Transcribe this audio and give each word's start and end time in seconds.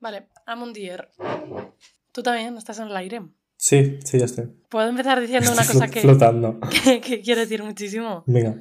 Vale, 0.00 0.26
Amundier. 0.46 1.08
¿Tú 2.12 2.22
también 2.22 2.56
estás 2.56 2.78
en 2.78 2.88
el 2.88 2.96
aire? 2.96 3.22
Sí, 3.56 3.98
sí, 4.04 4.18
ya 4.18 4.26
estoy. 4.26 4.48
¿Puedo 4.68 4.88
empezar 4.88 5.20
diciendo 5.20 5.52
una 5.52 5.66
cosa 5.66 5.88
que, 5.88 6.00
Flotando. 6.00 6.60
que, 6.84 7.00
que 7.00 7.20
quiero 7.20 7.40
decir 7.40 7.62
muchísimo? 7.62 8.22
Venga. 8.26 8.54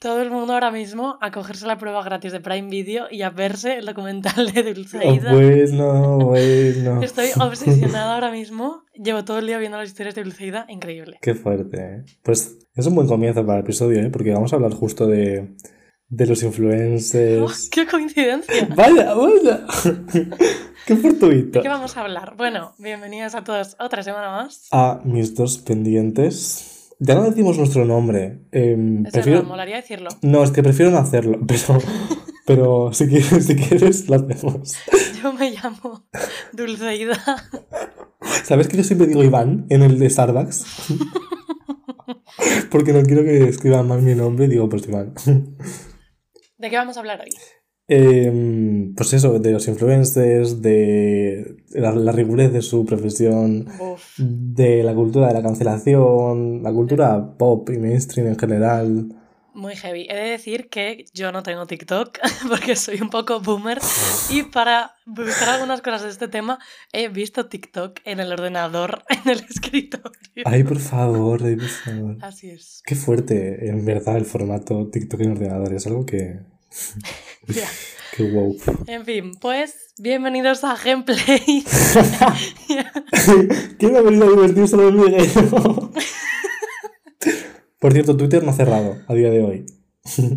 Todo 0.00 0.22
el 0.22 0.30
mundo 0.30 0.52
ahora 0.52 0.70
mismo 0.70 1.18
a 1.20 1.32
cogerse 1.32 1.66
la 1.66 1.76
prueba 1.76 2.04
gratis 2.04 2.30
de 2.30 2.40
Prime 2.40 2.68
Video 2.68 3.06
y 3.10 3.22
a 3.22 3.30
verse 3.30 3.78
el 3.78 3.86
documental 3.86 4.52
de 4.52 4.60
Oh, 4.60 4.74
Dulceida. 4.74 5.32
bueno, 5.32 6.18
bueno. 6.18 7.02
Estoy 7.02 7.30
obsesionada 7.40 8.14
ahora 8.14 8.30
mismo. 8.30 8.84
Llevo 8.94 9.24
todo 9.24 9.38
el 9.40 9.46
día 9.48 9.58
viendo 9.58 9.76
las 9.78 9.88
historias 9.88 10.14
de 10.14 10.22
Dulceida. 10.22 10.66
Increíble. 10.68 11.18
Qué 11.20 11.34
fuerte, 11.34 11.78
¿eh? 11.80 12.04
Pues 12.22 12.58
es 12.76 12.86
un 12.86 12.94
buen 12.94 13.08
comienzo 13.08 13.44
para 13.44 13.58
el 13.58 13.64
episodio, 13.64 14.00
¿eh? 14.00 14.10
Porque 14.10 14.30
vamos 14.32 14.52
a 14.52 14.56
hablar 14.56 14.72
justo 14.72 15.08
de, 15.08 15.56
de 16.08 16.26
los 16.26 16.42
¡Oh, 16.42 16.46
influencers. 16.46 17.68
¡Qué 17.70 17.86
coincidencia! 17.86 18.68
¡Vaya, 18.74 19.14
vaya! 19.14 19.66
¡Qué 20.86 20.96
fortuito! 20.96 21.58
¿De 21.58 21.62
qué 21.62 21.68
vamos 21.68 21.96
a 21.96 22.00
hablar? 22.00 22.34
Bueno, 22.36 22.72
bienvenidos 22.78 23.34
a 23.34 23.44
todos 23.44 23.76
otra 23.78 24.02
semana 24.02 24.30
más. 24.30 24.68
A 24.70 25.00
mis 25.04 25.34
dos 25.34 25.58
pendientes. 25.58 26.94
Ya 26.98 27.14
no 27.14 27.24
decimos 27.24 27.58
nuestro 27.58 27.84
nombre. 27.84 28.40
Es 28.50 29.12
prefiero... 29.12 29.40
verdad, 29.40 29.48
molaría 29.48 29.76
decirlo. 29.76 30.08
No, 30.22 30.42
es 30.42 30.50
que 30.50 30.62
prefiero 30.62 30.90
no 30.90 30.98
hacerlo, 30.98 31.38
pero, 31.46 31.78
pero 32.46 32.92
si, 32.92 33.06
quieres, 33.06 33.46
si 33.46 33.54
quieres 33.54 34.08
lo 34.08 34.16
hacemos. 34.16 34.76
Yo 35.22 35.32
me 35.34 35.50
llamo 35.50 36.06
Dulceida. 36.52 37.18
¿Sabes 38.44 38.66
que 38.68 38.78
yo 38.78 38.82
siempre 38.82 39.06
digo 39.06 39.22
Iván 39.22 39.66
en 39.68 39.82
el 39.82 39.98
de 39.98 40.08
Starbucks? 40.08 40.64
Porque 42.70 42.92
no 42.92 43.02
quiero 43.02 43.24
que 43.24 43.48
escriban 43.48 43.86
mal 43.86 44.00
mi 44.00 44.14
nombre, 44.14 44.48
digo 44.48 44.68
pues 44.68 44.88
Iván. 44.88 45.12
¿De 46.58 46.70
qué 46.70 46.76
vamos 46.76 46.96
a 46.96 47.00
hablar 47.00 47.20
hoy? 47.20 47.30
Em, 47.90 48.94
pues 48.94 49.14
eso, 49.14 49.38
de 49.38 49.52
los 49.52 49.66
influencers, 49.66 50.60
de 50.60 51.56
la, 51.70 51.94
la 51.94 52.12
rigidez 52.12 52.52
de 52.52 52.60
su 52.60 52.84
profesión, 52.84 53.66
Uf. 53.80 54.18
de 54.18 54.82
la 54.82 54.94
cultura 54.94 55.28
de 55.28 55.34
la 55.34 55.42
cancelación, 55.42 56.62
la 56.62 56.72
cultura 56.72 57.38
pop 57.38 57.70
y 57.70 57.78
mainstream 57.78 58.26
en 58.28 58.38
general. 58.38 59.08
Muy 59.58 59.74
heavy. 59.74 60.06
He 60.08 60.14
de 60.14 60.30
decir 60.30 60.68
que 60.68 61.06
yo 61.12 61.32
no 61.32 61.42
tengo 61.42 61.66
TikTok 61.66 62.16
porque 62.48 62.76
soy 62.76 63.00
un 63.00 63.10
poco 63.10 63.40
boomer 63.40 63.80
y 64.30 64.44
para 64.44 64.94
buscar 65.04 65.48
algunas 65.48 65.82
cosas 65.82 66.02
de 66.02 66.10
este 66.10 66.28
tema 66.28 66.60
he 66.92 67.08
visto 67.08 67.48
TikTok 67.48 67.98
en 68.04 68.20
el 68.20 68.32
ordenador, 68.32 69.02
en 69.08 69.28
el 69.28 69.40
escritorio. 69.40 70.44
Ay, 70.44 70.62
por 70.62 70.78
favor, 70.78 71.42
ay, 71.44 71.56
por 71.56 71.68
favor. 71.68 72.16
Así 72.22 72.50
es. 72.50 72.82
Qué 72.86 72.94
fuerte, 72.94 73.68
en 73.68 73.84
verdad, 73.84 74.16
el 74.16 74.26
formato 74.26 74.90
TikTok 74.92 75.22
en 75.22 75.32
ordenador. 75.32 75.74
Es 75.74 75.88
algo 75.88 76.06
que. 76.06 76.38
Ya. 77.48 77.66
Qué 78.14 78.24
wow. 78.24 78.56
En 78.86 79.06
fin, 79.06 79.32
pues 79.40 79.94
bienvenidos 79.96 80.64
a 80.64 80.76
Gameplay. 80.76 81.64
¿Quién 83.78 83.96
ha 83.96 84.02
venido 84.02 84.26
a 84.26 84.30
divertirse 84.30 84.76
en 84.76 84.82
el 84.82 84.92
Miguel? 84.92 85.30
Por 87.78 87.92
cierto, 87.92 88.16
Twitter 88.16 88.42
no 88.42 88.50
ha 88.50 88.54
cerrado 88.54 88.96
a 89.06 89.14
día 89.14 89.30
de 89.30 89.42
hoy. 89.42 89.66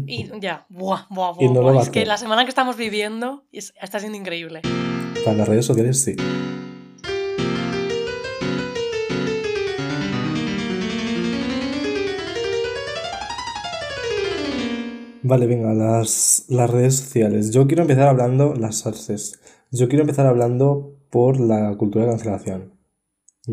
y 0.07 0.29
ya, 0.39 0.65
buah, 0.69 1.07
buah, 1.09 1.31
buah, 1.33 1.53
no 1.53 1.81
Es 1.81 1.89
que 1.89 2.05
la 2.05 2.17
semana 2.17 2.43
que 2.43 2.49
estamos 2.49 2.77
viviendo 2.77 3.45
es- 3.51 3.73
está 3.81 3.99
siendo 3.99 4.17
increíble. 4.17 4.61
Para 5.25 5.37
las 5.37 5.47
redes 5.47 5.65
sociales 5.65 5.99
sí. 6.03 6.15
Vale, 15.23 15.45
venga, 15.45 15.73
las, 15.73 16.45
las 16.49 16.69
redes 16.69 16.95
sociales. 16.97 17.51
Yo 17.51 17.67
quiero 17.67 17.83
empezar 17.83 18.07
hablando, 18.07 18.55
las 18.55 18.85
artes. 18.87 19.39
Yo 19.69 19.87
quiero 19.87 20.01
empezar 20.01 20.25
hablando 20.25 20.95
por 21.11 21.39
la 21.39 21.75
cultura 21.77 22.05
de 22.05 22.11
cancelación. 22.11 22.73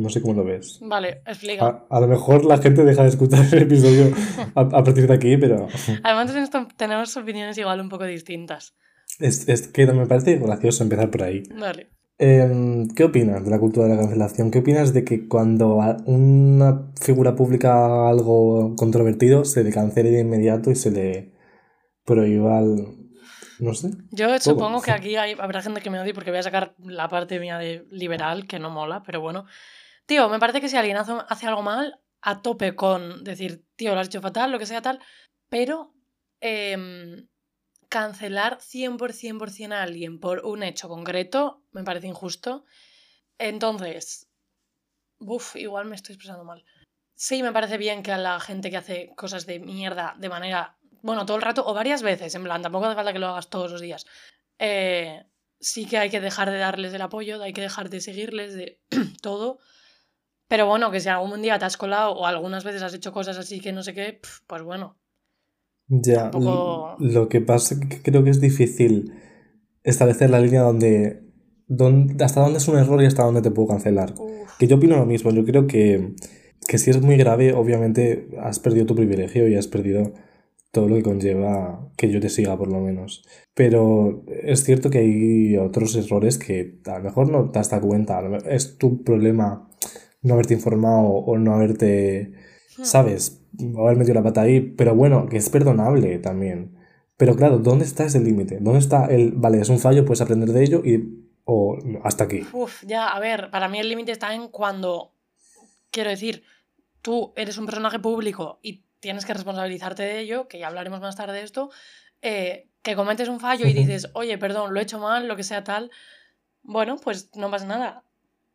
No 0.03 0.09
sé 0.09 0.21
cómo 0.23 0.35
lo 0.35 0.45
ves. 0.45 0.79
Vale, 0.83 1.23
explica. 1.27 1.67
A, 1.67 1.97
a 1.97 2.01
lo 2.01 2.09
mejor 2.09 2.45
la 2.45 2.59
gente 2.59 2.85
deja 2.85 3.03
de 3.03 3.09
escuchar 3.09 3.45
el 3.53 3.63
episodio 3.63 4.13
a, 4.55 4.61
a 4.61 4.85
partir 4.85 5.07
de 5.07 5.15
aquí, 5.15 5.37
pero 5.37 5.67
Además 6.05 6.31
en 6.35 6.43
esto 6.43 6.67
tenemos 6.77 7.17
opiniones 7.17 7.57
igual 7.59 7.81
un 7.81 7.89
poco 7.89 8.05
distintas. 8.05 8.75
es, 9.19 9.49
es 9.49 9.69
que 9.69 9.87
me 9.87 10.07
parece 10.07 10.37
gracioso 10.37 10.83
empezar 10.83 11.11
por 11.11 11.23
ahí. 11.23 11.43
Vale. 11.59 11.89
Em, 12.21 12.89
¿qué 12.97 13.05
opinas 13.05 13.45
de 13.45 13.51
la 13.51 13.61
cultura 13.61 13.87
de 13.87 13.95
la 13.95 14.01
cancelación? 14.03 14.51
¿Qué 14.51 14.59
opinas 14.59 14.93
de 14.93 15.05
que 15.05 15.29
cuando 15.29 15.81
a- 15.83 15.97
una 16.07 16.91
figura 17.01 17.37
pública 17.37 18.09
algo 18.09 18.75
controvertido 18.77 19.45
se 19.45 19.63
le 19.63 19.71
cancele 19.73 20.11
de 20.11 20.21
inmediato 20.21 20.71
y 20.73 20.75
se 20.75 20.91
le 20.91 21.33
prohíba 22.05 22.59
el... 22.59 22.87
no 23.61 23.75
sé? 23.75 23.91
Yo 24.11 24.37
supongo 24.41 24.81
que 24.83 24.91
aquí 24.91 25.15
hay- 25.17 25.37
habrá 25.39 25.63
gente 25.63 25.81
que 25.81 25.91
me 25.91 26.01
odie 26.01 26.15
porque 26.15 26.31
voy 26.31 26.41
a 26.41 26.43
sacar 26.43 26.75
la 26.79 27.09
parte 27.09 27.39
mía 27.39 27.59
de 27.59 27.85
liberal, 27.91 28.47
que 28.47 28.59
no 28.59 28.71
mola, 28.71 29.03
pero 29.05 29.21
bueno. 29.21 29.45
Tío, 30.09 30.31
me 30.31 30.39
parece 30.39 30.63
que 30.63 30.71
si 30.71 30.77
alguien 30.79 30.97
hace, 30.97 31.47
algo 31.47 31.63
mal, 31.63 32.01
a 32.23 32.41
tope 32.41 32.75
con 32.75 33.25
decir, 33.25 33.67
tío, 33.77 33.93
lo 33.93 34.01
has 34.01 34.07
hecho 34.07 34.23
fatal, 34.23 34.51
lo 34.51 34.59
que 34.59 34.65
sea 34.65 34.81
tal, 34.81 35.01
pero 35.51 35.93
em, 36.41 37.29
cancelar 37.91 38.59
100% 38.59 39.13
100% 39.13 39.73
a 39.73 39.83
alguien 39.83 40.19
por 40.19 40.47
un 40.47 40.63
hecho 40.63 40.89
concreto 40.89 41.63
me 41.73 41.85
parece 41.85 42.07
injusto. 42.07 42.65
Entonces, 43.37 44.31
uff, 45.19 45.57
igual 45.57 45.85
me 45.85 45.97
estoy 45.97 46.15
expresando 46.15 46.43
mal. 46.43 46.65
Sí, 47.15 47.43
me 47.43 47.53
parece 47.53 47.77
bien 47.77 48.03
que 48.03 48.13
a 48.13 48.17
la 48.19 48.41
gente 48.41 48.71
que 48.71 48.79
hace 48.79 49.13
cosas 49.15 49.45
de 49.45 49.61
mierda 49.61 50.15
de 50.19 50.31
manera, 50.31 50.79
bueno, 51.03 51.27
todo 51.27 51.37
el 51.37 51.43
rato 51.43 51.67
o 51.67 51.75
varias 51.75 52.01
veces, 52.01 52.35
en 52.35 52.45
plan, 52.45 52.63
tampoco 52.63 52.87
hace 52.87 52.97
falta 52.97 53.13
que 53.13 53.19
lo 53.19 53.29
hagas 53.29 53.51
todos 53.51 53.73
los 53.73 53.83
días. 53.83 54.07
Eh, 54.59 55.23
sí 55.61 55.85
que 55.85 55.99
hay 55.99 56.09
que 56.09 56.21
dejar 56.23 56.51
de 56.51 56.57
darles 56.57 56.95
el 56.95 57.03
apoyo, 57.03 57.43
hay 57.43 57.53
que 57.53 57.61
dejar 57.61 57.91
de 57.91 58.01
seguirles, 58.01 58.55
de 58.55 58.81
todo. 59.21 59.59
Pero 60.49 60.67
bueno, 60.67 60.91
que 60.91 61.01
si 61.01 61.09
algún 61.09 61.43
día 61.43 61.59
te 61.59 61.67
has 61.67 61.77
colado 61.77 62.13
o 62.13 62.27
algunas 62.27 62.65
veces 62.65 62.83
has 62.83 62.95
hecho 62.95 63.13
cosas 63.13 63.37
así 63.39 63.61
que 63.61 63.73
no 63.73 63.83
sé 63.83 63.93
qué, 63.95 64.21
pues 64.47 64.63
bueno. 64.63 64.97
Ya, 65.89 66.31
Tampoco- 66.31 66.97
lo 66.99 67.29
que 67.29 67.41
pasa 67.41 67.75
es 67.75 67.81
que 67.81 68.03
creo 68.03 68.25
que 68.25 68.31
es 68.31 68.41
difícil 68.41 69.13
establecer 69.85 70.31
la 70.31 70.41
línea 70.41 70.63
donde, 70.63 71.23
donde 71.67 72.23
hasta 72.25 72.41
dónde 72.41 72.59
es 72.59 72.69
un 72.69 72.79
error 72.79 73.03
y 73.03 73.07
hasta 73.07 73.25
dónde 73.25 73.43
te 73.43 73.51
puedo 73.51 73.69
cancelar. 73.69 74.15
Uf. 74.19 74.57
Que 74.59 74.67
yo 74.67 74.77
opino 74.77 74.97
lo 74.97 75.07
mismo, 75.07 75.31
yo 75.31 75.45
creo 75.45 75.67
que, 75.67 76.15
que 76.67 76.79
si 76.79 76.91
es 76.91 77.01
muy 77.01 77.17
grave, 77.17 77.53
obviamente 77.53 78.29
has 78.41 78.59
perdido 78.59 78.87
tu 78.87 78.95
privilegio 78.95 79.49
y 79.49 79.55
has 79.55 79.67
perdido 79.67 80.13
todo 80.73 80.89
lo 80.89 80.97
que 80.97 81.03
conlleva 81.03 81.91
que 81.97 82.11
yo 82.11 82.21
te 82.21 82.29
siga, 82.29 82.57
por 82.59 82.69
lo 82.71 82.81
menos. 82.81 83.25
Pero 83.55 84.25
es 84.29 84.65
cierto 84.65 84.91
que 84.91 84.99
hay 84.99 85.57
otros 85.57 85.97
errores 85.97 86.39
que 86.39 86.81
a 86.87 86.99
lo 86.99 87.05
mejor 87.05 87.31
no 87.31 87.51
te 87.51 87.59
has 87.59 87.71
dado 87.71 87.87
cuenta, 87.89 88.21
es 88.47 88.77
tu 88.77 89.03
problema 89.03 89.71
no 90.23 90.35
haberte 90.35 90.55
informado 90.55 91.07
o 91.07 91.39
no 91.39 91.55
haberte, 91.55 92.35
Hmm. 92.79 92.85
¿sabes? 92.85 93.43
Haber 93.77 93.97
metido 93.97 94.15
la 94.15 94.23
pata 94.23 94.43
ahí, 94.43 94.61
pero 94.61 94.95
bueno, 94.95 95.27
que 95.27 95.37
es 95.37 95.51
perdonable 95.51 96.19
también. 96.19 96.77
Pero 97.17 97.35
claro, 97.35 97.59
¿dónde 97.59 97.85
está 97.85 98.05
ese 98.05 98.21
límite? 98.21 98.59
¿Dónde 98.61 98.79
está 98.79 99.07
el, 99.07 99.33
vale, 99.33 99.61
es 99.61 99.69
un 99.69 99.81
fallo, 99.81 100.05
puedes 100.05 100.21
aprender 100.21 100.51
de 100.51 100.63
ello 100.63 100.83
y, 100.85 101.27
o 101.45 101.77
hasta 102.05 102.25
aquí? 102.25 102.47
Uf, 102.53 102.85
ya, 102.87 103.09
a 103.09 103.19
ver, 103.19 103.51
para 103.51 103.69
mí 103.69 103.81
el 103.81 103.89
límite 103.89 104.13
está 104.13 104.33
en 104.33 104.49
cuando, 104.49 105.13
quiero 105.91 106.11
decir, 106.11 106.45
tú 107.03 107.33
eres 107.37 107.59
un 107.59 107.67
personaje 107.67 107.99
público 107.99 108.61
y 108.63 108.85
tienes 109.01 109.25
que 109.27 109.35
responsabilizarte 109.35 110.05
de 110.05 110.21
ello, 110.21 110.47
que 110.47 110.61
ya 110.61 110.69
hablaremos 110.69 111.01
más 111.01 111.17
tarde 111.17 111.35
de 111.35 111.43
esto, 111.43 111.71
eh, 112.23 112.69
que 112.83 112.95
cometes 112.95 113.29
un 113.29 113.41
fallo 113.41 113.67
y 113.67 113.73
dices, 113.73 114.11
oye, 114.15 114.39
perdón, 114.39 114.73
lo 114.73 114.79
he 114.79 114.85
hecho 114.85 115.01
mal, 115.01 115.27
lo 115.27 115.35
que 115.35 115.43
sea 115.43 115.65
tal, 115.65 115.91
bueno, 116.63 116.97
pues 117.03 117.31
no 117.35 117.51
pasa 117.51 117.67
nada. 117.67 118.05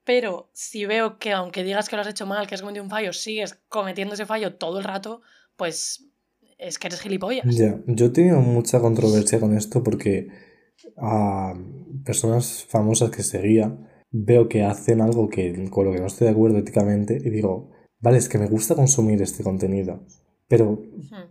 Pero 0.06 0.50
si 0.54 0.86
veo 0.86 1.18
que 1.18 1.32
aunque 1.32 1.64
digas 1.64 1.88
que 1.88 1.96
lo 1.96 2.02
has 2.02 2.10
hecho 2.10 2.26
mal, 2.26 2.48
que 2.48 2.56
has 2.56 2.62
cometido 2.62 2.84
un 2.84 2.90
fallo, 2.90 3.14
sigues 3.14 3.60
cometiendo 3.70 4.16
ese 4.16 4.26
fallo 4.26 4.56
todo 4.56 4.80
el 4.80 4.84
rato, 4.84 5.22
pues 5.56 6.10
es 6.58 6.78
que 6.78 6.88
eres 6.88 7.02
gilipollas. 7.02 7.46
Ya, 7.56 7.80
yo 7.88 8.08
he 8.08 8.10
tenido 8.10 8.40
mucha 8.40 8.80
controversia 8.80 9.40
con 9.40 9.56
esto 9.56 9.84
porque 9.84 10.28
a 10.98 11.54
personas 12.04 12.66
famosas 12.68 13.12
que 13.12 13.24
seguía 13.24 13.78
veo 14.12 14.48
que 14.48 14.64
hacen 14.64 15.02
algo 15.02 15.30
que, 15.30 15.70
con 15.70 15.86
lo 15.86 15.92
que 15.92 16.00
no 16.00 16.08
estoy 16.08 16.26
de 16.26 16.34
acuerdo 16.34 16.60
éticamente 16.60 17.18
y 17.24 17.30
digo, 17.30 17.72
vale, 18.00 18.18
es 18.18 18.30
que 18.30 18.38
me 18.38 18.48
gusta 18.48 18.76
consumir 18.76 19.22
este 19.22 19.44
contenido, 19.44 20.06
pero, 20.48 20.84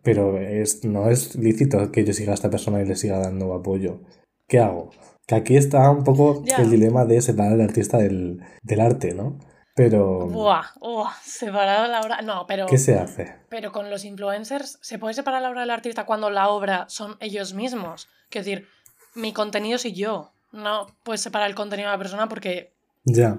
pero 0.03 0.39
es, 0.39 0.85
no 0.85 1.09
es 1.09 1.37
lícito 1.37 1.93
que 1.93 2.05
yo 2.05 2.13
siga 2.13 2.33
a 2.33 2.35
esta 2.35 2.51
persona 2.51 2.83
y 2.83 2.87
le 2.87 2.97
siga 2.97 3.19
dando 3.19 3.55
apoyo. 3.55 4.01
¿Qué 4.49 4.59
hago? 4.59 4.91
Que 5.27 5.35
aquí 5.37 5.57
está 5.57 5.91
un 5.91 6.05
poco 6.05 6.43
Ya. 6.45 6.57
el 6.57 6.71
dilema 6.71 7.05
de 7.05 7.21
separar 7.23 7.53
al 7.53 7.61
artista 7.61 7.99
del, 7.99 8.41
del 8.63 8.81
arte, 8.81 9.15
¿no? 9.15 9.39
Pero, 9.75 10.27
Buah, 10.29 10.65
buah, 10.81 11.13
separado 11.25 11.89
la 11.89 12.01
obra. 12.01 12.21
No, 12.23 12.45
pero. 12.47 12.67
¿qué 12.67 12.77
se 12.77 12.99
hace? 12.99 13.37
Pero 13.49 13.73
con 13.73 13.89
los 13.89 14.05
influencers, 14.05 14.79
¿se 14.83 14.99
puede 14.99 15.15
separar 15.15 15.41
la 15.41 15.49
obra 15.51 15.61
del 15.63 15.71
artista 15.71 16.05
cuando 16.05 16.29
la 16.29 16.49
obra 16.51 16.85
son 16.89 17.17
ellos 17.21 17.55
mismos? 17.55 18.09
Quiero 18.29 18.45
decir, 18.45 18.67
mi 19.15 19.33
contenido 19.33 19.79
soy 19.79 19.93
yo. 19.95 20.33
No 20.53 20.87
puedes 21.05 21.23
separar 21.23 21.49
el 21.49 21.55
contenido 21.55 21.89
de 21.89 21.95
la 21.95 21.99
persona 21.99 22.29
porque. 22.29 22.75
Ya. 23.05 23.39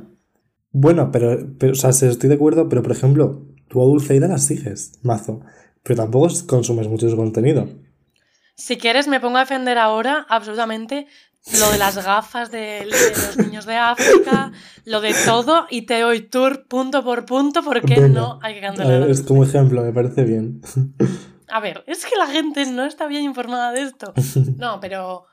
Bueno, 0.72 1.12
pero, 1.12 1.38
pero, 1.60 1.74
o 1.74 1.76
sea, 1.76 1.92
estoy 1.92 2.30
de 2.30 2.36
acuerdo, 2.36 2.68
pero 2.68 2.82
por 2.82 2.94
ejemplo, 2.94 3.46
tú 3.68 3.82
a 3.82 3.86
Dulceida 3.86 4.28
la 4.28 4.40
sigues, 4.40 4.94
mazo. 5.04 5.42
Pero 5.84 5.98
tampoco 5.98 6.30
consumes 6.48 6.88
mucho 6.88 7.10
su 7.10 7.16
contenido. 7.16 7.68
Si 8.56 8.78
quieres, 8.78 9.08
me 9.08 9.20
pongo 9.20 9.38
a 9.38 9.42
defender 9.42 9.78
ahora 9.78 10.26
absolutamente 10.30 11.06
lo 11.60 11.72
de 11.72 11.78
las 11.78 12.04
gafas 12.04 12.52
de, 12.52 12.58
de 12.58 12.86
los 12.86 13.38
niños 13.38 13.66
de 13.66 13.76
África, 13.76 14.52
lo 14.86 15.02
de 15.02 15.14
todo, 15.26 15.68
y 15.70 15.84
te 15.84 16.00
doy 16.00 16.22
tour 16.22 16.68
punto 16.68 17.04
por 17.04 17.26
punto 17.26 17.62
porque 17.64 17.96
Venga, 17.96 18.08
no 18.08 18.40
hay 18.42 18.56
que 18.56 18.62
cancelar. 18.62 19.10
es 19.10 19.22
como 19.22 19.44
ejemplo, 19.44 19.84
me 19.84 19.92
parece 19.92 20.24
bien. 20.24 20.62
A 21.50 21.60
ver, 21.60 21.84
es 21.88 22.06
que 22.06 22.16
la 22.18 22.28
gente 22.28 22.66
no 22.66 22.86
está 22.86 23.08
bien 23.08 23.24
informada 23.24 23.72
de 23.72 23.82
esto. 23.84 24.14
No, 24.58 24.80
pero 24.80 25.26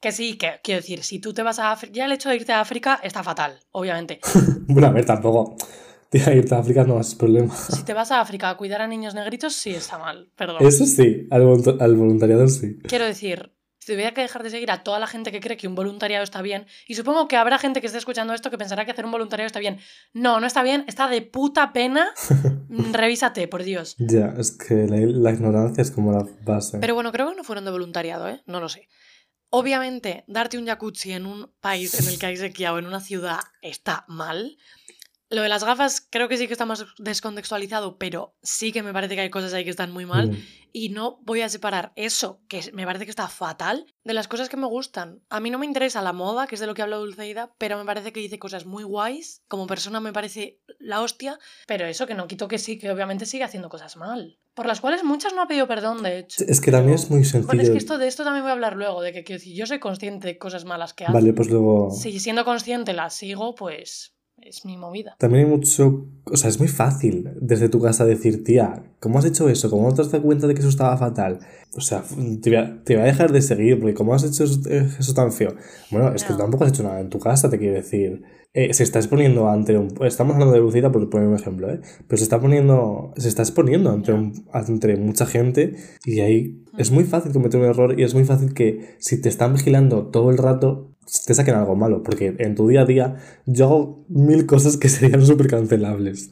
que 0.00 0.12
sí, 0.12 0.36
que 0.36 0.60
quiero 0.62 0.80
decir, 0.80 1.02
si 1.02 1.18
tú 1.20 1.32
te 1.32 1.42
vas 1.42 1.58
a 1.58 1.72
África, 1.72 1.94
ya 1.94 2.04
el 2.06 2.12
hecho 2.12 2.28
de 2.28 2.36
irte 2.36 2.52
a 2.52 2.60
África 2.60 3.00
está 3.02 3.22
fatal, 3.22 3.58
obviamente. 3.70 4.20
bueno, 4.68 4.88
a 4.88 4.90
ver, 4.90 5.04
tampoco. 5.06 5.56
Tía, 6.10 6.34
irte 6.34 6.54
a 6.54 6.58
África 6.58 6.84
no 6.84 7.00
es 7.00 7.14
problema. 7.14 7.54
Si 7.56 7.84
te 7.84 7.94
vas 7.94 8.10
a 8.10 8.20
África 8.20 8.50
a 8.50 8.56
cuidar 8.58 8.82
a 8.82 8.86
niños 8.86 9.14
negritos, 9.14 9.54
sí 9.54 9.70
está 9.70 9.96
mal, 9.98 10.28
perdón. 10.36 10.58
Eso 10.60 10.84
sí, 10.84 11.26
al, 11.30 11.42
al 11.80 11.96
voluntariado 11.96 12.46
sí. 12.48 12.78
Quiero 12.86 13.06
decir, 13.06 13.52
si 13.82 13.92
tuviera 13.94 14.14
que 14.14 14.20
dejar 14.20 14.44
de 14.44 14.50
seguir 14.50 14.70
a 14.70 14.84
toda 14.84 15.00
la 15.00 15.08
gente 15.08 15.32
que 15.32 15.40
cree 15.40 15.56
que 15.56 15.66
un 15.66 15.74
voluntariado 15.74 16.22
está 16.22 16.40
bien, 16.40 16.66
y 16.86 16.94
supongo 16.94 17.26
que 17.26 17.36
habrá 17.36 17.58
gente 17.58 17.80
que 17.80 17.88
esté 17.88 17.98
escuchando 17.98 18.32
esto 18.32 18.48
que 18.48 18.56
pensará 18.56 18.84
que 18.84 18.92
hacer 18.92 19.04
un 19.04 19.10
voluntariado 19.10 19.48
está 19.48 19.58
bien. 19.58 19.80
No, 20.12 20.38
no 20.38 20.46
está 20.46 20.62
bien, 20.62 20.84
está 20.86 21.08
de 21.08 21.22
puta 21.22 21.72
pena. 21.72 22.12
Mm, 22.72 22.94
Revísate, 22.94 23.48
por 23.48 23.64
Dios. 23.64 23.96
Ya, 23.98 24.32
es 24.38 24.52
que 24.52 24.86
la, 24.86 24.96
la 24.96 25.30
ignorancia 25.30 25.82
es 25.82 25.90
como 25.90 26.10
la 26.10 26.26
base. 26.42 26.78
Pero 26.78 26.94
bueno, 26.94 27.12
creo 27.12 27.28
que 27.28 27.36
no 27.36 27.44
fueron 27.44 27.66
de 27.66 27.70
voluntariado, 27.70 28.26
¿eh? 28.30 28.40
No 28.46 28.60
lo 28.60 28.70
sé. 28.70 28.88
Obviamente, 29.50 30.24
darte 30.26 30.56
un 30.56 30.66
jacuzzi 30.66 31.12
en 31.12 31.26
un 31.26 31.52
país 31.60 31.92
en 32.00 32.08
el 32.08 32.18
que 32.18 32.24
hay 32.24 32.38
sequía 32.38 32.72
o 32.72 32.78
en 32.78 32.86
una 32.86 33.00
ciudad 33.00 33.40
está 33.60 34.06
mal. 34.08 34.56
Lo 35.28 35.42
de 35.42 35.50
las 35.50 35.64
gafas 35.64 36.06
creo 36.08 36.28
que 36.28 36.38
sí 36.38 36.46
que 36.46 36.54
está 36.54 36.64
más 36.64 36.86
descontextualizado, 36.96 37.98
pero 37.98 38.34
sí 38.42 38.72
que 38.72 38.82
me 38.82 38.94
parece 38.94 39.16
que 39.16 39.20
hay 39.20 39.30
cosas 39.30 39.52
ahí 39.52 39.64
que 39.64 39.70
están 39.70 39.92
muy 39.92 40.06
mal. 40.06 40.30
Mm. 40.30 40.36
Y 40.72 40.88
no 40.88 41.20
voy 41.22 41.42
a 41.42 41.48
separar 41.48 41.92
eso, 41.96 42.40
que 42.48 42.70
me 42.72 42.86
parece 42.86 43.04
que 43.04 43.10
está 43.10 43.28
fatal, 43.28 43.86
de 44.04 44.14
las 44.14 44.28
cosas 44.28 44.48
que 44.48 44.56
me 44.56 44.66
gustan. 44.66 45.22
A 45.28 45.40
mí 45.40 45.50
no 45.50 45.58
me 45.58 45.66
interesa 45.66 46.02
la 46.02 46.12
moda, 46.12 46.46
que 46.46 46.54
es 46.54 46.60
de 46.60 46.66
lo 46.66 46.74
que 46.74 46.82
habla 46.82 46.96
Dulceida, 46.96 47.54
pero 47.58 47.78
me 47.78 47.84
parece 47.84 48.12
que 48.12 48.20
dice 48.20 48.38
cosas 48.38 48.64
muy 48.64 48.84
guays. 48.84 49.42
Como 49.48 49.66
persona 49.66 50.00
me 50.00 50.12
parece 50.12 50.60
la 50.78 51.02
hostia, 51.02 51.38
pero 51.66 51.86
eso 51.86 52.06
que 52.06 52.14
no 52.14 52.26
quito 52.26 52.48
que 52.48 52.58
sí, 52.58 52.78
que 52.78 52.90
obviamente 52.90 53.26
sigue 53.26 53.44
haciendo 53.44 53.68
cosas 53.68 53.96
mal. 53.96 54.38
Por 54.54 54.66
las 54.66 54.80
cuales 54.80 55.02
muchas 55.04 55.32
no 55.34 55.42
ha 55.42 55.46
pedido 55.46 55.66
perdón, 55.66 56.02
de 56.02 56.18
hecho. 56.18 56.44
Es 56.46 56.60
que 56.60 56.70
también 56.70 56.94
es 56.94 57.10
muy 57.10 57.24
sencillo. 57.24 57.46
Bueno, 57.46 57.62
es 57.62 57.70
que 57.70 57.78
esto, 57.78 57.98
de 57.98 58.06
esto 58.08 58.24
también 58.24 58.42
voy 58.42 58.50
a 58.50 58.54
hablar 58.54 58.76
luego, 58.76 59.00
de 59.00 59.12
que 59.12 59.32
decir, 59.32 59.54
yo 59.56 59.66
soy 59.66 59.78
consciente 59.78 60.26
de 60.26 60.38
cosas 60.38 60.64
malas 60.64 60.92
que 60.92 61.04
hago. 61.04 61.14
Vale, 61.14 61.32
pues 61.32 61.48
luego... 61.48 61.90
Si 61.90 62.18
siendo 62.20 62.44
consciente 62.44 62.92
las 62.92 63.14
sigo, 63.14 63.54
pues 63.54 64.14
es 64.44 64.64
mi 64.64 64.76
movida. 64.76 65.16
También 65.18 65.44
hay 65.46 65.50
mucho... 65.50 66.06
O 66.24 66.36
sea, 66.36 66.48
es 66.48 66.58
muy 66.58 66.68
fácil 66.68 67.28
desde 67.40 67.68
tu 67.68 67.80
casa 67.80 68.04
decir, 68.04 68.44
tía, 68.44 68.84
¿cómo 69.00 69.18
has 69.18 69.24
hecho 69.24 69.48
eso? 69.48 69.68
¿Cómo 69.70 69.88
no 69.88 69.94
te 69.94 70.02
has 70.02 70.10
dado 70.10 70.24
cuenta 70.24 70.46
de 70.46 70.54
que 70.54 70.60
eso 70.60 70.68
estaba 70.68 70.96
fatal? 70.96 71.40
O 71.76 71.80
sea, 71.80 72.02
te 72.40 72.50
voy 72.50 72.58
a, 72.58 72.82
te 72.84 72.94
voy 72.94 73.02
a 73.02 73.06
dejar 73.06 73.32
de 73.32 73.42
seguir 73.42 73.78
porque 73.80 73.94
¿cómo 73.94 74.14
has 74.14 74.24
hecho 74.24 74.44
eso, 74.44 74.60
eh, 74.68 74.88
eso 74.98 75.14
tan 75.14 75.32
feo? 75.32 75.54
Bueno, 75.90 76.12
es 76.14 76.22
que 76.24 76.32
No. 76.32 76.38
tampoco 76.38 76.64
has 76.64 76.70
hecho 76.70 76.82
nada 76.84 77.00
en 77.00 77.08
tu 77.10 77.18
casa, 77.18 77.50
te 77.50 77.58
quiero 77.58 77.74
decir. 77.74 78.22
Eh, 78.54 78.74
se 78.74 78.82
está 78.84 78.98
exponiendo 78.98 79.48
ante 79.48 79.78
un... 79.78 79.88
Estamos 80.04 80.34
hablando 80.34 80.52
de 80.54 80.60
Lucida 80.60 80.92
por 80.92 81.08
poner 81.08 81.26
un 81.28 81.34
ejemplo, 81.36 81.70
¿eh? 81.72 81.80
Pero 82.06 82.18
se 82.18 82.24
está 82.24 82.38
poniendo... 82.40 83.12
Se 83.16 83.28
está 83.28 83.42
exponiendo 83.42 83.90
ante, 83.90 84.12
un- 84.12 84.44
ante 84.52 84.96
mucha 84.96 85.24
gente 85.26 85.74
y 86.04 86.20
ahí 86.20 86.62
es 86.76 86.90
muy 86.90 87.04
fácil 87.04 87.32
cometer 87.32 87.58
un 87.60 87.66
error 87.66 87.98
y 87.98 88.04
es 88.04 88.14
muy 88.14 88.24
fácil 88.24 88.52
que 88.52 88.96
si 88.98 89.20
te 89.20 89.28
están 89.30 89.54
vigilando 89.54 90.08
todo 90.08 90.30
el 90.30 90.36
rato 90.38 90.91
te 91.26 91.34
saquen 91.34 91.54
algo 91.54 91.74
malo. 91.76 92.02
Porque 92.02 92.34
en 92.38 92.54
tu 92.54 92.68
día 92.68 92.82
a 92.82 92.86
día 92.86 93.16
yo 93.46 93.64
hago 93.66 94.04
mil 94.08 94.46
cosas 94.46 94.76
que 94.76 94.88
serían 94.90 95.24
súper 95.24 95.48
cancelables, 95.48 96.30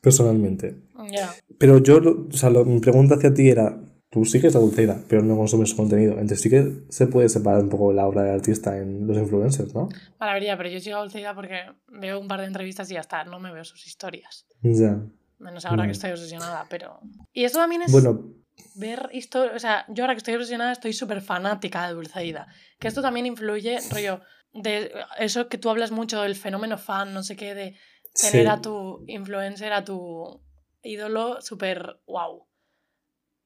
personalmente. 0.00 0.76
Ya. 1.12 1.32
Pero 1.58 1.78
yo, 1.78 1.98
o 1.98 2.32
sea, 2.36 2.50
lo- 2.50 2.64
mi 2.64 2.80
pregunta 2.80 3.14
hacia 3.16 3.32
ti 3.34 3.48
era, 3.48 3.80
tú 4.10 4.24
sigues 4.24 4.54
a 4.56 4.58
Dulceida, 4.58 5.00
pero 5.08 5.22
no 5.22 5.36
consumes 5.36 5.70
su 5.70 5.76
contenido. 5.76 6.12
Entonces 6.14 6.40
sí 6.40 6.50
que 6.50 6.84
se 6.88 7.06
puede 7.06 7.28
separar 7.28 7.62
un 7.62 7.68
poco 7.68 7.92
la 7.92 8.06
obra 8.06 8.22
del 8.22 8.34
artista 8.34 8.76
en 8.78 9.06
los 9.06 9.16
influencers, 9.16 9.74
¿no? 9.74 9.88
Maravilla, 10.18 10.56
pero 10.56 10.68
yo 10.68 10.80
sigo 10.80 10.96
a 10.96 11.00
Dulceida 11.00 11.34
porque 11.34 11.60
veo 11.88 12.20
un 12.20 12.28
par 12.28 12.40
de 12.40 12.46
entrevistas 12.46 12.90
y 12.90 12.94
ya 12.94 13.00
está, 13.00 13.24
no 13.24 13.38
me 13.40 13.52
veo 13.52 13.64
sus 13.64 13.86
historias. 13.86 14.46
Ya. 14.62 15.00
Menos 15.38 15.66
ahora 15.66 15.84
que 15.84 15.92
estoy 15.92 16.12
obsesionada, 16.12 16.64
pero... 16.70 16.98
Y 17.34 17.44
esto 17.44 17.58
también 17.58 17.82
es 17.82 17.92
Bueno, 17.92 18.32
ver 18.74 19.08
historias... 19.12 19.56
O 19.56 19.58
sea, 19.58 19.84
yo 19.88 20.04
ahora 20.04 20.14
que 20.14 20.18
estoy 20.18 20.34
obsesionada 20.34 20.72
estoy 20.72 20.92
súper 20.92 21.20
fanática 21.20 21.86
de 21.86 21.94
Dulceida. 21.94 22.46
Que 22.78 22.88
esto 22.88 23.02
también 23.02 23.26
influye, 23.26 23.78
rollo, 23.90 24.20
de 24.52 24.90
eso 25.18 25.48
que 25.48 25.58
tú 25.58 25.70
hablas 25.70 25.90
mucho 25.90 26.22
del 26.22 26.34
fenómeno 26.34 26.78
fan, 26.78 27.12
no 27.14 27.22
sé 27.22 27.36
qué, 27.36 27.54
de 27.54 27.76
tener 28.20 28.42
sí. 28.44 28.48
a 28.48 28.60
tu 28.60 29.04
influencer, 29.06 29.72
a 29.72 29.84
tu 29.84 30.40
ídolo 30.82 31.40
súper, 31.40 32.00
wow, 32.06 32.46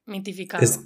mitificado. 0.05 0.63
Es- 0.63 0.81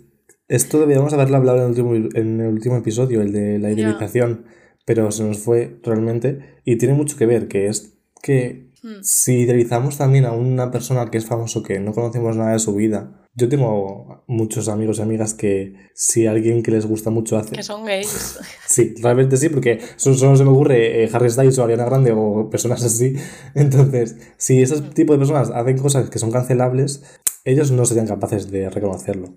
esto 0.48 0.80
deberíamos 0.80 1.12
haberlo 1.14 1.38
hablado 1.38 1.58
en 1.58 1.64
el 1.64 1.70
último, 1.70 1.96
en 1.96 2.40
el 2.40 2.48
último 2.48 2.78
episodio, 2.78 3.22
el 3.22 3.32
de 3.32 3.58
la 3.60 3.72
idealización, 3.72 4.46
pero 4.86 5.12
se 5.12 5.24
nos 5.24 5.40
fue 5.40 5.80
realmente. 5.84 6.60
Y 6.66 6.78
tiene 6.78 6.94
mucho 6.94 7.18
que 7.18 7.26
ver, 7.26 7.48
que 7.48 7.68
es 7.68 7.98
que 8.22 8.72
Hmm. 8.84 9.02
si 9.02 9.40
idealizamos 9.40 9.98
también 9.98 10.26
a 10.26 10.32
una 10.34 10.70
persona 10.70 11.10
que 11.10 11.18
es 11.18 11.26
famoso, 11.26 11.64
que 11.64 11.80
no 11.80 11.92
conocemos 11.94 12.38
nada 12.38 12.52
de 12.54 12.60
su 12.60 12.76
vida. 12.76 13.25
Yo 13.38 13.50
tengo 13.50 14.24
muchos 14.28 14.70
amigos 14.70 15.00
y 15.00 15.02
amigas 15.02 15.34
que 15.34 15.92
si 15.94 16.26
alguien 16.26 16.64
que 16.64 16.72
les 16.72 16.86
gusta 16.86 17.10
mucho 17.10 17.38
hace... 17.38 17.54
Que 17.54 17.64
son 17.64 17.86
gays. 17.86 18.40
Sí, 18.68 18.96
realmente 19.02 19.38
sí, 19.38 19.50
porque 19.50 19.80
solo, 19.98 20.36
se 20.36 20.44
me 20.44 20.50
ocurre 20.50 21.04
eh, 21.04 21.10
Harry 21.14 21.30
Styles 21.30 21.60
o 21.60 21.64
Ariana 21.64 21.86
Grande 21.86 22.14
o 22.14 22.50
personas 22.50 22.84
así. 22.84 23.16
Entonces, 23.56 24.18
si 24.38 24.62
ese 24.62 24.82
tipo 24.82 25.14
de 25.14 25.20
personas 25.20 25.52
hacen 25.52 25.78
cosas 25.78 26.10
que 26.10 26.18
son 26.18 26.32
cancelables, 26.32 27.04
ellos 27.44 27.72
no 27.72 27.86
serían 27.86 28.08
capaces 28.08 28.50
de 28.52 28.70
reconocerlo. 28.70 29.36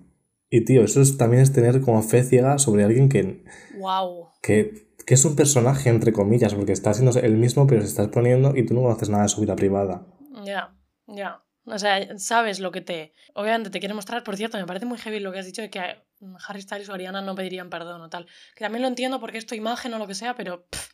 Y 0.49 0.65
tío, 0.65 0.83
eso 0.83 1.01
es, 1.01 1.17
también 1.17 1.43
es 1.43 1.51
tener 1.51 1.81
como 1.81 2.01
fe 2.01 2.23
ciega 2.23 2.57
sobre 2.57 2.83
alguien 2.83 3.09
que, 3.09 3.43
wow. 3.77 4.29
que, 4.41 4.95
que 5.05 5.13
es 5.13 5.25
un 5.25 5.35
personaje, 5.35 5.89
entre 5.89 6.13
comillas, 6.13 6.55
porque 6.55 6.71
está 6.71 6.93
siendo 6.93 7.17
el 7.19 7.37
mismo, 7.37 7.67
pero 7.67 7.81
se 7.81 7.87
está 7.87 8.03
exponiendo 8.03 8.55
y 8.55 8.65
tú 8.65 8.73
no 8.73 8.81
conoces 8.81 9.09
nada 9.09 9.23
de 9.23 9.29
su 9.29 9.41
vida 9.41 9.55
privada. 9.55 10.07
Ya, 10.45 10.73
ya. 11.07 11.43
O 11.71 11.79
sea, 11.79 12.17
sabes 12.17 12.59
lo 12.59 12.71
que 12.71 12.81
te. 12.81 13.13
Obviamente 13.33 13.69
te 13.69 13.79
quiere 13.79 13.93
mostrar. 13.93 14.23
Por 14.23 14.35
cierto, 14.37 14.57
me 14.57 14.65
parece 14.65 14.85
muy 14.85 14.97
heavy 14.97 15.19
lo 15.19 15.31
que 15.31 15.39
has 15.39 15.45
dicho 15.45 15.61
de 15.61 15.69
que 15.69 15.81
mm, 16.19 16.35
Harry 16.47 16.61
Styles 16.61 16.89
o 16.89 16.93
Ariana 16.93 17.21
no 17.21 17.35
pedirían 17.35 17.69
perdón 17.69 18.01
o 18.01 18.09
tal. 18.09 18.25
Que 18.55 18.63
también 18.65 18.81
lo 18.81 18.87
entiendo 18.87 19.19
porque 19.19 19.37
es 19.37 19.45
tu 19.45 19.55
imagen 19.55 19.93
o 19.93 19.97
lo 19.99 20.07
que 20.07 20.15
sea, 20.15 20.35
pero 20.35 20.65
pff, 20.69 20.89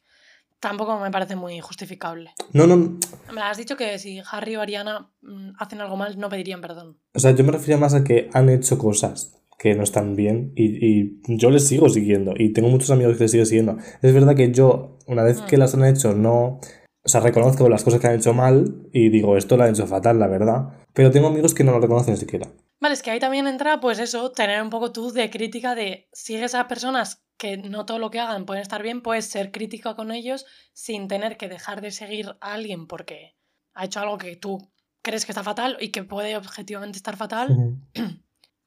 tampoco 0.59 0.99
me 0.99 1.11
parece 1.11 1.35
muy 1.35 1.59
justificable. 1.59 2.31
No, 2.53 2.65
no, 2.67 2.97
Me 3.33 3.41
has 3.41 3.57
dicho 3.57 3.75
que 3.77 3.97
si 3.99 4.21
Harry 4.31 4.55
o 4.55 4.61
Ariana 4.61 5.09
mm, 5.21 5.51
hacen 5.59 5.81
algo 5.81 5.95
mal, 5.97 6.17
no 6.19 6.29
pedirían 6.29 6.61
perdón. 6.61 6.97
o 7.13 7.19
sea, 7.19 7.31
yo 7.31 7.43
me 7.43 7.51
refiero 7.51 7.79
más 7.79 7.93
a 7.93 8.03
que 8.03 8.29
han 8.33 8.49
hecho 8.49 8.77
cosas 8.77 9.31
que 9.57 9.73
no 9.73 9.83
están 9.83 10.15
bien 10.17 10.51
y, 10.55 10.85
y 10.85 11.19
yo 11.37 11.49
les 11.49 11.65
sigo 11.67 11.87
siguiendo 11.89 12.33
y 12.37 12.51
tengo 12.51 12.67
muchos 12.67 12.91
amigos 12.91 13.15
que 13.17 13.23
les 13.23 13.31
sigo 13.31 13.45
siguiendo. 13.45 13.77
Es 14.01 14.13
verdad 14.13 14.35
que 14.35 14.51
yo, 14.51 14.97
una 15.07 15.23
vez 15.23 15.39
que 15.41 15.55
Mm. 15.57 15.59
las 15.59 15.73
han 15.75 15.85
hecho, 15.85 16.13
no... 16.13 16.59
O 17.05 17.09
sea, 17.09 17.21
reconozco 17.21 17.69
las 17.69 17.83
cosas 17.83 18.01
que 18.01 18.07
han 18.07 18.15
hecho 18.15 18.33
mal 18.33 18.87
y 18.91 19.09
digo, 19.09 19.37
esto 19.37 19.57
lo 19.57 19.63
han 19.63 19.69
hecho 19.69 19.85
fatal, 19.85 20.19
la 20.19 20.27
verdad. 20.27 20.69
Pero 20.93 21.11
tengo 21.11 21.27
amigos 21.27 21.53
que 21.53 21.63
no 21.63 21.71
lo 21.71 21.79
reconocen 21.79 22.17
siquiera. 22.17 22.47
Vale, 22.79 22.93
es 22.93 23.03
que 23.03 23.11
ahí 23.11 23.19
también 23.19 23.47
entra, 23.47 23.79
pues 23.79 23.99
eso, 23.99 24.31
tener 24.31 24.61
un 24.61 24.71
poco 24.71 24.91
tú 24.91 25.11
de 25.11 25.29
crítica 25.29 25.75
de 25.75 26.09
sigues 26.11 26.55
a 26.55 26.67
personas 26.67 27.23
que 27.37 27.57
no 27.57 27.85
todo 27.85 27.99
lo 27.99 28.09
que 28.09 28.19
hagan 28.19 28.45
pueden 28.45 28.61
estar 28.61 28.81
bien, 28.81 29.01
puedes 29.01 29.25
ser 29.25 29.51
crítico 29.51 29.95
con 29.95 30.11
ellos 30.11 30.45
sin 30.73 31.07
tener 31.07 31.37
que 31.37 31.47
dejar 31.47 31.81
de 31.81 31.91
seguir 31.91 32.37
a 32.41 32.53
alguien 32.53 32.87
porque 32.87 33.35
ha 33.73 33.85
hecho 33.85 33.99
algo 33.99 34.17
que 34.17 34.35
tú 34.35 34.71
crees 35.01 35.25
que 35.25 35.31
está 35.31 35.43
fatal 35.43 35.77
y 35.79 35.89
que 35.89 36.03
puede 36.03 36.35
objetivamente 36.35 36.97
estar 36.97 37.17
fatal, 37.17 37.77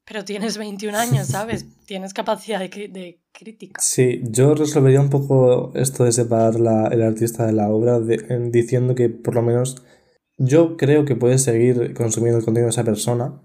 pero 0.08 0.24
tienes 0.24 0.56
21 0.56 0.96
años, 0.96 1.26
¿sabes? 1.28 1.66
Tienes 1.86 2.14
capacidad 2.14 2.58
de, 2.58 2.68
de 2.68 3.20
crítica. 3.32 3.80
Sí, 3.80 4.22
yo 4.30 4.54
resolvería 4.54 5.00
un 5.00 5.10
poco 5.10 5.72
esto 5.74 6.04
de 6.04 6.12
separar 6.12 6.58
la- 6.58 6.86
el 6.88 7.02
artista 7.02 7.46
de 7.46 7.52
la 7.52 7.68
obra 7.68 8.00
diciendo 8.00 8.94
que 8.94 9.10
por 9.10 9.34
lo 9.34 9.42
menos 9.42 9.84
yo 10.38 10.76
creo 10.76 11.04
que 11.04 11.16
puedes 11.16 11.42
seguir 11.42 11.92
consumiendo 11.94 12.38
el 12.38 12.44
contenido 12.44 12.66
de 12.66 12.70
esa 12.70 12.84
persona 12.84 13.42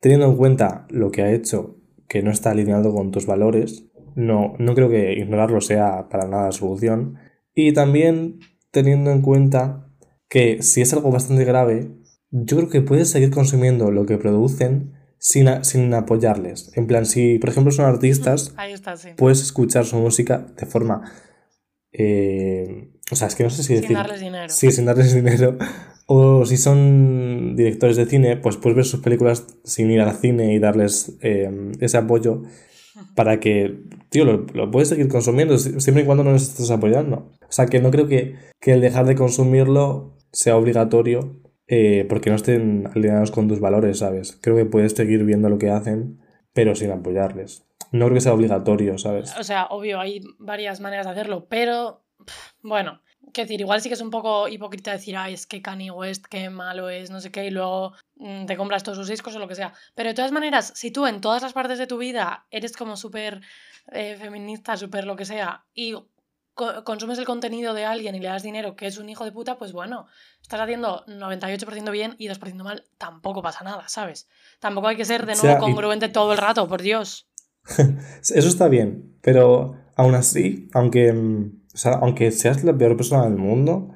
teniendo 0.00 0.26
en 0.26 0.36
cuenta 0.36 0.86
lo 0.90 1.10
que 1.10 1.22
ha 1.22 1.32
hecho 1.32 1.80
que 2.08 2.22
no 2.22 2.30
está 2.30 2.50
alineado 2.50 2.92
con 2.94 3.10
tus 3.10 3.24
valores. 3.26 3.86
No, 4.14 4.54
no 4.58 4.74
creo 4.74 4.90
que 4.90 5.14
ignorarlo 5.14 5.60
sea 5.60 6.08
para 6.10 6.28
nada 6.28 6.46
la 6.46 6.52
solución. 6.52 7.16
Y 7.54 7.72
también 7.72 8.40
teniendo 8.70 9.10
en 9.10 9.22
cuenta 9.22 9.88
que 10.28 10.62
si 10.62 10.82
es 10.82 10.92
algo 10.92 11.10
bastante 11.10 11.44
grave, 11.44 11.90
yo 12.30 12.56
creo 12.58 12.68
que 12.68 12.82
puedes 12.82 13.08
seguir 13.08 13.30
consumiendo 13.30 13.90
lo 13.90 14.04
que 14.06 14.18
producen 14.18 14.93
sin, 15.26 15.48
a- 15.48 15.64
sin 15.64 15.92
apoyarles. 15.94 16.70
En 16.76 16.86
plan, 16.86 17.06
si 17.06 17.38
por 17.38 17.48
ejemplo 17.48 17.72
son 17.72 17.86
artistas, 17.86 18.52
Ahí 18.58 18.72
está, 18.74 18.94
sí. 18.98 19.08
puedes 19.16 19.40
escuchar 19.40 19.86
su 19.86 19.96
música 19.96 20.46
de 20.60 20.66
forma. 20.66 21.10
eh, 21.92 22.90
o 23.10 23.16
sea, 23.16 23.28
es 23.28 23.34
que 23.34 23.44
no 23.44 23.50
sé 23.50 23.62
si 23.62 23.68
Sin 23.74 23.80
decir. 23.82 23.96
darles 23.96 24.20
dinero. 24.20 24.48
Sí, 24.48 24.70
sin 24.70 24.84
darles 24.84 25.14
dinero. 25.20 25.56
O 26.06 26.44
si 26.44 26.56
son 26.58 27.54
directores 27.56 27.96
de 27.96 28.04
cine, 28.06 28.36
pues 28.36 28.56
puedes 28.56 28.76
ver 28.76 28.84
sus 28.84 29.00
películas 29.00 29.46
sin 29.64 29.90
ir 29.90 30.00
al 30.02 30.14
cine 30.16 30.52
y 30.54 30.58
darles 30.58 31.16
eh, 31.22 31.50
ese 31.80 31.96
apoyo 31.96 32.42
para 33.16 33.40
que, 33.40 33.80
tío, 34.10 34.24
lo, 34.24 34.44
lo 34.52 34.70
puedes 34.70 34.88
seguir 34.88 35.08
consumiendo 35.08 35.56
si- 35.58 35.80
siempre 35.80 36.02
y 36.02 36.06
cuando 36.06 36.22
no 36.24 36.32
les 36.32 36.42
estés 36.42 36.70
apoyando. 36.70 37.32
O 37.48 37.52
sea, 37.52 37.66
que 37.66 37.80
no 37.80 37.90
creo 37.90 38.06
que, 38.08 38.34
que 38.60 38.72
el 38.72 38.80
dejar 38.82 39.06
de 39.06 39.14
consumirlo 39.14 40.16
sea 40.32 40.56
obligatorio 40.56 41.40
eh, 41.66 42.06
porque 42.08 42.30
no 42.30 42.36
estén 42.36 42.86
alineados 42.94 43.30
con 43.30 43.48
tus 43.48 43.60
valores, 43.60 43.98
¿sabes? 43.98 44.38
Creo 44.40 44.56
que 44.56 44.66
puedes 44.66 44.92
seguir 44.92 45.24
viendo 45.24 45.48
lo 45.48 45.58
que 45.58 45.70
hacen, 45.70 46.20
pero 46.52 46.74
sin 46.74 46.90
apoyarles. 46.90 47.66
no 47.92 48.06
creo 48.06 48.14
que 48.14 48.20
sea 48.20 48.34
obligatorio, 48.34 48.98
¿sabes? 48.98 49.34
O 49.38 49.44
sea, 49.44 49.66
obvio, 49.66 50.00
hay 50.00 50.20
varias 50.38 50.80
maneras 50.80 51.06
de 51.06 51.12
hacerlo, 51.12 51.46
pero 51.48 52.04
bueno, 52.62 53.00
Quiero 53.32 53.48
decir, 53.48 53.60
igual 53.60 53.80
sí 53.80 53.88
que 53.88 53.94
es 53.94 54.00
un 54.00 54.10
poco 54.10 54.48
hipócrita 54.48 54.92
decir, 54.92 55.16
ay, 55.16 55.34
es 55.34 55.46
que 55.46 55.62
Kanye 55.62 55.90
West, 55.90 56.26
qué 56.30 56.50
malo 56.50 56.88
es, 56.88 57.10
no 57.10 57.20
sé 57.20 57.32
qué, 57.32 57.46
y 57.46 57.50
luego 57.50 57.92
mm, 58.16 58.46
te 58.46 58.56
compras 58.56 58.82
todos 58.82 58.98
sus 58.98 59.08
discos 59.08 59.34
o 59.34 59.38
lo 59.38 59.48
que 59.48 59.54
sea. 59.54 59.72
Pero 59.94 60.10
de 60.10 60.14
todas 60.14 60.32
maneras, 60.32 60.72
si 60.76 60.90
tú 60.90 61.06
en 61.06 61.20
todas 61.20 61.42
las 61.42 61.52
partes 61.52 61.78
de 61.78 61.86
tu 61.86 61.98
vida 61.98 62.46
eres 62.50 62.76
como 62.76 62.96
súper 62.96 63.40
eh, 63.92 64.16
feminista, 64.16 64.76
súper 64.76 65.06
lo 65.06 65.16
que 65.16 65.24
sea, 65.24 65.64
y 65.74 65.94
consumes 66.54 67.18
el 67.18 67.24
contenido 67.24 67.74
de 67.74 67.84
alguien 67.84 68.14
y 68.14 68.20
le 68.20 68.28
das 68.28 68.42
dinero 68.42 68.76
que 68.76 68.86
es 68.86 68.98
un 68.98 69.08
hijo 69.08 69.24
de 69.24 69.32
puta, 69.32 69.58
pues 69.58 69.72
bueno, 69.72 70.06
estás 70.40 70.60
haciendo 70.60 71.04
98% 71.06 71.90
bien 71.90 72.14
y 72.18 72.28
2% 72.28 72.62
mal, 72.62 72.84
tampoco 72.98 73.42
pasa 73.42 73.64
nada, 73.64 73.88
¿sabes? 73.88 74.28
Tampoco 74.60 74.88
hay 74.88 74.96
que 74.96 75.04
ser 75.04 75.26
de 75.26 75.34
nuevo 75.36 75.58
congruente 75.58 76.08
todo 76.08 76.32
el 76.32 76.38
rato, 76.38 76.68
por 76.68 76.82
Dios. 76.82 77.28
Eso 78.20 78.48
está 78.48 78.68
bien, 78.68 79.18
pero 79.20 79.76
aún 79.96 80.14
así, 80.14 80.68
aunque 80.74 81.12
o 81.74 81.76
sea, 81.76 81.94
aunque 81.94 82.30
seas 82.30 82.62
la 82.62 82.76
peor 82.76 82.96
persona 82.96 83.24
del 83.24 83.36
mundo, 83.36 83.90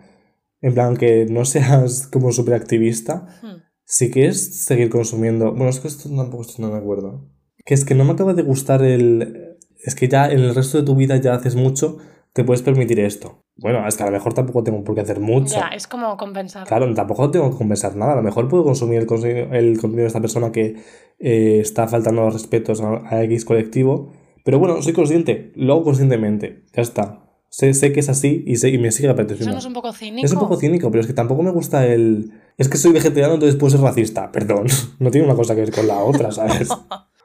en 0.60 0.74
plan, 0.74 0.96
que 0.96 1.26
no 1.30 1.44
seas 1.44 2.08
como 2.08 2.32
súper 2.32 2.54
activista, 2.54 3.26
hmm. 3.42 3.62
si 3.84 4.10
quieres 4.10 4.64
seguir 4.64 4.90
consumiendo. 4.90 5.52
Bueno, 5.52 5.68
es 5.68 5.78
que 5.78 5.88
esto 5.88 6.08
tampoco 6.08 6.42
estoy 6.42 6.64
no 6.64 6.72
de 6.72 6.78
acuerdo. 6.78 7.30
Que 7.64 7.74
es 7.74 7.84
que 7.84 7.94
no 7.94 8.04
me 8.04 8.12
acaba 8.12 8.34
de 8.34 8.42
gustar 8.42 8.82
el. 8.82 9.56
Es 9.84 9.94
que 9.94 10.08
ya 10.08 10.28
en 10.28 10.40
el 10.40 10.54
resto 10.54 10.78
de 10.78 10.84
tu 10.84 10.96
vida 10.96 11.16
ya 11.18 11.34
haces 11.34 11.54
mucho, 11.54 11.98
te 12.38 12.44
puedes 12.44 12.62
permitir 12.62 13.00
esto. 13.00 13.42
Bueno, 13.56 13.84
es 13.88 13.96
que 13.96 14.04
a 14.04 14.06
lo 14.06 14.12
mejor 14.12 14.32
tampoco 14.32 14.62
tengo 14.62 14.84
por 14.84 14.94
qué 14.94 15.00
hacer 15.00 15.18
mucho. 15.18 15.56
Ya, 15.56 15.70
es 15.74 15.88
como 15.88 16.16
compensar. 16.16 16.68
Claro, 16.68 16.94
tampoco 16.94 17.32
tengo 17.32 17.50
que 17.50 17.56
compensar 17.56 17.96
nada. 17.96 18.12
A 18.12 18.14
lo 18.14 18.22
mejor 18.22 18.46
puedo 18.46 18.62
consumir 18.62 19.00
el, 19.00 19.06
contenido 19.08 20.02
de 20.02 20.06
esta 20.06 20.20
persona 20.20 20.52
que 20.52 20.76
eh, 21.18 21.58
está 21.60 21.88
faltando 21.88 22.22
los 22.22 22.34
respetos 22.34 22.80
a, 22.80 23.02
a 23.12 23.24
X 23.24 23.44
colectivo. 23.44 24.12
Pero 24.44 24.60
bueno, 24.60 24.80
soy 24.82 24.92
consciente, 24.92 25.50
lo 25.56 25.72
hago 25.72 25.82
conscientemente. 25.82 26.62
Ya 26.74 26.82
está. 26.82 27.24
Sé, 27.48 27.74
sé 27.74 27.92
que 27.92 27.98
es 27.98 28.08
así 28.08 28.44
y, 28.46 28.54
sé, 28.54 28.68
y 28.68 28.78
me 28.78 28.92
sigue 28.92 29.08
apeteciendo. 29.08 29.50
Eso 29.50 29.52
no 29.52 29.58
es 29.58 29.66
un 29.66 29.72
poco 29.72 29.92
cínico. 29.92 30.24
Es 30.24 30.32
un 30.32 30.38
poco 30.38 30.58
cínico, 30.58 30.92
pero 30.92 31.00
es 31.00 31.08
que 31.08 31.12
tampoco 31.12 31.42
me 31.42 31.50
gusta 31.50 31.84
el. 31.88 32.30
Es 32.56 32.68
que 32.68 32.76
soy 32.76 32.92
vegetariano, 32.92 33.34
entonces 33.34 33.58
puedo 33.58 33.72
ser 33.72 33.80
racista. 33.80 34.30
Perdón. 34.30 34.68
No 35.00 35.10
tiene 35.10 35.26
una 35.26 35.34
cosa 35.34 35.56
que 35.56 35.62
ver 35.62 35.72
con 35.72 35.88
la 35.88 35.98
otra, 35.98 36.30
¿sabes? 36.30 36.68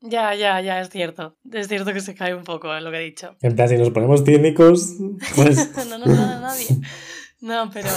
ya, 0.00 0.34
ya, 0.34 0.60
ya, 0.60 0.80
es 0.80 0.90
cierto. 0.90 1.36
Es 1.52 1.68
cierto 1.68 1.92
que 1.92 2.00
se 2.00 2.14
cae 2.14 2.34
un 2.34 2.44
poco 2.44 2.74
en 2.74 2.84
lo 2.84 2.90
que 2.90 2.98
he 2.98 3.04
dicho. 3.04 3.36
En 3.42 3.54
plan, 3.54 3.68
si 3.68 3.76
nos 3.76 3.90
ponemos 3.90 4.24
cínicos, 4.24 4.96
pues. 5.34 5.70
no 5.88 5.98
nos 5.98 6.18
a 6.18 6.40
nadie. 6.40 6.66
No, 7.40 7.70
pero. 7.72 7.88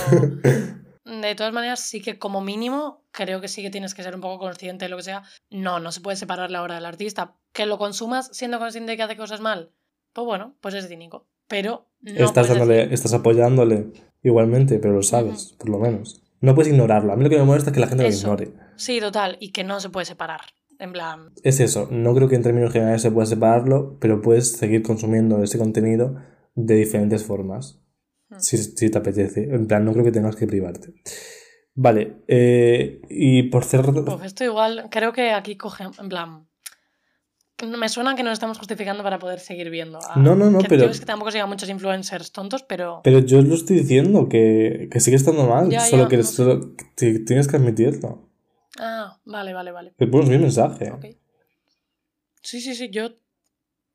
De 1.05 1.35
todas 1.35 1.53
maneras, 1.53 1.81
sí 1.81 2.01
que 2.01 2.17
como 2.17 2.41
mínimo, 2.41 3.03
creo 3.11 3.41
que 3.41 3.47
sí 3.47 3.61
que 3.61 3.69
tienes 3.69 3.93
que 3.93 4.03
ser 4.03 4.15
un 4.15 4.21
poco 4.21 4.39
consciente 4.39 4.85
de 4.85 4.89
lo 4.89 4.97
que 4.97 5.03
sea. 5.03 5.23
No, 5.49 5.79
no 5.79 5.91
se 5.91 6.01
puede 6.01 6.17
separar 6.17 6.49
la 6.49 6.63
obra 6.63 6.75
del 6.75 6.85
artista. 6.85 7.35
Que 7.51 7.65
lo 7.65 7.77
consumas 7.77 8.29
siendo 8.31 8.59
consciente 8.59 8.91
de 8.91 8.97
que 8.97 9.03
hace 9.03 9.17
cosas 9.17 9.41
mal. 9.41 9.71
Pues 10.13 10.25
bueno, 10.25 10.55
pues 10.61 10.75
es 10.75 10.87
cínico 10.87 11.27
pero 11.53 11.87
estás, 12.03 12.47
dándole, 12.47 12.91
estás 12.91 13.13
apoyándole 13.13 13.91
igualmente, 14.23 14.79
pero 14.79 14.95
lo 14.95 15.03
sabes, 15.03 15.53
por 15.59 15.69
lo 15.69 15.77
menos. 15.77 16.23
No 16.41 16.55
puedes 16.55 16.71
ignorarlo. 16.71 17.13
A 17.13 17.15
mí 17.15 17.23
lo 17.23 17.29
que 17.29 17.37
me 17.37 17.43
molesta 17.43 17.69
es 17.69 17.75
que 17.75 17.79
la 17.79 17.87
gente 17.87 18.03
lo 18.03 18.09
ignore. 18.09 18.53
Sí, 18.75 18.99
total, 18.99 19.37
y 19.39 19.51
que 19.51 19.63
no 19.63 19.79
se 19.79 19.91
puede 19.91 20.05
separar. 20.05 20.41
En 20.83 20.91
plan. 20.91 21.31
Es 21.43 21.61
eso, 21.61 21.87
no 21.91 22.13
creo 22.13 22.27
que 22.27 22.35
en 22.35 22.43
términos 22.43 22.73
generales 22.73 23.01
se 23.01 23.09
pueda 23.09 23.25
separarlo, 23.25 23.97
pero 24.01 24.21
puedes 24.21 24.51
seguir 24.51 24.83
consumiendo 24.83 25.41
ese 25.41 25.57
contenido 25.57 26.17
de 26.55 26.75
diferentes 26.75 27.23
formas. 27.23 27.81
Hmm. 28.27 28.39
Si, 28.39 28.91
te 28.91 28.97
apetece. 28.97 29.43
En 29.43 29.65
plan, 29.65 29.85
no 29.85 29.93
creo 29.93 30.03
que 30.03 30.11
tengas 30.11 30.35
que 30.35 30.45
privarte. 30.45 30.93
Vale, 31.73 32.25
eh, 32.27 33.01
y 33.09 33.43
por 33.43 33.63
cerrar. 33.63 33.93
Pues 34.03 34.25
esto 34.25 34.43
igual, 34.43 34.89
creo 34.91 35.13
que 35.13 35.31
aquí 35.31 35.55
coge, 35.55 35.85
en 35.85 36.09
plan, 36.09 36.49
me 37.65 37.87
suena 37.87 38.15
que 38.17 38.23
nos 38.23 38.33
estamos 38.33 38.57
justificando 38.57 39.03
para 39.03 39.19
poder 39.19 39.39
seguir 39.39 39.69
viendo. 39.69 39.99
no, 40.17 40.35
no, 40.35 40.51
no, 40.51 40.59
pero. 40.67 40.89
Es 40.89 40.99
que 40.99 41.05
tampoco 41.05 41.31
sigan 41.31 41.47
muchos 41.47 41.69
influencers 41.69 42.33
tontos, 42.33 42.63
pero. 42.63 42.99
Pero 43.05 43.19
yo 43.19 43.41
lo 43.41 43.55
estoy 43.55 43.77
diciendo, 43.77 44.27
que, 44.27 44.89
que 44.91 44.99
sigue 44.99 45.15
estando 45.15 45.47
mal. 45.47 45.71
solo 45.79 46.09
que 46.09 46.21
tienes 47.25 47.47
que 47.47 47.55
admitirlo. 47.55 48.32
Ah, 48.79 49.19
vale, 49.25 49.53
vale, 49.53 49.71
vale. 49.71 49.93
Pero 49.97 50.11
bueno, 50.11 50.25
es 50.25 50.29
mi 50.31 50.37
mensaje. 50.37 50.91
Sí, 52.41 52.61
sí, 52.61 52.75
sí, 52.75 52.89
yo. 52.89 53.09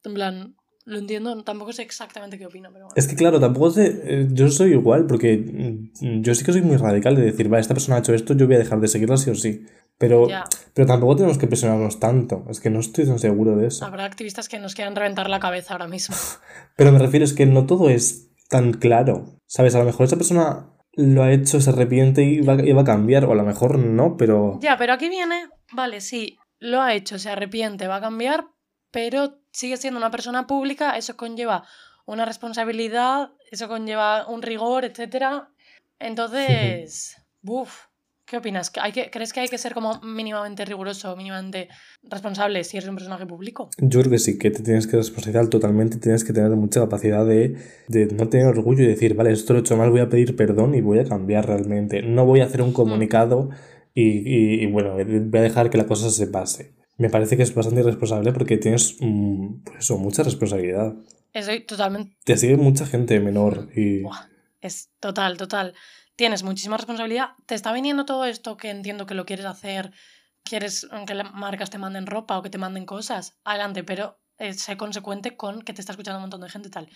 En 0.04 0.14
plan, 0.14 0.56
lo 0.85 0.99
entiendo, 0.99 1.42
tampoco 1.44 1.73
sé 1.73 1.82
exactamente 1.82 2.38
qué 2.38 2.47
opino, 2.47 2.70
pero 2.73 2.88
Es 2.94 3.06
que 3.06 3.14
claro, 3.14 3.38
tampoco 3.38 3.70
sé, 3.70 4.00
eh, 4.04 4.28
yo 4.30 4.49
soy 4.49 4.73
igual, 4.73 5.06
porque 5.06 5.37
mm, 5.37 6.23
yo 6.23 6.35
sí 6.35 6.44
que 6.44 6.52
soy 6.52 6.62
muy 6.62 6.78
radical 6.78 7.14
de 7.14 7.23
decir, 7.23 7.49
vale, 7.49 7.61
esta 7.61 7.75
persona 7.75 7.97
ha 7.97 8.00
hecho 8.00 8.14
esto, 8.14 8.35
yo 8.35 8.47
voy 8.47 8.54
a 8.56 8.61
dejar 8.61 8.80
de 8.80 8.88
seguirla 8.88 9.18
sí 9.18 9.28
o 9.30 9.35
sí. 9.35 9.66
Pero, 9.99 10.28
pero 10.75 10.87
tampoco 10.87 11.16
tenemos 11.16 11.37
que 11.37 11.49
presionarnos 11.49 11.99
tanto, 11.99 12.47
es 12.49 12.61
que 12.61 12.70
no 12.70 12.78
estoy 12.80 13.04
tan 13.04 13.18
seguro 13.18 13.56
de 13.56 13.66
eso. 13.66 13.85
Habrá 13.85 14.04
activistas 14.04 14.49
que 14.49 14.61
nos 14.61 14.75
quieran 14.75 14.94
reventar 14.94 15.28
la 15.28 15.40
cabeza 15.40 15.75
ahora 15.75 15.88
mismo. 15.88 16.14
pero 16.76 16.92
me 16.92 16.99
refiero 17.00 17.25
es 17.25 17.35
que 17.35 17.47
no 17.47 17.66
todo 17.66 17.90
es 17.90 18.28
tan 18.49 18.73
claro, 18.73 19.40
¿sabes? 19.47 19.75
A 19.75 19.80
lo 19.80 19.85
mejor 19.85 20.06
esa 20.06 20.16
persona 20.16 20.70
lo 20.99 21.23
ha 21.23 21.31
hecho, 21.31 21.61
se 21.61 21.71
arrepiente 21.71 22.25
y 22.25 22.40
va, 22.40 22.55
y 22.55 22.73
va 22.73 22.83
a 22.83 22.85
cambiar, 22.85 23.25
o 23.25 23.33
a 23.33 23.37
lo 23.37 23.45
mejor 23.45 23.78
no, 23.78 24.17
pero... 24.17 24.59
Ya, 24.61 24.76
pero 24.76 24.93
aquí 24.93 25.09
viene, 25.09 25.49
vale, 25.73 26.00
sí, 26.00 26.38
lo 26.59 26.83
ha 26.83 26.93
hecho, 26.93 27.21
se 27.21 27.31
arrepiente, 27.31 27.87
va 27.87 27.97
a 27.97 28.00
cambiar, 28.00 28.49
pero 28.90 29.38
sigue 29.52 29.76
siendo 29.76 29.99
una 29.99 30.11
persona 30.11 30.49
pública, 30.49 30.97
eso 30.97 31.17
conlleva 31.17 31.64
una 32.05 32.25
responsabilidad, 32.25 33.31
eso 33.52 33.69
conlleva 33.69 34.26
un 34.26 34.43
rigor, 34.43 34.85
etc. 34.85 35.45
Entonces, 36.00 37.17
uff, 37.45 37.87
¿qué 38.28 38.37
opinas? 38.37 38.70
¿Hay 38.80 38.92
que, 38.92 39.11
¿Crees 39.11 39.32
que 39.32 39.40
hay 39.40 39.49
que 39.49 39.58
ser 39.58 39.75
como 39.75 40.00
mínimamente 40.02 40.64
riguroso, 40.64 41.16
mínimamente 41.16 41.68
responsable 42.02 42.64
si 42.64 42.76
eres 42.76 42.88
un 42.88 42.97
personaje 42.97 43.26
público? 43.26 43.70
Yo 43.78 44.00
creo 44.00 44.11
que 44.12 44.18
sí, 44.18 44.38
que 44.38 44.50
te 44.50 44.62
tienes 44.62 44.87
que 44.87 44.97
responsabilizar 44.97 45.49
totalmente, 45.49 45.99
tienes 45.99 46.25
que 46.25 46.32
tener 46.32 46.50
mucha 46.50 46.80
capacidad 46.80 47.25
de, 47.26 47.56
de, 47.88 48.06
no 48.06 48.28
tener 48.28 48.47
orgullo 48.47 48.85
y 48.85 48.87
decir, 48.87 49.14
vale, 49.14 49.32
esto 49.32 49.52
lo 49.52 49.61
he 49.61 49.62
hecho 49.62 49.76
mal, 49.76 49.90
voy 49.90 50.00
a 50.00 50.08
pedir 50.08 50.37
perdón 50.37 50.75
y 50.75 50.80
voy 50.80 50.99
a 50.99 51.04
cambiar 51.04 51.47
realmente. 51.47 52.02
No 52.02 52.26
voy 52.26 52.40
a 52.40 52.44
hacer 52.44 52.62
un 52.62 52.73
comunicado 52.73 53.50
y, 53.94 54.62
y 54.62 54.66
bueno, 54.66 54.94
voy 54.94 55.40
a 55.40 55.42
dejar 55.42 55.70
que 55.70 55.78
la 55.78 55.87
cosa 55.87 56.11
se 56.11 56.26
pase 56.26 56.78
me 56.99 57.08
parece 57.08 57.37
que 57.37 57.44
es 57.44 57.54
bastante 57.54 57.80
irresponsable 57.80 58.32
porque 58.32 58.58
tienes 58.58 58.97
mm, 59.00 59.62
pues 59.64 59.78
eso, 59.78 59.97
mucha 59.99 60.23
responsabilidad. 60.25 60.94
Estoy 61.32 61.64
totalmente. 61.64 62.16
Te 62.25 62.37
sigue 62.37 62.56
mucha 62.56 62.85
gente 62.85 63.18
menor 63.20 63.70
y. 63.75 64.02
es 64.61 64.90
total, 65.00 65.37
total. 65.37 65.75
Tienes 66.19 66.43
muchísima 66.43 66.77
responsabilidad. 66.77 67.37
Te 67.47 67.55
está 67.55 67.73
viniendo 67.73 68.05
todo 68.05 68.25
esto 68.25 68.57
que 68.57 68.71
entiendo 68.71 69.07
que 69.07 69.15
lo 69.15 69.25
quieres 69.25 69.47
hacer. 69.47 69.93
Quieres 70.43 70.85
que 71.07 71.15
las 71.15 71.33
marcas 71.33 71.71
te 71.71 71.79
manden 71.79 72.09
ropa 72.09 72.37
o 72.37 72.43
que 72.43 72.51
te 72.51 72.59
manden 72.59 72.87
cosas. 72.87 73.39
Adelante, 73.45 73.85
pero 73.85 74.19
eh, 74.37 74.53
sé 74.53 74.77
consecuente 74.77 75.37
con 75.37 75.63
que 75.63 75.73
te 75.73 75.81
está 75.81 75.93
escuchando 75.93 76.19
un 76.19 76.23
montón 76.23 76.41
de 76.41 76.49
gente 76.49 76.67
y 76.67 76.71
tal. 76.73 76.89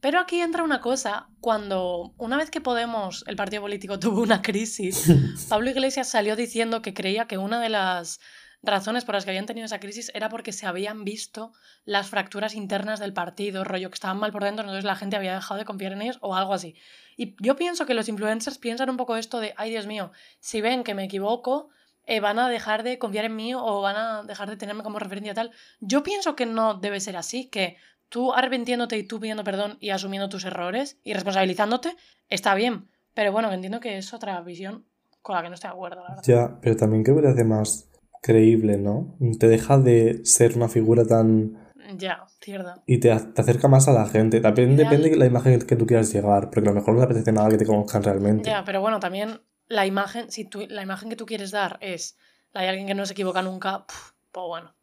Pero 0.00 0.18
aquí 0.18 0.40
entra 0.40 0.64
una 0.64 0.80
cosa, 0.80 1.28
cuando 1.38 2.14
una 2.18 2.36
vez 2.36 2.50
que 2.50 2.60
Podemos, 2.60 3.22
el 3.28 3.36
partido 3.36 3.62
político, 3.62 3.98
tuvo 4.00 4.22
una 4.22 4.42
crisis, 4.42 5.06
Pablo 5.48 5.70
Iglesias 5.70 6.08
salió 6.08 6.34
diciendo 6.34 6.82
que 6.82 6.94
creía 6.94 7.28
que 7.28 7.38
una 7.38 7.60
de 7.60 7.68
las 7.68 8.18
razones 8.64 9.04
por 9.04 9.14
las 9.14 9.24
que 9.24 9.30
habían 9.30 9.46
tenido 9.46 9.66
esa 9.66 9.80
crisis 9.80 10.10
era 10.14 10.28
porque 10.28 10.52
se 10.52 10.66
habían 10.66 11.04
visto 11.04 11.52
las 11.84 12.08
fracturas 12.08 12.54
internas 12.54 13.00
del 13.00 13.12
partido, 13.12 13.64
rollo 13.64 13.90
que 13.90 13.94
estaban 13.94 14.18
mal 14.18 14.32
por 14.32 14.44
dentro, 14.44 14.64
entonces 14.64 14.84
la 14.84 14.96
gente 14.96 15.16
había 15.16 15.34
dejado 15.34 15.58
de 15.58 15.64
confiar 15.64 15.92
en 15.92 16.02
ellos 16.02 16.18
o 16.20 16.34
algo 16.34 16.54
así. 16.54 16.74
Y 17.16 17.36
yo 17.40 17.56
pienso 17.56 17.86
que 17.86 17.94
los 17.94 18.08
influencers 18.08 18.58
piensan 18.58 18.90
un 18.90 18.96
poco 18.96 19.16
esto 19.16 19.40
de, 19.40 19.54
ay 19.56 19.70
Dios 19.70 19.86
mío, 19.86 20.12
si 20.40 20.60
ven 20.60 20.84
que 20.84 20.94
me 20.94 21.04
equivoco, 21.04 21.68
eh, 22.06 22.20
van 22.20 22.38
a 22.38 22.48
dejar 22.48 22.82
de 22.82 22.98
confiar 22.98 23.24
en 23.24 23.36
mí 23.36 23.54
o 23.54 23.80
van 23.80 23.96
a 23.96 24.22
dejar 24.24 24.50
de 24.50 24.56
tenerme 24.56 24.82
como 24.82 24.98
referencia 24.98 25.34
tal. 25.34 25.52
Yo 25.80 26.02
pienso 26.02 26.36
que 26.36 26.46
no 26.46 26.74
debe 26.74 27.00
ser 27.00 27.16
así, 27.16 27.46
que 27.46 27.76
tú 28.08 28.32
arrepintiéndote 28.32 28.98
y 28.98 29.04
tú 29.04 29.20
pidiendo 29.20 29.44
perdón 29.44 29.78
y 29.80 29.90
asumiendo 29.90 30.28
tus 30.28 30.44
errores 30.44 30.98
y 31.02 31.14
responsabilizándote, 31.14 31.96
está 32.28 32.54
bien. 32.54 32.88
Pero 33.14 33.32
bueno, 33.32 33.52
entiendo 33.52 33.80
que 33.80 33.96
es 33.96 34.12
otra 34.12 34.40
visión 34.42 34.84
con 35.22 35.36
la 35.36 35.42
que 35.42 35.48
no 35.48 35.54
estoy 35.54 35.68
de 35.68 35.74
acuerdo, 35.74 36.02
la 36.02 36.10
verdad. 36.10 36.22
Ya, 36.26 36.58
pero 36.60 36.76
también 36.76 37.02
creo 37.02 37.16
que 37.16 37.22
le 37.22 37.28
hace 37.28 37.44
más 37.44 37.88
creíble, 38.24 38.78
¿no? 38.78 39.18
Te 39.38 39.48
deja 39.48 39.76
de 39.76 40.24
ser 40.24 40.56
una 40.56 40.70
figura 40.70 41.04
tan... 41.04 41.58
Ya, 41.98 42.24
cierto. 42.40 42.82
Y 42.86 42.98
te, 42.98 43.14
te 43.14 43.42
acerca 43.42 43.68
más 43.68 43.86
a 43.86 43.92
la 43.92 44.06
gente. 44.06 44.40
También 44.40 44.76
depende 44.76 45.10
de 45.10 45.16
la 45.16 45.26
imagen 45.26 45.60
que 45.60 45.76
tú 45.76 45.84
quieras 45.84 46.10
llegar, 46.10 46.48
porque 46.48 46.70
a 46.70 46.72
lo 46.72 46.80
mejor 46.80 46.94
no 46.94 47.00
te 47.00 47.04
apetece 47.04 47.32
nada 47.32 47.50
que 47.50 47.58
te 47.58 47.66
conozcan 47.66 48.02
realmente. 48.02 48.48
Ya, 48.48 48.64
pero 48.64 48.80
bueno, 48.80 48.98
también 48.98 49.42
la 49.68 49.84
imagen, 49.84 50.30
si 50.30 50.46
tú, 50.46 50.64
la 50.66 50.82
imagen 50.82 51.10
que 51.10 51.16
tú 51.16 51.26
quieres 51.26 51.50
dar 51.50 51.76
es 51.82 52.16
la 52.52 52.62
de 52.62 52.68
alguien 52.68 52.86
que 52.86 52.94
no 52.94 53.04
se 53.04 53.12
equivoca 53.12 53.42
nunca, 53.42 53.84
pues 54.32 54.46
bueno. 54.46 54.74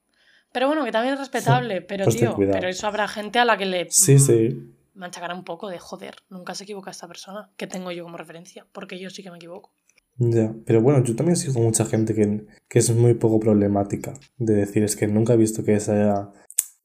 Pero 0.52 0.68
bueno, 0.68 0.86
que 0.86 0.92
también 0.92 1.16
es 1.16 1.20
respetable, 1.20 1.82
pero 1.82 2.04
pues 2.04 2.18
tío, 2.18 2.36
pero 2.38 2.68
eso 2.68 2.86
habrá 2.86 3.08
gente 3.08 3.40
a 3.40 3.46
la 3.46 3.58
que 3.58 3.66
le 3.66 3.88
sí, 3.90 4.20
sí. 4.20 4.76
manchacará 4.94 5.34
un 5.34 5.46
poco 5.46 5.68
de 5.68 5.80
joder, 5.80 6.18
nunca 6.30 6.54
se 6.54 6.66
equivoca 6.66 6.92
esta 6.92 7.08
persona 7.08 7.50
que 7.58 7.66
tengo 7.66 7.92
yo 7.92 8.04
como 8.04 8.18
referencia, 8.18 8.68
porque 8.72 9.00
yo 9.00 9.10
sí 9.10 9.24
que 9.24 9.32
me 9.32 9.38
equivoco. 9.38 9.74
Ya, 10.18 10.53
pero 10.65 10.82
bueno, 10.82 11.03
yo 11.03 11.15
también 11.15 11.36
sigo 11.36 11.60
mucha 11.62 11.86
gente 11.86 12.13
que, 12.13 12.46
que 12.68 12.80
es 12.80 12.94
muy 12.96 13.15
poco 13.15 13.39
problemática. 13.39 14.13
De 14.38 14.53
decir, 14.53 14.84
es 14.84 14.96
que 14.96 15.08
nunca 15.08 15.34
he 15.34 15.38
visto 15.38 15.63
que 15.63 15.80
se 15.80 15.91
haya, 15.91 16.30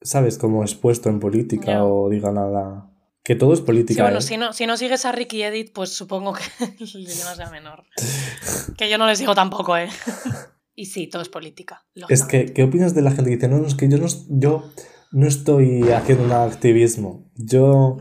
¿sabes? 0.00 0.38
Como 0.38 0.62
expuesto 0.62 1.09
en 1.09 1.21
política 1.21 1.85
o 1.85 2.09
diga 2.09 2.33
nada. 2.33 2.90
Que 3.23 3.35
todo 3.35 3.52
es 3.52 3.61
política. 3.61 4.04
bueno, 4.04 4.18
¿eh? 4.18 4.23
si, 4.23 4.37
no, 4.37 4.52
si 4.52 4.66
no 4.66 4.76
sigues 4.76 5.04
a 5.04 5.12
Ricky 5.12 5.42
Edit, 5.42 5.73
pues 5.73 5.90
supongo 5.90 6.33
que 6.33 6.45
el 6.80 7.04
dilema 7.04 7.35
sea 7.35 7.50
menor. 7.50 7.85
que 8.78 8.88
yo 8.88 8.99
no 8.99 9.06
les 9.06 9.18
digo 9.18 9.35
tampoco, 9.35 9.76
¿eh? 9.76 9.88
Y 10.76 10.87
sí, 10.87 11.09
todo 11.09 11.23
es 11.23 11.28
política. 11.28 11.85
Es 12.09 12.25
que, 12.25 12.52
¿qué 12.52 12.62
opinas 12.62 12.95
de 12.95 13.02
la 13.02 13.11
gente 13.11 13.30
que 13.30 13.37
dice, 13.37 13.49
no, 13.49 13.59
no, 13.59 13.66
es 13.66 13.75
que 13.75 13.88
yo 13.88 13.99
no, 13.99 14.06
yo 14.28 14.71
no 15.11 15.26
estoy 15.26 15.83
haciendo 15.90 16.25
un 16.25 16.33
activismo? 16.33 17.30
Yo, 17.35 17.97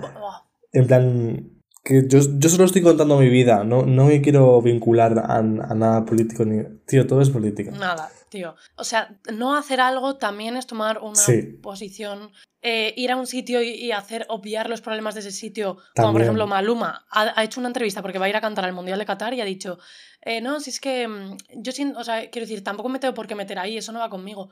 en 0.73 0.85
plan, 0.85 1.54
que 1.85 2.07
yo, 2.07 2.19
yo, 2.39 2.49
solo 2.49 2.65
estoy 2.65 2.81
contando 2.81 3.19
mi 3.19 3.29
vida, 3.29 3.63
no, 3.63 3.85
no 3.85 4.05
me 4.05 4.19
quiero 4.19 4.59
vincular 4.59 5.19
a, 5.19 5.37
a, 5.37 5.41
nada 5.43 6.03
político 6.03 6.43
ni... 6.43 6.63
Tío, 6.87 7.05
todo 7.05 7.21
es 7.21 7.29
política. 7.29 7.69
Nada, 7.69 8.09
tío. 8.29 8.55
O 8.75 8.83
sea, 8.83 9.15
no 9.31 9.55
hacer 9.55 9.79
algo 9.79 10.15
también 10.15 10.57
es 10.57 10.65
tomar 10.65 10.97
una 11.03 11.21
posición, 11.61 12.31
eh, 12.63 12.91
ir 12.97 13.11
a 13.11 13.15
un 13.15 13.27
sitio 13.27 13.61
y, 13.61 13.91
hacer 13.91 14.25
obviar 14.29 14.67
los 14.67 14.81
problemas 14.81 15.13
de 15.13 15.19
ese 15.19 15.31
sitio, 15.31 15.77
como 15.95 16.13
por 16.13 16.23
ejemplo 16.23 16.47
Maluma 16.47 17.05
ha, 17.11 17.43
hecho 17.43 17.59
una 17.59 17.69
entrevista 17.69 18.01
porque 18.01 18.17
va 18.17 18.25
a 18.25 18.29
ir 18.29 18.35
a 18.35 18.41
cantar 18.41 18.65
al 18.65 18.73
Mundial 18.73 18.97
de 18.97 19.05
Qatar 19.05 19.35
y 19.35 19.41
ha 19.41 19.45
dicho, 19.45 19.77
eh, 20.21 20.41
no, 20.41 20.59
si 20.59 20.71
es 20.71 20.79
que 20.79 21.07
mm, 21.07 21.37
yo 21.57 21.71
siento, 21.71 21.99
o 21.99 22.03
sea, 22.03 22.31
quiero 22.31 22.47
decir, 22.47 22.63
tampoco 22.63 22.89
me 22.89 22.97
tengo 22.97 23.13
por 23.13 23.27
qué 23.27 23.35
meter 23.35 23.59
ahí, 23.59 23.77
eso 23.77 23.91
no 23.91 23.99
va 23.99 24.09
conmigo. 24.09 24.49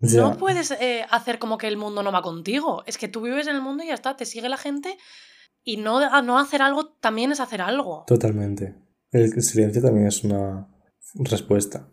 no 0.00 0.36
puedes 0.36 0.70
eh, 0.70 1.04
hacer 1.10 1.40
como 1.40 1.58
que 1.58 1.66
el 1.66 1.76
mundo 1.76 2.04
no 2.04 2.12
va 2.12 2.22
contigo, 2.22 2.84
es 2.86 2.98
que 2.98 3.08
tú 3.08 3.20
vives 3.20 3.48
en 3.48 3.56
el 3.56 3.62
mundo 3.62 3.82
y 3.82 3.88
ya 3.88 3.94
está, 3.94 4.16
te 4.16 4.26
sigue 4.26 4.48
la 4.48 4.56
gente 4.56 4.96
y 5.64 5.76
no, 5.76 6.22
no 6.22 6.38
hacer 6.38 6.62
algo 6.62 6.92
también 7.00 7.32
es 7.32 7.40
hacer 7.40 7.60
algo. 7.62 8.04
Totalmente. 8.06 8.76
El 9.10 9.42
silencio 9.42 9.82
también 9.82 10.06
es 10.06 10.24
una 10.24 10.68
respuesta. 11.14 11.88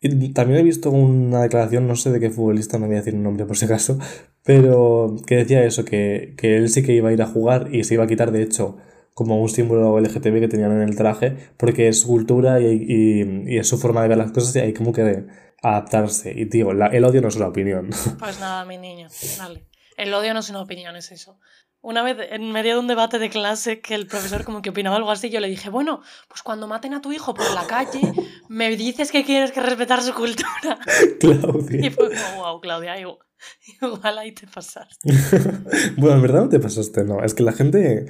Y 0.00 0.32
también 0.32 0.60
he 0.60 0.62
visto 0.62 0.90
una 0.90 1.42
declaración, 1.42 1.86
no 1.86 1.94
sé 1.94 2.10
de 2.10 2.20
qué 2.20 2.30
futbolista, 2.30 2.78
no 2.78 2.86
voy 2.86 2.96
a 2.96 2.98
decir 3.00 3.14
un 3.14 3.22
nombre 3.22 3.44
por 3.44 3.56
si 3.58 3.66
acaso, 3.66 3.98
pero 4.44 5.16
que 5.26 5.36
decía 5.36 5.62
eso, 5.64 5.84
que, 5.84 6.34
que 6.38 6.56
él 6.56 6.70
sí 6.70 6.82
que 6.82 6.94
iba 6.94 7.10
a 7.10 7.12
ir 7.12 7.20
a 7.20 7.26
jugar 7.26 7.74
y 7.74 7.84
se 7.84 7.94
iba 7.94 8.04
a 8.04 8.06
quitar, 8.06 8.32
de 8.32 8.42
hecho, 8.42 8.78
como 9.12 9.40
un 9.42 9.50
símbolo 9.50 10.00
LGTB 10.00 10.40
que 10.40 10.48
tenían 10.48 10.72
en 10.72 10.88
el 10.88 10.96
traje, 10.96 11.36
porque 11.58 11.88
es 11.88 12.06
cultura 12.06 12.60
y, 12.60 12.66
y, 12.66 13.52
y, 13.54 13.58
es 13.58 13.68
su 13.68 13.76
forma 13.76 14.00
de 14.00 14.08
ver 14.08 14.16
las 14.16 14.32
cosas 14.32 14.56
y 14.56 14.60
hay 14.60 14.72
como 14.72 14.94
que 14.94 15.26
adaptarse. 15.62 16.32
Y 16.34 16.46
tío, 16.46 16.70
el 16.70 17.04
odio 17.04 17.20
no 17.20 17.28
es 17.28 17.36
una 17.36 17.48
opinión. 17.48 17.90
Pues 18.18 18.40
nada, 18.40 18.64
mi 18.64 18.78
niño, 18.78 19.08
dale. 19.36 19.66
El 19.98 20.14
odio 20.14 20.32
no 20.32 20.40
es 20.40 20.48
una 20.48 20.62
opinión, 20.62 20.96
es 20.96 21.12
eso. 21.12 21.38
Una 21.82 22.02
vez, 22.02 22.18
en 22.30 22.52
medio 22.52 22.74
de 22.74 22.80
un 22.80 22.88
debate 22.88 23.18
de 23.18 23.30
clase, 23.30 23.80
que 23.80 23.94
el 23.94 24.06
profesor 24.06 24.44
como 24.44 24.60
que 24.60 24.68
opinaba 24.68 24.96
algo 24.96 25.10
así, 25.10 25.30
yo 25.30 25.40
le 25.40 25.48
dije, 25.48 25.70
bueno, 25.70 26.02
pues 26.28 26.42
cuando 26.42 26.66
maten 26.66 26.92
a 26.92 27.00
tu 27.00 27.10
hijo 27.10 27.32
por 27.32 27.50
la 27.54 27.66
calle, 27.66 28.12
me 28.48 28.76
dices 28.76 29.10
que 29.10 29.24
quieres 29.24 29.50
que 29.52 29.60
respetar 29.60 30.02
su 30.02 30.12
cultura. 30.12 30.78
Claudia. 31.20 31.86
Y 31.86 31.90
fue 31.90 32.08
como, 32.08 32.42
wow, 32.42 32.60
Claudia, 32.60 32.98
igual, 33.00 34.18
ahí 34.18 34.32
te 34.32 34.46
pasaste. 34.46 34.94
bueno, 35.96 36.16
en 36.16 36.22
verdad 36.22 36.42
no 36.42 36.48
te 36.50 36.60
pasaste, 36.60 37.04
no. 37.04 37.24
Es 37.24 37.32
que 37.32 37.42
la 37.42 37.52
gente 37.52 38.06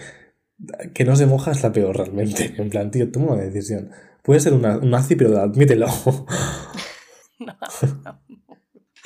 que 0.93 1.05
no 1.05 1.15
se 1.15 1.27
moja 1.27 1.53
es 1.53 1.63
la 1.63 1.73
peor 1.73 1.97
realmente. 1.97 2.55
En 2.59 2.71
plan, 2.71 2.91
tío, 2.91 3.11
toma 3.13 3.35
una 3.35 3.43
decisión. 3.43 3.93
Puede 4.25 4.41
ser 4.41 4.53
una, 4.53 4.79
un 4.79 4.91
nazi, 4.91 5.15
pero 5.15 5.39
admítelo. 5.39 5.87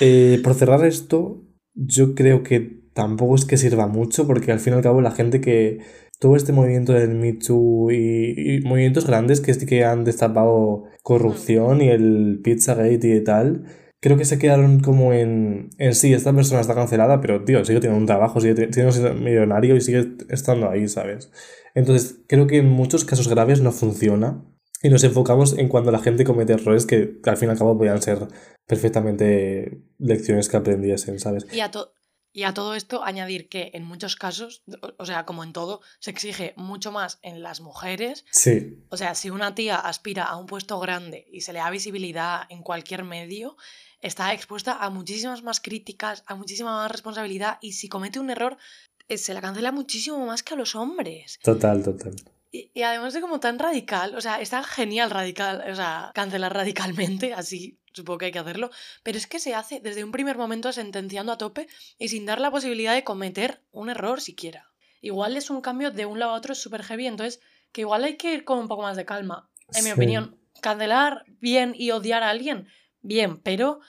Eh, 0.00 0.40
por 0.42 0.54
cerrar 0.54 0.84
esto, 0.84 1.44
yo 1.74 2.16
creo 2.16 2.42
que 2.42 2.83
tampoco 2.94 3.34
es 3.34 3.44
que 3.44 3.56
sirva 3.56 3.86
mucho 3.86 4.26
porque 4.26 4.52
al 4.52 4.60
fin 4.60 4.72
y 4.72 4.76
al 4.76 4.82
cabo 4.82 5.00
la 5.00 5.10
gente 5.10 5.40
que 5.40 5.80
todo 6.18 6.36
este 6.36 6.52
movimiento 6.52 6.92
del 6.92 7.14
Me 7.14 7.34
Too 7.34 7.90
y, 7.90 8.60
movimientos 8.64 9.06
grandes 9.06 9.40
que, 9.40 9.52
que 9.66 9.84
han 9.84 10.04
destapado 10.04 10.84
corrupción 11.02 11.82
y 11.82 11.90
el 11.90 12.40
Pizzagate 12.42 13.16
y 13.16 13.22
tal, 13.22 13.66
creo 14.00 14.16
que 14.16 14.24
se 14.24 14.38
quedaron 14.38 14.80
como 14.80 15.12
en, 15.12 15.70
en 15.78 15.94
sí, 15.94 16.12
esta 16.12 16.32
persona 16.32 16.60
está 16.60 16.74
cancelada, 16.74 17.20
pero 17.20 17.44
tío, 17.44 17.64
sigue 17.64 17.80
teniendo 17.80 18.00
un 18.00 18.06
trabajo, 18.06 18.40
sigue 18.40 18.72
siendo 18.72 19.14
millonario 19.14 19.76
y 19.76 19.80
sigue 19.80 20.16
estando 20.28 20.70
ahí, 20.70 20.88
¿sabes? 20.88 21.30
Entonces, 21.74 22.20
creo 22.28 22.46
que 22.46 22.58
en 22.58 22.68
muchos 22.68 23.04
casos 23.04 23.28
graves 23.28 23.60
no 23.60 23.72
funciona 23.72 24.44
y 24.82 24.90
nos 24.90 25.02
enfocamos 25.04 25.58
en 25.58 25.68
cuando 25.68 25.90
la 25.90 25.98
gente 25.98 26.24
comete 26.24 26.52
errores 26.52 26.86
que, 26.86 27.18
al 27.24 27.36
fin 27.38 27.48
y 27.48 27.52
al 27.52 27.58
cabo 27.58 27.76
podían 27.76 28.02
ser 28.02 28.28
perfectamente 28.66 29.82
lecciones 29.98 30.48
que 30.48 30.58
aprendiesen, 30.58 31.18
¿sabes? 31.18 31.46
Y 31.52 31.60
a, 31.60 31.70
y 32.34 32.42
a 32.42 32.52
todo 32.52 32.74
esto 32.74 33.04
añadir 33.04 33.48
que 33.48 33.70
en 33.74 33.84
muchos 33.84 34.16
casos, 34.16 34.64
o 34.98 35.06
sea, 35.06 35.24
como 35.24 35.44
en 35.44 35.52
todo, 35.52 35.80
se 36.00 36.10
exige 36.10 36.52
mucho 36.56 36.90
más 36.90 37.20
en 37.22 37.44
las 37.44 37.60
mujeres. 37.60 38.24
Sí. 38.32 38.84
O 38.88 38.96
sea, 38.96 39.14
si 39.14 39.30
una 39.30 39.54
tía 39.54 39.76
aspira 39.76 40.24
a 40.24 40.36
un 40.36 40.46
puesto 40.46 40.80
grande 40.80 41.28
y 41.32 41.42
se 41.42 41.52
le 41.52 41.60
da 41.60 41.70
visibilidad 41.70 42.42
en 42.48 42.62
cualquier 42.62 43.04
medio, 43.04 43.56
está 44.00 44.34
expuesta 44.34 44.72
a 44.84 44.90
muchísimas 44.90 45.44
más 45.44 45.60
críticas, 45.60 46.24
a 46.26 46.34
muchísima 46.34 46.74
más 46.74 46.90
responsabilidad 46.90 47.58
y 47.60 47.74
si 47.74 47.88
comete 47.88 48.18
un 48.18 48.30
error, 48.30 48.58
eh, 49.08 49.16
se 49.16 49.32
la 49.32 49.40
cancela 49.40 49.70
muchísimo 49.70 50.26
más 50.26 50.42
que 50.42 50.54
a 50.54 50.56
los 50.56 50.74
hombres. 50.74 51.38
Total, 51.40 51.84
total. 51.84 52.16
Y, 52.54 52.82
además 52.82 53.12
de 53.12 53.20
como 53.20 53.40
tan 53.40 53.58
radical, 53.58 54.14
o 54.14 54.20
sea, 54.20 54.40
está 54.40 54.62
genial 54.62 55.10
radical, 55.10 55.64
o 55.68 55.74
sea, 55.74 56.12
cancelar 56.14 56.54
radicalmente, 56.54 57.34
así 57.34 57.80
supongo 57.92 58.18
que 58.18 58.26
hay 58.26 58.32
que 58.32 58.38
hacerlo, 58.38 58.70
pero 59.02 59.18
es 59.18 59.26
que 59.26 59.40
se 59.40 59.54
hace 59.54 59.80
desde 59.80 60.04
un 60.04 60.12
primer 60.12 60.36
momento 60.36 60.72
sentenciando 60.72 61.32
a 61.32 61.38
tope 61.38 61.66
y 61.98 62.08
sin 62.08 62.26
dar 62.26 62.40
la 62.40 62.52
posibilidad 62.52 62.94
de 62.94 63.02
cometer 63.02 63.62
un 63.72 63.88
error 63.88 64.20
siquiera. 64.20 64.70
Igual 65.00 65.36
es 65.36 65.50
un 65.50 65.60
cambio 65.60 65.90
de 65.90 66.06
un 66.06 66.20
lado 66.20 66.32
a 66.32 66.36
otro 66.36 66.54
súper 66.54 66.84
heavy, 66.84 67.08
entonces 67.08 67.40
que 67.72 67.80
igual 67.80 68.04
hay 68.04 68.16
que 68.16 68.32
ir 68.32 68.44
con 68.44 68.58
un 68.58 68.68
poco 68.68 68.82
más 68.82 68.96
de 68.96 69.04
calma. 69.04 69.48
En 69.74 69.84
mi 69.84 69.90
opinión, 69.90 70.38
cancelar 70.60 71.24
bien 71.40 71.74
y 71.76 71.90
odiar 71.90 72.22
a 72.22 72.30
alguien, 72.30 72.68
bien, 73.00 73.40
pero, 73.40 73.80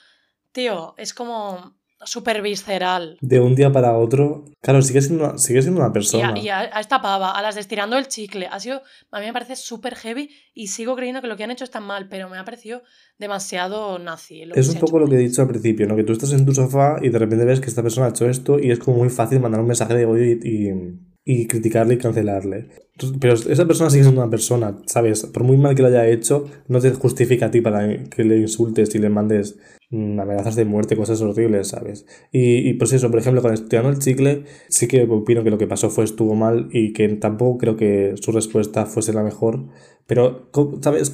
tío, 0.50 0.94
es 0.98 1.14
como 1.14 1.75
súper 2.04 2.42
visceral. 2.42 3.16
De 3.20 3.40
un 3.40 3.54
día 3.54 3.72
para 3.72 3.96
otro. 3.96 4.44
Claro, 4.60 4.82
sigue 4.82 5.00
siendo, 5.00 5.38
sigue 5.38 5.62
siendo 5.62 5.80
una 5.80 5.92
persona. 5.92 6.38
Y, 6.38 6.48
a, 6.48 6.64
esta 6.80 7.00
pava, 7.00 7.32
a 7.32 7.42
las 7.42 7.54
de 7.54 7.60
estirando 7.60 7.96
el 7.96 8.08
chicle. 8.08 8.48
Ha 8.50 8.60
sido, 8.60 8.82
a 9.10 9.20
mí 9.20 9.26
me 9.26 9.32
parece 9.32 9.56
súper 9.56 9.94
heavy 9.94 10.30
y 10.54 10.68
sigo 10.68 10.94
creyendo 10.96 11.20
que 11.20 11.28
lo 11.28 11.36
que 11.36 11.44
han 11.44 11.50
hecho 11.50 11.64
está 11.64 11.80
mal, 11.80 12.08
pero 12.08 12.28
me 12.28 12.38
ha 12.38 12.44
parecido 12.44 12.82
demasiado 13.18 13.98
nazi. 13.98 14.42
es 14.54 14.68
un 14.68 14.80
poco 14.80 14.98
lo 14.98 15.08
que 15.08 15.16
he 15.16 15.18
dicho 15.18 15.42
al 15.42 15.48
principio, 15.48 15.86
¿no? 15.86 15.96
Que 15.96 16.04
tú 16.04 16.12
estás 16.12 16.32
en 16.32 16.44
tu 16.44 16.54
sofá 16.54 16.98
y 17.00 17.08
de 17.08 17.18
repente 17.18 17.44
ves 17.44 17.60
que 17.60 17.68
esta 17.68 17.82
persona 17.82 18.06
ha 18.06 18.10
hecho 18.10 18.28
esto 18.28 18.58
y 18.58 18.70
es 18.70 18.78
como 18.78 18.98
muy 18.98 19.08
fácil 19.08 19.40
mandar 19.40 19.60
un 19.60 19.66
mensaje 19.66 19.94
de 19.94 20.06
odio 20.06 20.24
y, 20.24 21.00
y 21.24 21.46
criticarle 21.46 21.94
y 21.94 21.98
cancelarle. 21.98 22.85
Pero 23.20 23.34
esa 23.34 23.66
persona 23.66 23.90
sigue 23.90 24.04
siendo 24.04 24.22
una 24.22 24.30
persona, 24.30 24.78
¿sabes? 24.86 25.26
Por 25.26 25.44
muy 25.44 25.56
mal 25.56 25.74
que 25.74 25.82
lo 25.82 25.88
haya 25.88 26.06
hecho, 26.08 26.46
no 26.68 26.80
te 26.80 26.90
justifica 26.92 27.46
a 27.46 27.50
ti 27.50 27.60
para 27.60 28.04
que 28.04 28.24
le 28.24 28.38
insultes 28.38 28.94
y 28.94 28.98
le 28.98 29.10
mandes 29.10 29.56
Mm, 29.90 30.18
amenazas 30.18 30.56
de 30.56 30.64
muerte, 30.64 30.96
cosas 30.96 31.20
horribles, 31.22 31.68
¿sabes? 31.68 32.06
Y, 32.32 32.68
y 32.68 32.74
pues 32.74 32.92
eso, 32.92 33.08
por 33.08 33.20
ejemplo, 33.20 33.40
con 33.40 33.54
estudiando 33.54 33.88
el 33.88 34.00
chicle, 34.00 34.44
sí 34.68 34.88
que 34.88 35.04
opino 35.04 35.44
que 35.44 35.50
lo 35.50 35.58
que 35.58 35.68
pasó 35.68 35.90
fue 35.90 36.04
estuvo 36.04 36.34
mal 36.34 36.68
y 36.72 36.92
que 36.92 37.08
tampoco 37.08 37.58
creo 37.58 37.76
que 37.76 38.14
su 38.20 38.32
respuesta 38.32 38.86
fuese 38.86 39.12
la 39.12 39.22
mejor. 39.22 39.66
Pero, 40.06 40.50
¿sabes? 40.80 41.12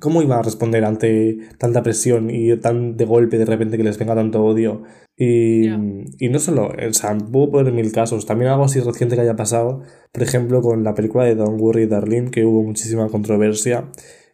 ¿Cómo 0.00 0.22
iba 0.22 0.38
a 0.38 0.42
responder 0.42 0.84
ante 0.84 1.38
tanta 1.58 1.82
presión 1.82 2.30
y 2.30 2.56
tan 2.56 2.96
de 2.96 3.04
golpe 3.04 3.38
de 3.38 3.44
repente 3.44 3.76
que 3.76 3.84
les 3.84 3.98
venga 3.98 4.14
tanto 4.14 4.44
odio? 4.44 4.82
Y, 5.16 5.68
y 5.68 6.28
no 6.30 6.38
solo, 6.38 6.68
o 6.68 6.92
sea, 6.92 7.16
puedo 7.18 7.50
poner 7.50 7.72
mil 7.72 7.92
casos. 7.92 8.26
También 8.26 8.50
algo 8.50 8.64
así 8.64 8.80
reciente 8.80 9.16
que 9.16 9.22
haya 9.22 9.36
pasado, 9.36 9.82
por 10.12 10.22
ejemplo, 10.22 10.62
con 10.62 10.84
la 10.84 10.94
película 10.94 11.24
de 11.24 11.34
Don't 11.34 11.60
Worry 11.60 11.86
Darling, 11.86 12.30
que 12.30 12.44
hubo 12.44 12.62
muchísima 12.62 13.08
controversia 13.08 13.90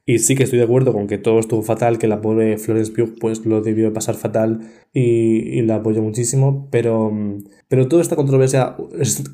y 0.09 0.21
sí 0.21 0.37
que 0.37 0.45
estoy 0.45 0.61
de 0.61 0.65
acuerdo 0.65 0.93
con 0.93 1.09
que 1.09 1.19
todo 1.19 1.41
estuvo 1.41 1.63
fatal, 1.63 1.99
que 1.99 2.07
la 2.07 2.21
pobre 2.21 2.59
Florence 2.59 2.93
Pugh 2.93 3.19
pues 3.19 3.45
lo 3.45 3.61
debió 3.61 3.93
pasar 3.93 4.15
fatal 4.15 4.61
y, 4.93 5.61
la 5.63 5.77
apoyo 5.77 6.01
muchísimo, 6.01 6.69
pero, 6.71 7.13
pero 7.67 7.89
toda 7.89 8.03
esta 8.03 8.15
controversia 8.15 8.77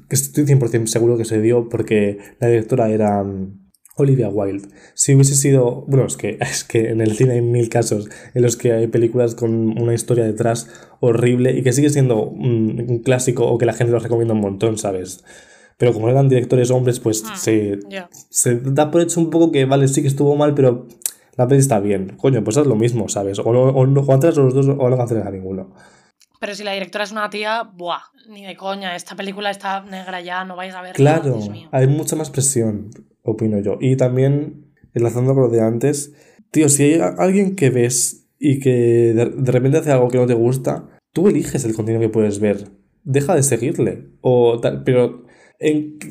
estoy 0.08 0.44
100% 0.44 0.86
seguro 0.86 1.18
que 1.18 1.26
se 1.26 1.42
dio 1.42 1.68
porque 1.68 2.16
la 2.40 2.48
directora 2.48 2.88
era 2.88 3.22
mm, 3.22 3.70
Olivia 3.96 4.30
Wilde. 4.30 4.66
Si 4.94 5.14
hubiese 5.14 5.36
sido, 5.36 5.84
bueno, 5.88 6.06
es 6.06 6.16
que, 6.16 6.38
es 6.40 6.64
que 6.64 6.88
en 6.88 7.02
el 7.02 7.16
cine 7.16 7.34
hay 7.34 7.42
mil 7.42 7.68
casos 7.68 8.08
en 8.32 8.40
los 8.40 8.56
que 8.56 8.72
hay 8.72 8.86
películas 8.86 9.34
con 9.34 9.78
una 9.78 9.92
historia 9.92 10.24
detrás 10.24 10.70
horrible 11.00 11.52
y 11.52 11.62
que 11.62 11.74
sigue 11.74 11.90
siendo 11.90 12.24
un, 12.24 12.86
un 12.88 12.98
clásico 13.00 13.44
o 13.44 13.58
que 13.58 13.66
la 13.66 13.74
gente 13.74 13.92
lo 13.92 13.98
recomienda 13.98 14.32
un 14.32 14.40
montón, 14.40 14.78
¿sabes? 14.78 15.22
Pero 15.82 15.94
como 15.94 16.08
eran 16.08 16.28
directores 16.28 16.70
hombres, 16.70 17.00
pues 17.00 17.24
ah, 17.26 17.34
se, 17.34 17.80
se 18.30 18.60
da 18.60 18.88
por 18.92 19.00
hecho 19.00 19.18
un 19.18 19.30
poco 19.30 19.50
que, 19.50 19.64
vale, 19.64 19.88
sí 19.88 20.00
que 20.00 20.06
estuvo 20.06 20.36
mal, 20.36 20.54
pero 20.54 20.86
la 21.34 21.48
peli 21.48 21.58
está 21.58 21.80
bien. 21.80 22.16
Coño, 22.18 22.44
pues 22.44 22.56
es 22.56 22.68
lo 22.68 22.76
mismo, 22.76 23.08
¿sabes? 23.08 23.40
O, 23.40 23.52
no, 23.52 23.62
o, 23.62 23.84
no 23.84 24.00
los 24.00 24.54
dos 24.54 24.68
o 24.68 24.88
no 24.88 24.96
canceles 24.96 25.26
a 25.26 25.30
ninguno. 25.32 25.74
Pero 26.38 26.54
si 26.54 26.62
la 26.62 26.70
directora 26.70 27.02
es 27.02 27.10
una 27.10 27.28
tía, 27.30 27.64
¡buah! 27.64 27.98
Ni 28.28 28.46
de 28.46 28.56
coña, 28.56 28.94
esta 28.94 29.16
película 29.16 29.50
está 29.50 29.80
negra 29.80 30.20
ya, 30.20 30.44
no 30.44 30.54
vais 30.54 30.72
a 30.72 30.82
ver. 30.82 30.94
Claro, 30.94 31.40
hay 31.72 31.88
mucha 31.88 32.14
más 32.14 32.30
presión, 32.30 32.90
opino 33.24 33.58
yo. 33.58 33.78
Y 33.80 33.96
también, 33.96 34.72
enlazando 34.94 35.34
con 35.34 35.42
lo 35.42 35.48
de 35.48 35.62
antes, 35.62 36.12
tío, 36.52 36.68
si 36.68 36.84
hay 36.84 37.00
alguien 37.18 37.56
que 37.56 37.70
ves 37.70 38.28
y 38.38 38.60
que 38.60 38.70
de, 38.70 39.30
de 39.30 39.50
repente 39.50 39.78
hace 39.78 39.90
algo 39.90 40.06
que 40.06 40.18
no 40.18 40.28
te 40.28 40.34
gusta, 40.34 40.90
tú 41.12 41.26
eliges 41.26 41.64
el 41.64 41.74
contenido 41.74 42.00
que 42.00 42.08
puedes 42.08 42.38
ver. 42.38 42.68
Deja 43.02 43.34
de 43.34 43.42
seguirle. 43.42 44.10
O 44.20 44.60
tal, 44.60 44.84
pero 44.84 45.24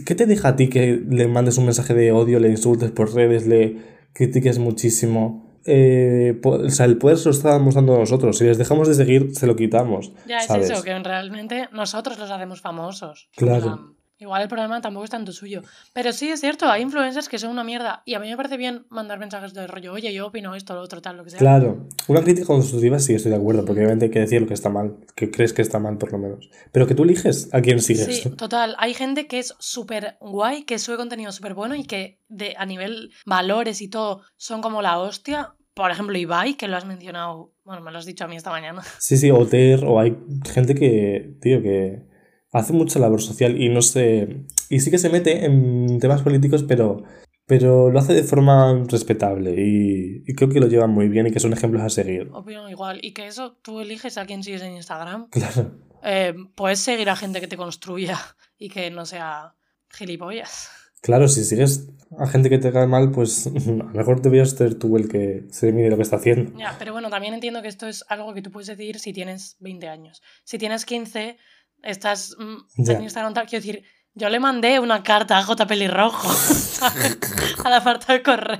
¿Qué 0.06 0.16
te 0.16 0.26
deja 0.26 0.50
a 0.50 0.56
ti 0.56 0.70
que 0.70 1.02
le 1.08 1.28
mandes 1.28 1.58
un 1.58 1.66
mensaje 1.66 1.94
de 1.94 2.12
odio, 2.12 2.40
le 2.40 2.50
insultes 2.50 2.92
por 2.92 3.14
redes, 3.14 3.48
le 3.48 3.78
critiques 4.14 4.60
muchísimo? 4.60 5.52
Eh, 5.66 6.40
o 6.44 6.70
sea, 6.70 6.86
el 6.86 6.98
poder 6.98 7.18
se 7.18 7.26
lo 7.26 7.32
estamos 7.32 7.76
dando 7.76 7.98
nosotros. 7.98 8.38
Si 8.38 8.46
les 8.46 8.58
dejamos 8.58 8.88
de 8.88 8.96
seguir, 8.96 9.36
se 9.36 9.48
lo 9.48 9.56
quitamos. 9.56 10.14
Ya 10.28 10.38
es 10.38 10.50
eso, 10.50 10.82
que 10.84 10.98
realmente 11.00 11.68
nosotros 11.72 12.18
los 12.18 12.32
hacemos 12.32 12.62
famosos. 12.62 13.30
Claro. 13.36 13.96
Igual 14.22 14.44
el 14.44 14.48
problema 14.48 14.80
tampoco 14.82 15.06
es 15.06 15.10
tanto 15.10 15.32
suyo. 15.32 15.64
Pero 15.94 16.14
sí, 16.14 16.30
es 16.30 16.42
cierto, 16.42 16.70
hay 16.70 16.84
influencers 16.84 17.28
que 17.28 17.40
son 17.40 17.50
una 17.50 17.64
mierda. 17.64 18.04
Y 18.06 18.14
a 18.14 18.20
mí 18.20 18.30
me 18.30 18.38
parece 18.38 18.56
bien 18.56 18.86
mandar 18.90 19.18
mensajes 19.18 19.52
de 19.56 19.66
rollo, 19.66 19.94
oye, 19.94 20.14
yo 20.14 20.28
opino 20.28 20.54
esto, 20.54 20.76
lo 20.76 20.82
otro, 20.82 21.02
tal, 21.02 21.18
lo 21.18 21.24
que 21.24 21.32
sea. 21.32 21.40
Claro, 21.40 21.88
una 22.08 22.22
crítica 22.22 22.46
constructiva 22.46 23.00
sí 23.00 23.16
estoy 23.16 23.32
de 23.32 23.38
acuerdo, 23.38 23.66
porque 23.66 23.80
obviamente 23.80 24.06
hay 24.06 24.12
que 24.12 24.20
decir 24.20 24.40
lo 24.40 24.48
que 24.48 24.54
está 24.54 24.70
mal, 24.70 24.98
que 25.16 25.32
crees 25.32 25.54
que 25.54 25.64
está 25.64 25.80
mal 25.80 25.98
por 25.98 26.12
lo 26.12 26.20
menos. 26.20 26.52
Pero 26.72 26.86
que 26.86 26.94
tú 26.94 27.02
eliges 27.02 27.50
a 27.52 27.62
quién 27.62 27.82
sigues. 27.82 28.22
Sí, 28.22 28.30
total. 28.30 28.76
Hay 28.78 28.94
gente 28.94 29.26
que 29.26 29.40
es 29.40 29.56
súper 29.58 30.18
guay, 30.22 30.66
que 30.66 30.78
sube 30.78 30.98
contenido 30.98 31.32
súper 31.32 31.56
bueno 31.56 31.74
y 31.74 31.84
que 31.84 32.20
de, 32.30 32.54
a 32.60 32.68
nivel 32.68 33.12
valores 33.26 33.82
y 33.82 33.88
todo 33.88 34.22
son 34.38 34.62
como 34.62 34.84
la 34.84 35.00
hostia. 35.00 35.56
Por 35.74 35.90
ejemplo, 35.90 36.16
Ibai, 36.16 36.54
que 36.54 36.68
lo 36.68 36.78
has 36.78 36.86
mencionado, 36.86 37.54
bueno, 37.64 37.82
me 37.82 37.92
lo 37.92 37.98
has 37.98 38.06
dicho 38.06 38.26
a 38.26 38.28
mí 38.28 38.36
esta 38.36 38.52
mañana. 38.52 38.84
Sí, 39.00 39.18
sí, 39.18 39.32
Oter, 39.32 39.84
o 39.84 40.00
hay 40.00 40.16
gente 40.54 40.76
que, 40.76 41.38
tío, 41.42 41.64
que 41.64 42.11
hace 42.52 42.74
mucha 42.74 43.00
labor 43.00 43.22
social 43.22 43.60
y 43.62 43.70
no 43.70 43.82
sé. 43.82 44.46
Y 44.70 44.80
sí 44.80 44.92
que 44.92 44.98
se 44.98 45.10
mete 45.10 45.46
en 45.46 46.00
temas 46.00 46.22
políticos, 46.22 46.64
pero, 46.68 47.04
pero 47.46 47.90
lo 47.92 48.00
hace 48.00 48.14
de 48.14 48.24
forma 48.24 48.84
respetable 48.88 49.56
y, 49.58 50.24
y 50.26 50.36
creo 50.36 50.50
que 50.50 50.60
lo 50.60 50.68
lleva 50.68 50.88
muy 50.88 51.08
bien 51.08 51.28
y 51.28 51.32
que 51.32 51.40
son 51.40 51.54
ejemplos 51.54 51.84
a 51.84 51.90
seguir. 51.90 52.30
Opino 52.34 52.70
igual. 52.70 53.00
Y 53.02 53.14
que 53.14 53.28
eso 53.28 53.58
tú 53.62 53.80
eliges 53.80 54.18
a 54.18 54.26
quién 54.26 54.44
sigues 54.44 54.62
en 54.62 54.76
Instagram. 54.76 55.30
Claro. 55.30 55.72
Eh, 56.04 56.34
puedes 56.56 56.80
seguir 56.80 57.10
a 57.10 57.16
gente 57.16 57.40
que 57.40 57.48
te 57.48 57.58
construya 57.58 58.18
y 58.58 58.70
que 58.70 58.90
no 58.92 59.06
sea 59.06 59.56
gilipollas. 59.90 60.70
Claro, 61.02 61.28
si 61.28 61.44
sigues 61.44 61.90
a 62.20 62.28
gente 62.28 62.50
que 62.50 62.60
te 62.60 62.72
cae 62.72 62.86
mal, 62.86 63.12
pues 63.12 63.48
a 63.48 63.50
lo 63.50 63.86
mejor 63.86 64.22
deberías 64.22 64.52
ser 64.52 64.76
tú 64.76 64.98
el 64.98 65.10
que 65.10 65.46
se 65.50 65.72
mide 65.72 65.90
lo 65.90 65.98
que 65.98 66.04
está 66.04 66.18
haciendo. 66.18 66.58
Ya, 66.58 66.76
pero 66.78 66.94
bueno, 66.94 67.10
también 67.10 67.34
entiendo 67.34 67.62
que 67.62 67.68
esto 67.68 67.88
es 67.88 68.06
algo 68.08 68.34
que 68.34 68.42
tú 68.42 68.52
puedes 68.52 68.68
decidir 68.68 69.00
si 69.00 69.14
tienes 69.14 69.58
20 69.60 69.88
años. 69.88 70.22
Si 70.44 70.58
tienes 70.58 70.86
15, 70.86 71.38
estás 71.84 72.36
mm, 72.38 72.84
Ya. 72.84 72.94
en 72.94 73.04
Instagram 73.04 73.34
tal. 73.34 73.48
Quiero 73.48 73.66
decir, 73.66 73.84
yo 74.14 74.30
le 74.30 74.40
mandé 74.40 74.80
una 74.80 75.04
carta 75.04 75.38
a 75.38 75.44
J. 75.44 75.68
Pelirrojo 75.68 76.30
a 77.64 77.70
la 77.70 77.84
parte 77.84 78.14
de 78.14 78.24
correo. 78.24 78.60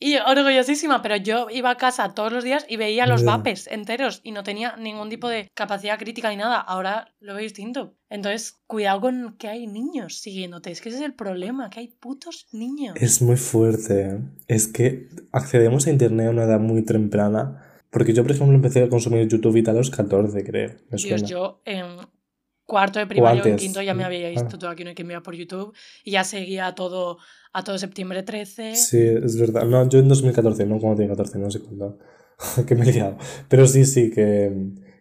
Y 0.00 0.16
orgullosísima, 0.16 1.02
pero 1.02 1.16
yo 1.16 1.48
iba 1.50 1.70
a 1.70 1.76
casa 1.76 2.14
todos 2.14 2.32
los 2.32 2.44
días 2.44 2.64
y 2.68 2.76
veía 2.76 3.06
los 3.06 3.24
vapes 3.24 3.66
enteros 3.66 4.20
y 4.22 4.30
no 4.30 4.44
tenía 4.44 4.76
ningún 4.76 5.08
tipo 5.10 5.28
de 5.28 5.50
capacidad 5.54 5.98
crítica 5.98 6.30
ni 6.30 6.36
nada. 6.36 6.60
Ahora 6.60 7.12
lo 7.18 7.34
veo 7.34 7.42
distinto. 7.42 7.96
Entonces, 8.08 8.60
cuidado 8.68 9.00
con 9.00 9.36
que 9.38 9.48
hay 9.48 9.66
niños 9.66 10.20
siguiéndote. 10.20 10.70
Es 10.70 10.80
que 10.80 10.90
ese 10.90 10.98
es 10.98 11.04
el 11.04 11.14
problema, 11.14 11.68
que 11.68 11.80
hay 11.80 11.88
putos 11.88 12.46
niños. 12.52 12.94
Es 12.96 13.20
muy 13.20 13.36
fuerte. 13.36 14.02
¿eh? 14.02 14.20
Es 14.46 14.68
que 14.68 15.08
accedemos 15.32 15.88
a 15.88 15.90
internet 15.90 16.28
a 16.28 16.30
una 16.30 16.44
edad 16.44 16.60
muy 16.60 16.82
temprana. 16.84 17.64
Porque 17.90 18.12
yo, 18.12 18.22
por 18.22 18.32
ejemplo, 18.32 18.54
empecé 18.54 18.82
a 18.84 18.88
consumir 18.88 19.26
YouTube 19.28 19.56
y 19.56 19.62
tal 19.62 19.76
a 19.76 19.78
los 19.78 19.90
14, 19.90 20.44
creo. 20.44 20.68
Me 20.90 20.96
Dios, 20.98 21.02
suena. 21.02 21.26
yo 21.26 21.62
en 21.64 21.86
cuarto 22.66 22.98
de 22.98 23.06
primaria 23.06 23.42
o 23.42 23.46
en 23.46 23.56
quinto 23.56 23.80
ya 23.80 23.94
me 23.94 24.04
había 24.04 24.28
visto 24.28 24.50
Ah. 24.56 24.58
todo 24.58 24.70
aquí 24.70 24.84
no 24.84 24.90
hay 24.90 24.94
que 24.94 25.00
enviar 25.02 25.22
por 25.22 25.34
YouTube 25.34 25.74
y 26.04 26.10
ya 26.10 26.22
seguía 26.24 26.74
todo, 26.74 27.16
a 27.54 27.64
todo 27.64 27.78
septiembre 27.78 28.22
13. 28.22 28.74
Sí, 28.76 28.98
es 29.00 29.38
verdad. 29.40 29.64
No, 29.64 29.88
yo 29.88 30.00
en 30.00 30.08
2014, 30.08 30.66
no 30.66 30.78
cuando 30.78 30.96
tenía 30.98 31.10
14, 31.16 31.38
no 31.38 31.50
sé 31.50 31.60
cuándo. 31.60 31.98
que 32.66 32.74
me 32.74 32.88
he 32.88 32.92
liado. 32.92 33.16
Pero 33.48 33.66
sí, 33.66 33.84
sí, 33.86 34.10
que, 34.10 34.52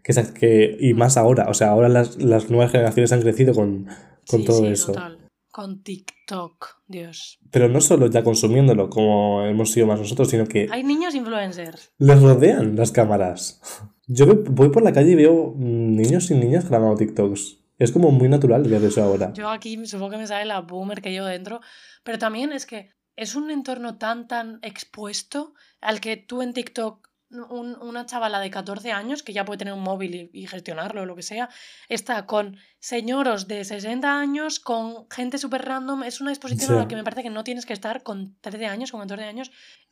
que, 0.04 0.14
que- 0.40 0.78
Y 0.80 0.94
más 0.94 1.18
ahora. 1.18 1.48
O 1.50 1.54
sea, 1.54 1.70
ahora 1.72 1.90
las, 1.90 2.16
las 2.24 2.50
nuevas 2.50 2.72
generaciones 2.72 3.12
han 3.12 3.22
crecido 3.22 3.54
con, 3.54 3.86
con 4.30 4.40
Sí, 4.40 4.46
todo 4.46 4.60
sí, 4.60 4.68
eso. 4.68 4.88
total. 4.94 5.18
Con 5.58 5.82
TikTok, 5.82 6.84
Dios. 6.86 7.40
Pero 7.50 7.68
no 7.68 7.82
solo 7.82 8.06
ya 8.06 8.24
consumiéndolo, 8.24 8.92
como 8.92 9.44
hemos 9.44 9.72
sido 9.72 9.88
más 9.88 10.00
nosotros, 10.00 10.30
sino 10.30 10.46
que 10.46 10.68
Hay 10.70 10.84
niños 10.84 11.16
influencers. 11.16 11.94
les 11.98 12.22
rodean 12.22 12.76
las 12.76 12.92
cámaras. 12.92 13.60
Yo 14.06 14.28
voy 14.28 14.70
por 14.70 14.84
la 14.84 14.94
calle 14.94 15.14
y 15.14 15.16
veo 15.16 15.56
mm, 15.56 15.96
niños 15.96 16.30
y 16.30 16.36
niñas 16.36 16.70
grabando 16.70 16.96
TikToks. 16.98 17.58
Es 17.80 17.92
como 17.92 18.12
muy 18.12 18.30
natural 18.30 18.62
ver 18.70 18.84
eso 18.84 19.02
ahora. 19.02 19.34
Yo 19.34 19.50
aquí 19.50 19.84
supongo 19.88 20.12
que 20.12 20.18
me 20.18 20.28
sale 20.28 20.46
la 20.46 20.62
boomer 20.62 21.02
que 21.02 21.10
llevo 21.10 21.26
dentro, 21.26 21.60
pero 22.04 22.20
también 22.20 22.52
es 22.52 22.68
que 22.68 22.92
es 23.16 23.34
un 23.34 23.50
entorno 23.50 23.98
tan, 23.98 24.28
tan 24.28 24.60
expuesto 24.62 25.56
al 25.82 26.02
que 26.02 26.18
tú 26.18 26.44
en 26.44 26.54
TikTok, 26.54 27.10
un- 27.30 27.78
una 27.82 28.06
chavala 28.06 28.40
de 28.40 28.50
14 28.50 28.92
años 28.92 29.22
que 29.24 29.34
ya 29.34 29.44
puede 29.46 29.58
tener 29.58 29.74
un 29.74 29.82
móvil 29.84 30.16
y, 30.16 30.30
y 30.34 30.48
gestionarlo 30.48 31.02
o 31.02 31.06
lo 31.06 31.16
que 31.16 31.24
sea, 31.24 31.50
está 31.90 32.26
con 32.26 32.58
señoros 32.80 33.48
de 33.48 33.64
60 33.66 34.20
años, 34.20 34.60
con 34.60 35.10
gente 35.10 35.38
súper 35.38 35.64
random. 35.66 36.04
Es 36.04 36.22
una 36.22 36.32
exposición 36.32 36.72
Ya. 36.72 36.78
la 36.82 36.88
que 36.88 36.96
me 36.96 37.04
parece 37.04 37.24
que 37.24 37.30
no 37.30 37.44
tienes 37.44 37.66
que 37.66 37.74
estar 37.74 38.04
con 38.04 38.38
13 38.42 38.66
años, 38.68 38.92
con 38.92 39.02
14 39.02 39.24
años, 39.26 39.52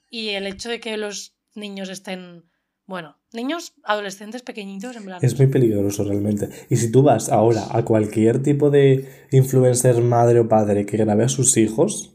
y 0.10 0.30
el 0.30 0.48
hecho 0.48 0.70
de 0.70 0.80
que 0.80 0.96
los 0.98 1.36
niños 1.56 1.90
estén, 1.90 2.46
bueno, 2.86 3.18
niños, 3.34 3.74
adolescentes 3.84 4.42
pequeñitos, 4.42 4.96
en 4.96 5.04
plan... 5.06 5.20
Es 5.22 5.38
muy 5.38 5.48
peligroso 5.48 6.04
realmente. 6.04 6.50
Y 6.70 6.78
si 6.78 6.92
tú 6.92 7.02
vas 7.04 7.30
ahora 7.30 7.66
a 7.72 7.84
cualquier 7.84 8.42
tipo 8.44 8.70
de 8.70 9.28
influencer 9.32 10.02
madre 10.02 10.40
o 10.40 10.48
padre 10.48 10.86
que 10.86 10.98
grabe 10.98 11.24
a 11.26 11.30
sus 11.30 11.58
hijos, 11.58 12.15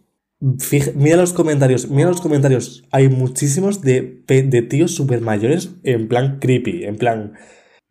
fija- 0.59 0.93
mira 0.95 1.17
los 1.17 1.33
comentarios, 1.33 1.89
mira 1.91 2.09
los 2.09 2.21
comentarios. 2.21 2.85
Hay 2.91 3.09
muchísimos 3.09 3.81
de, 3.83 4.23
de 4.27 4.63
tíos 4.63 4.93
súper 4.95 5.21
mayores 5.21 5.71
en 5.85 6.09
plan 6.09 6.39
creepy, 6.41 6.85
en 6.85 6.97
plan... 6.97 7.35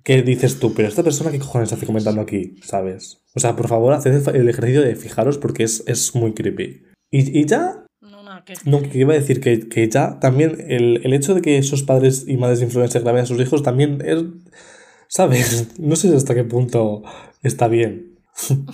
¿Qué 0.02 0.22
dices 0.24 0.60
tú? 0.60 0.74
Pero 0.74 0.88
esta 0.88 1.04
persona, 1.04 1.30
¿qué 1.30 1.40
cojones 1.40 1.72
hace 1.74 1.86
comentando 1.86 2.22
aquí? 2.22 2.56
¿Sabes? 2.64 3.22
O 3.36 3.40
sea, 3.40 3.56
por 3.58 3.68
favor, 3.68 3.94
haced 3.94 4.28
el 4.34 4.48
ejercicio 4.50 4.82
de 4.82 4.96
fijaros 4.96 5.38
porque 5.38 5.64
es, 5.64 5.84
es 5.88 6.16
muy 6.16 6.34
creepy. 6.34 6.84
Y, 7.12 7.38
y 7.40 7.46
ya 7.46 7.86
No, 8.02 8.24
nada, 8.24 8.44
que... 8.46 8.54
no, 8.66 8.82
que 8.82 8.98
iba 8.98 9.14
a 9.14 9.18
decir 9.18 9.42
que, 9.42 9.68
que 9.68 9.88
ya 9.90 10.18
también 10.20 10.56
el, 10.68 11.02
el 11.04 11.14
hecho 11.14 11.36
de 11.36 11.42
que 11.42 11.58
esos 11.58 11.84
padres 11.84 12.24
y 12.28 12.38
madres 12.38 12.62
influencers 12.62 13.04
graben 13.04 13.24
a 13.24 13.26
sus 13.26 13.40
hijos 13.42 13.62
también 13.62 14.02
es, 14.04 14.24
¿sabes? 15.10 15.78
No 15.78 15.96
sé 15.98 16.16
hasta 16.16 16.34
qué 16.34 16.46
punto 16.46 17.04
está 17.44 17.68
bien. 17.68 18.18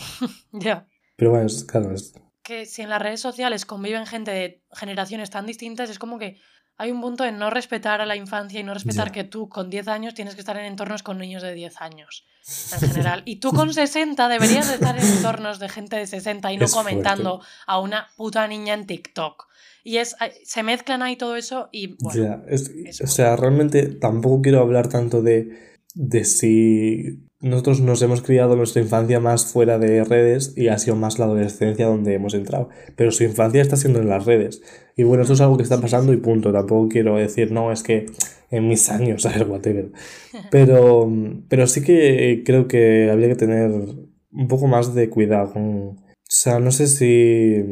Ya. 0.54 0.88
Pero 1.18 1.32
bueno, 1.32 1.48
es, 1.48 1.64
claro, 1.64 1.92
es, 1.94 2.14
que 2.46 2.66
si 2.66 2.82
en 2.84 2.90
las 2.90 3.02
redes 3.02 3.20
sociales 3.20 3.66
conviven 3.66 4.06
gente 4.06 4.32
de 4.32 4.62
generaciones 4.72 5.30
tan 5.32 5.46
distintas, 5.46 5.90
es 5.90 6.00
como 6.00 6.20
que 6.20 6.38
hay 6.78 6.92
un 6.92 7.02
punto 7.02 7.24
en 7.26 7.38
no 7.38 7.50
respetar 7.50 8.02
a 8.02 8.06
la 8.06 8.16
infancia 8.18 8.60
y 8.60 8.64
no 8.64 8.74
respetar 8.74 9.12
que 9.12 9.24
tú 9.24 9.48
con 9.50 9.70
10 9.70 9.88
años 9.88 10.14
tienes 10.14 10.36
que 10.36 10.42
estar 10.42 10.56
en 10.58 10.66
entornos 10.66 11.04
con 11.04 11.18
niños 11.18 11.42
de 11.42 11.54
10 11.54 11.82
años, 11.82 12.26
en 12.74 12.80
general. 12.94 13.24
Y 13.26 13.38
tú 13.38 13.52
con 13.54 13.74
60 13.74 14.28
deberías 14.28 14.68
de 14.68 14.76
estar 14.76 14.98
en 14.98 15.06
entornos 15.06 15.58
de 15.60 15.70
gente 15.70 15.96
de 15.96 16.06
60 16.06 16.52
y 16.54 16.58
no 16.58 16.66
Es 16.66 16.74
comentando 16.74 17.42
a 17.66 17.80
una 17.80 18.08
puta 18.18 18.48
niña 18.48 18.74
en 18.74 18.86
TikTok. 18.88 19.48
Y 19.84 19.98
es, 19.98 20.16
se 20.44 20.64
mezclan 20.64 21.02
ahí 21.02 21.16
todo 21.16 21.36
eso 21.38 21.70
y 21.72 21.96
bueno, 22.04 22.22
ya, 22.24 22.42
es- 22.48 22.70
es 22.70 23.02
o 23.02 23.08
sea, 23.08 23.36
realmente 23.36 23.88
tampoco 23.88 24.42
quiero 24.42 24.60
hablar 24.60 24.90
tanto 24.90 25.22
de, 25.22 25.75
de 25.96 26.24
si 26.26 27.26
nosotros 27.42 27.82
nos 27.82 28.02
hemos 28.02 28.22
criado 28.22 28.56
nuestra 28.56 28.82
infancia 28.82 29.20
más 29.20 29.46
fuera 29.46 29.78
de 29.78 30.04
redes 30.04 30.54
y 30.56 30.68
ha 30.68 30.78
sido 30.78 30.96
más 30.96 31.20
la 31.20 31.26
adolescencia 31.26 31.86
donde 31.86 32.14
hemos 32.14 32.34
entrado. 32.34 32.70
Pero 32.96 33.12
su 33.12 33.24
infancia 33.24 33.62
está 33.62 33.78
siendo 33.78 34.00
en 34.00 34.10
las 34.10 34.26
redes. 34.26 34.62
Y 34.96 35.04
bueno, 35.04 35.24
esto 35.24 35.34
es 35.34 35.42
algo 35.42 35.58
que 35.58 35.64
está 35.64 35.80
pasando 35.80 36.14
y 36.14 36.18
punto. 36.18 36.52
Tampoco 36.52 36.90
quiero 36.90 37.18
decir, 37.18 37.52
no, 37.52 37.72
es 37.72 37.84
que 37.84 38.08
en 38.52 38.68
mis 38.68 38.90
años, 38.90 39.24
¿sabes? 39.24 39.48
Whatever. 39.48 39.92
Pero, 40.52 41.12
pero 41.48 41.68
sí 41.68 41.82
que 41.82 42.44
creo 42.46 42.68
que 42.68 43.10
habría 43.10 43.30
que 43.30 43.36
tener 43.36 43.72
un 43.72 44.48
poco 44.48 44.68
más 44.68 44.94
de 44.94 45.10
cuidado 45.10 45.54
con... 45.54 45.64
O 45.68 46.28
sea, 46.28 46.60
no 46.60 46.72
sé 46.72 46.88
si 46.88 47.64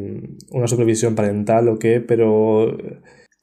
una 0.50 0.68
supervisión 0.68 1.14
parental 1.14 1.68
o 1.68 1.78
qué, 1.78 2.00
pero... 2.00 2.78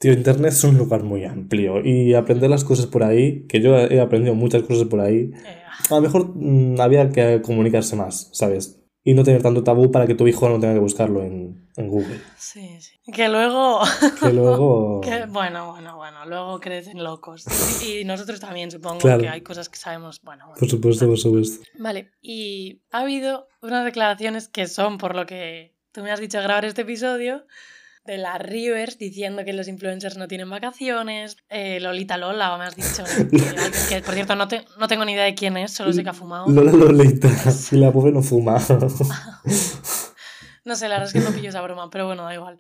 Tío, 0.02 0.12
Internet 0.14 0.52
es 0.52 0.64
un 0.64 0.78
lugar 0.78 1.04
muy 1.04 1.24
amplio 1.26 1.86
y 1.86 2.14
aprender 2.16 2.50
las 2.50 2.64
cosas 2.66 2.88
por 2.88 3.04
ahí, 3.04 3.46
que 3.48 3.62
yo 3.62 3.78
he 3.78 4.02
aprendido 4.02 4.34
muchas 4.36 4.64
cosas 4.64 4.88
por 4.88 5.00
ahí, 5.00 5.32
eh, 5.46 5.62
a 5.90 5.96
lo 5.96 6.02
mejor 6.02 6.32
mm, 6.36 6.82
había 6.82 7.08
que 7.10 7.42
comunicarse 7.42 7.96
más, 7.96 8.30
¿sabes? 8.34 8.80
Y 9.04 9.14
no 9.16 9.24
tener 9.24 9.42
tanto 9.42 9.64
tabú 9.64 9.90
para 9.92 10.06
que 10.08 10.14
tu 10.16 10.28
hijo 10.28 10.48
no 10.50 10.60
tenga 10.60 10.74
que 10.74 10.80
buscarlo 10.80 11.24
en, 11.24 11.70
en 11.76 11.88
Google. 11.88 12.20
sí, 12.38 12.78
sí. 12.80 12.94
Que 13.12 13.30
luego... 13.30 13.80
Que 14.22 14.32
luego... 14.34 15.02
Que, 15.04 15.26
bueno, 15.28 15.72
bueno, 15.72 15.98
bueno, 15.98 16.26
luego 16.28 16.60
crecen 16.60 17.04
locos. 17.04 17.46
Y, 17.84 18.00
y 18.00 18.06
nosotros 18.06 18.40
también, 18.40 18.70
supongo 18.70 19.00
Claro. 19.00 19.22
que 19.22 19.30
hay 19.30 19.42
cosas 19.42 19.70
que 19.70 19.78
sabemos. 19.78 20.20
Bueno, 20.24 20.46
bueno. 20.46 20.60
Por 20.60 20.70
supuesto, 20.70 21.08
por 21.08 21.18
supuesto. 21.18 21.64
Vale, 21.80 22.12
y 22.22 22.82
ha 22.92 23.00
habido 23.02 23.48
unas 23.64 23.86
declaraciones 23.86 24.48
que 24.48 24.68
son 24.68 24.98
por 25.00 25.16
lo 25.16 25.26
que 25.26 25.76
tú 25.92 26.02
me 26.04 26.12
has 26.12 26.20
dicho 26.20 26.38
grabar 26.40 26.66
este 26.66 26.82
episodio, 26.84 27.46
de 28.04 28.18
la 28.18 28.38
Rivers 28.40 28.98
diciendo 28.98 29.46
que 29.46 29.54
los 29.54 29.68
influencers 29.68 30.18
no 30.18 30.28
tienen 30.28 30.50
vacaciones, 30.50 31.38
eh, 31.50 31.80
Lolita 31.80 32.18
Lola, 32.18 32.58
me 32.58 32.64
has 32.66 32.76
dicho, 32.76 33.04
que, 33.90 34.02
por 34.02 34.14
cierto 34.16 34.36
no, 34.36 34.48
te- 34.48 34.66
no 34.80 34.88
tengo 34.88 35.06
ni 35.06 35.14
idea 35.14 35.24
de 35.26 35.36
quién 35.36 35.56
es, 35.58 35.72
solo 35.74 35.94
sé 35.94 36.04
que 36.04 36.10
ha 36.10 36.14
fumado. 36.14 36.48
Lola 36.48 36.72
Lolita. 36.72 37.30
Y 37.72 37.76
la 37.78 37.92
pobre 37.92 38.12
no 38.12 38.22
fuma. 38.24 38.58
No 40.64 40.76
sé, 40.76 40.88
la 40.88 41.00
verdad 41.00 41.08
es 41.08 41.14
que 41.14 41.28
no 41.28 41.36
pillo 41.36 41.50
esa 41.50 41.62
broma, 41.62 41.90
pero 41.90 42.06
bueno, 42.06 42.24
da 42.24 42.34
igual. 42.36 42.60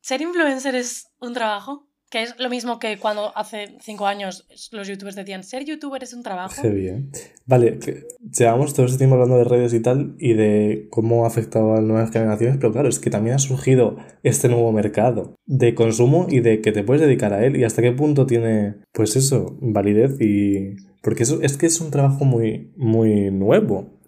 ¿Ser 0.00 0.22
influencer 0.22 0.74
es 0.74 1.08
un 1.20 1.34
trabajo? 1.34 1.86
Que 2.14 2.22
es 2.22 2.38
lo 2.38 2.48
mismo 2.48 2.78
que 2.78 2.96
cuando 2.96 3.36
hace 3.36 3.76
cinco 3.80 4.06
años 4.06 4.46
los 4.70 4.86
youtubers 4.86 5.16
decían, 5.16 5.42
ser 5.42 5.64
youtuber 5.64 6.00
es 6.00 6.14
un 6.14 6.22
trabajo. 6.22 6.62
Heavy, 6.62 6.86
¿eh? 6.86 7.02
Vale, 7.44 7.80
que 7.80 8.04
llevamos 8.20 8.72
todo 8.72 8.86
este 8.86 8.98
tiempo 8.98 9.16
hablando 9.16 9.36
de 9.36 9.42
redes 9.42 9.74
y 9.74 9.80
tal 9.80 10.14
y 10.20 10.34
de 10.34 10.86
cómo 10.92 11.24
ha 11.24 11.26
afectado 11.26 11.74
a 11.74 11.80
nuevas 11.80 12.12
generaciones, 12.12 12.58
pero 12.58 12.72
claro, 12.72 12.88
es 12.88 13.00
que 13.00 13.10
también 13.10 13.34
ha 13.34 13.40
surgido 13.40 13.96
este 14.22 14.48
nuevo 14.48 14.70
mercado 14.70 15.34
de 15.44 15.74
consumo 15.74 16.28
y 16.30 16.38
de 16.38 16.60
que 16.60 16.70
te 16.70 16.84
puedes 16.84 17.02
dedicar 17.02 17.32
a 17.32 17.44
él 17.44 17.56
y 17.56 17.64
hasta 17.64 17.82
qué 17.82 17.90
punto 17.90 18.26
tiene, 18.26 18.76
pues 18.92 19.16
eso, 19.16 19.58
validez 19.60 20.20
y... 20.20 20.76
Porque 21.02 21.24
eso 21.24 21.40
es 21.42 21.56
que 21.56 21.66
es 21.66 21.80
un 21.80 21.90
trabajo 21.90 22.24
muy, 22.24 22.72
muy 22.76 23.32
nuevo. 23.32 23.98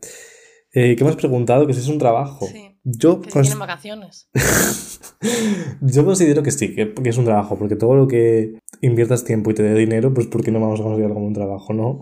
Eh, 0.72 0.94
¿Qué 0.94 1.02
me 1.02 1.10
has 1.10 1.16
preguntado? 1.16 1.66
Que 1.66 1.74
si 1.74 1.80
es 1.80 1.88
un 1.88 1.98
trabajo. 1.98 2.46
Sí. 2.46 2.75
Yo, 2.88 3.20
Que 3.20 3.30
tienen 3.32 3.58
vacaciones. 3.58 4.28
yo 5.80 6.04
considero 6.04 6.42
que 6.42 6.50
sí, 6.50 6.74
que, 6.74 6.94
que 6.94 7.08
es 7.08 7.18
un 7.18 7.24
trabajo, 7.24 7.58
porque 7.58 7.74
todo 7.76 7.96
lo 7.96 8.06
que 8.06 8.58
inviertas 8.80 9.24
tiempo 9.24 9.50
y 9.50 9.54
te 9.54 9.62
dé 9.62 9.74
dinero, 9.74 10.14
pues 10.14 10.26
¿por 10.28 10.44
qué 10.44 10.50
no 10.52 10.60
vamos 10.60 10.78
a 10.80 10.84
considerarlo 10.84 11.14
como 11.14 11.26
un 11.26 11.32
trabajo, 11.34 11.72
no? 11.72 11.98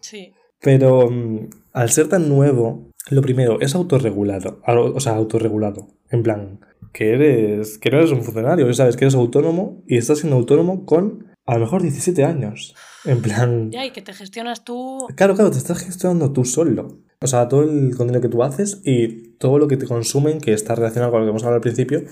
Sí. 0.00 0.32
Pero 0.60 1.10
mm, 1.10 1.48
al 1.72 1.90
ser 1.90 2.08
tan 2.08 2.28
nuevo, 2.28 2.90
lo 3.10 3.22
primero 3.22 3.60
es 3.60 3.74
autorregulado. 3.74 4.60
Au- 4.66 4.94
O 4.94 5.00
sea, 5.00 5.14
autorregulado. 5.16 5.88
En 6.10 6.22
plan, 6.22 6.60
que 6.92 7.12
eres. 7.12 7.78
que 7.78 7.90
no 7.90 7.98
eres 7.98 8.10
un 8.10 8.22
funcionario, 8.22 8.72
sabes 8.74 8.96
que 8.96 9.04
eres 9.04 9.14
autónomo 9.14 9.82
y 9.86 9.96
estás 9.96 10.18
siendo 10.18 10.36
autónomo 10.36 10.84
con 10.84 11.26
a 11.46 11.54
lo 11.54 11.60
mejor 11.60 11.80
17 11.82 12.24
años. 12.24 12.74
En 13.04 13.22
plan. 13.22 13.70
Ya, 13.70 13.86
y 13.86 13.92
que 13.92 14.02
te 14.02 14.12
gestionas 14.12 14.64
tú. 14.64 14.98
Claro, 15.14 15.34
claro, 15.34 15.50
te 15.50 15.58
estás 15.58 15.78
gestionando 15.78 16.32
tú 16.32 16.44
solo. 16.44 16.98
O 17.20 17.26
sea, 17.26 17.48
todo 17.48 17.62
el 17.62 17.96
contenido 17.96 18.20
que 18.20 18.28
tú 18.28 18.42
haces 18.42 18.80
y 18.84 19.30
todo 19.38 19.58
lo 19.58 19.66
que 19.66 19.76
te 19.76 19.86
consumen, 19.86 20.38
que 20.38 20.52
está 20.52 20.74
relacionado 20.74 21.10
con 21.10 21.20
lo 21.20 21.26
que 21.26 21.30
hemos 21.30 21.42
hablado 21.42 21.56
al 21.56 21.62
principio, 21.62 22.04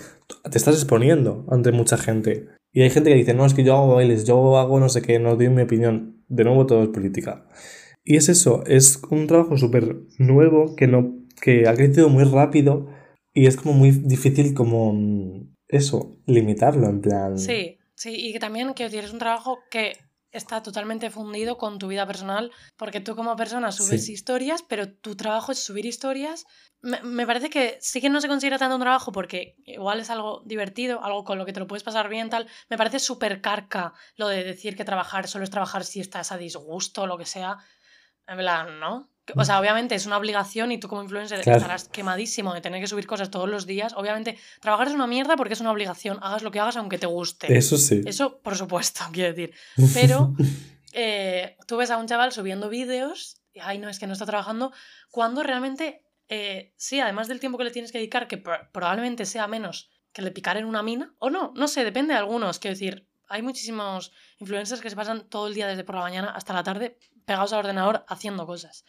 te 0.51 0.59
estás 0.59 0.75
exponiendo 0.75 1.47
ante 1.49 1.71
mucha 1.73 1.97
gente. 1.97 2.49
Y 2.73 2.83
hay 2.83 2.90
gente 2.90 3.11
que 3.11 3.16
dice, 3.16 3.35
no, 3.35 3.47
es 3.47 3.55
que 3.55 3.64
yo 3.64 3.77
hago 3.77 3.95
bailes, 3.95 4.25
yo 4.25 4.59
hago 4.59 4.81
no 4.81 4.88
sé 4.88 5.03
qué, 5.03 5.19
no 5.19 5.37
doy 5.37 5.49
mi 5.49 5.62
opinión. 5.62 6.25
De 6.29 6.45
nuevo, 6.45 6.66
todo 6.66 6.83
es 6.83 6.88
política. 6.88 7.47
Y 8.05 8.16
es 8.16 8.29
eso, 8.29 8.64
es 8.66 9.01
un 9.11 9.27
trabajo 9.27 9.57
súper 9.57 9.97
nuevo 10.19 10.77
que, 10.77 10.87
no, 10.87 11.16
que 11.40 11.69
ha 11.69 11.75
crecido 11.75 12.09
muy 12.09 12.25
rápido 12.25 12.88
y 13.33 13.47
es 13.47 13.57
como 13.57 13.75
muy 13.75 13.90
difícil 13.90 14.55
como 14.55 14.92
mm, 14.92 15.55
eso, 15.69 16.16
limitarlo, 16.27 16.88
en 16.88 17.01
plan... 17.01 17.38
Sí, 17.38 17.79
sí, 17.95 18.14
y 18.14 18.33
que 18.33 18.38
también, 18.38 18.73
quiero 18.75 18.90
decir, 18.90 19.05
es 19.05 19.12
un 19.12 19.19
trabajo 19.19 19.59
que 19.71 19.92
está 20.37 20.62
totalmente 20.62 21.11
fundido 21.11 21.57
con 21.59 21.79
tu 21.79 21.88
vida 21.88 22.07
personal, 22.07 22.51
porque 22.77 23.01
tú 23.01 23.16
como 23.16 23.37
persona 23.37 23.72
subes 23.72 24.05
Sí. 24.07 24.12
historias, 24.12 24.62
pero 24.62 24.92
tu 24.92 25.16
trabajo 25.16 25.53
es 25.53 25.59
subir 25.62 25.87
historias. 25.87 26.44
Me, 26.83 27.01
me 27.03 27.27
parece 27.27 27.51
que 27.51 27.79
sí 27.81 28.01
que 28.01 28.11
no 28.11 28.20
se 28.20 28.29
considera 28.29 28.59
tanto 28.59 28.77
un 28.77 28.81
trabajo 28.83 29.12
porque 29.12 29.57
igual 29.64 30.01
es 30.01 30.11
algo 30.11 30.42
divertido, 30.44 31.03
algo 31.03 31.25
con 31.25 31.38
lo 31.38 31.46
que 31.46 31.53
te 31.53 31.61
lo 31.61 31.66
puedes 31.66 31.83
pasar 31.83 32.09
bien, 32.09 32.31
tal. 32.31 32.46
Me 32.68 32.77
parece 32.77 32.99
súper 32.99 33.40
carca 33.40 33.92
lo 34.16 34.29
de 34.29 34.44
decir 34.44 34.77
que 34.77 34.85
trabajar 34.85 35.27
solo 35.29 35.44
es 35.44 35.51
trabajar 35.51 35.85
si 35.85 36.01
estás 36.01 36.33
a 36.33 36.37
disgusto 36.38 37.03
o 37.03 37.07
lo 37.07 37.18
que 37.18 37.27
sea. 37.27 37.59
En 38.27 38.38
plan, 38.38 38.79
¿no? 38.81 39.09
O 39.35 39.45
sea, 39.45 39.59
obviamente 39.59 39.95
es 39.97 40.07
una 40.07 40.17
obligación 40.19 40.71
y 40.73 40.79
tú 40.79 40.87
como 40.89 41.03
influencer 41.03 41.41
Claro. 41.41 41.59
estarás 41.59 41.89
quemadísimo 41.89 42.55
de 42.55 42.61
tener 42.61 42.81
que 42.81 42.87
subir 42.87 43.07
cosas 43.07 43.31
todos 43.31 43.49
los 43.49 43.67
días. 43.67 43.93
Obviamente, 43.97 44.39
trabajar 44.61 44.87
es 44.89 44.95
una 44.95 45.07
mierda 45.09 45.37
porque 45.37 45.55
es 45.55 45.61
una 45.61 45.73
obligación. 45.73 46.19
Hagas 46.23 46.43
lo 46.43 46.51
que 46.53 46.61
hagas 46.61 46.77
aunque 46.77 46.99
te 46.99 47.07
guste. 47.07 47.57
Eso 47.57 47.77
sí. 47.77 48.03
Eso, 48.07 48.39
por 48.39 48.57
supuesto, 48.57 49.03
quiero 49.12 49.35
decir. 49.35 49.53
Pero 49.95 50.33
eh, 50.93 51.57
tú 51.67 51.77
ves 51.77 51.91
a 51.91 51.97
un 51.97 52.07
chaval 52.07 52.33
subiendo 52.33 52.69
vídeos 52.69 53.41
y, 53.53 53.61
ay, 53.61 53.79
no, 53.79 53.89
es 53.89 53.99
que 53.99 54.07
no 54.07 54.12
está 54.12 54.27
trabajando, 54.27 54.73
cuando 55.11 55.43
realmente, 55.43 56.05
eh, 56.29 56.73
sí, 56.77 57.01
además 57.01 57.27
del 57.29 57.41
tiempo 57.41 57.59
que 57.59 57.65
le 57.65 57.71
tienes 57.71 57.91
que 57.93 57.99
dedicar, 57.99 58.29
que 58.29 58.37
pro- 58.39 58.69
probablemente 58.73 59.25
sea 59.25 59.47
menos 59.49 59.91
que 60.12 60.23
le 60.23 60.31
picar 60.31 60.57
en 60.57 60.65
una 60.67 60.83
mina, 60.83 61.15
o 61.19 61.31
no, 61.31 61.53
no 61.57 61.69
sé, 61.69 61.85
depende 61.85 62.12
de 62.15 62.19
algunos. 62.19 62.59
Quiero 62.59 62.75
decir, 62.75 63.07
hay 63.29 63.43
muchísimos 63.43 64.12
influencers 64.39 64.81
que 64.81 64.89
se 64.91 64.97
pasan 64.97 65.29
todo 65.29 65.47
el 65.49 65.55
día 65.55 65.67
desde 65.67 65.85
por 65.85 65.95
la 65.97 66.01
mañana 66.03 66.31
hasta 66.31 66.53
la 66.55 66.62
tarde 66.62 66.99
pegados 67.27 67.53
al 67.53 67.59
ordenador 67.61 68.05
haciendo 68.09 68.47
cosas. 68.47 68.85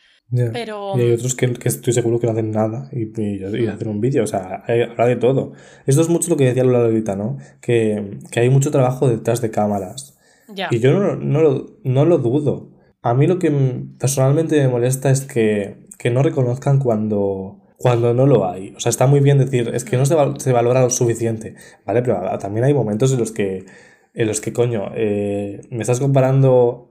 Pero... 0.54 0.93
Y 0.97 1.02
hay 1.02 1.12
otros 1.13 1.36
que, 1.36 1.52
que 1.54 1.69
estoy 1.69 1.93
seguro 1.93 2.19
que 2.19 2.28
no 2.28 2.34
hacen 2.34 2.52
nada 2.52 2.89
y, 2.91 3.04
y, 3.19 3.43
y 3.43 3.67
Mm. 3.67 3.69
hacen 3.69 3.88
un 3.88 4.02
vídeo, 4.02 4.23
o 4.23 4.28
sea, 4.28 4.63
hay- 4.67 4.82
habrá 4.84 5.08
de 5.08 5.15
todo. 5.15 5.54
Esto 5.86 6.02
es 6.02 6.10
mucho 6.10 6.30
lo 6.30 6.38
que 6.38 6.45
decía 6.45 6.63
Lola 6.63 6.80
ahorita, 6.86 7.15
¿no? 7.15 7.38
Que, 7.62 8.19
que 8.32 8.39
hay 8.41 8.50
mucho 8.50 8.71
trabajo 8.71 9.08
detrás 9.10 9.41
de 9.41 9.52
cámaras. 9.52 10.17
Ya. 10.54 10.67
Y 10.71 10.80
yo 10.80 10.93
no, 10.97 11.15
no, 11.15 11.41
lo, 11.41 11.65
no 11.84 12.06
lo 12.06 12.17
dudo. 12.19 12.71
A 13.02 13.13
mí 13.13 13.26
lo 13.28 13.39
que 13.39 13.50
mm, 13.50 13.97
personalmente 13.97 14.60
me 14.62 14.67
molesta 14.67 15.10
es 15.10 15.21
que, 15.21 15.88
que 15.97 16.10
no 16.12 16.21
reconozcan 16.23 16.80
cuando, 16.80 17.62
cuando 17.78 18.13
no 18.13 18.26
lo 18.26 18.50
hay. 18.50 18.73
O 18.76 18.80
sea, 18.80 18.89
está 18.89 19.08
muy 19.08 19.19
bien 19.21 19.38
decir, 19.39 19.71
es 19.73 19.84
que 19.86 19.97
no 19.97 20.06
se, 20.06 20.13
val- 20.15 20.39
se 20.39 20.52
valora 20.52 20.82
lo 20.82 20.89
suficiente, 20.89 21.56
¿vale? 21.86 22.02
Pero 22.02 22.21
también 22.39 22.65
hay 22.65 22.73
momentos 22.73 23.12
en 23.13 23.19
los 23.19 23.32
que, 23.32 23.65
en 24.13 24.28
los 24.28 24.41
que 24.41 24.52
coño, 24.54 24.91
eh, 24.95 25.62
me 25.69 25.82
estás 25.82 26.00
comparando, 26.00 26.87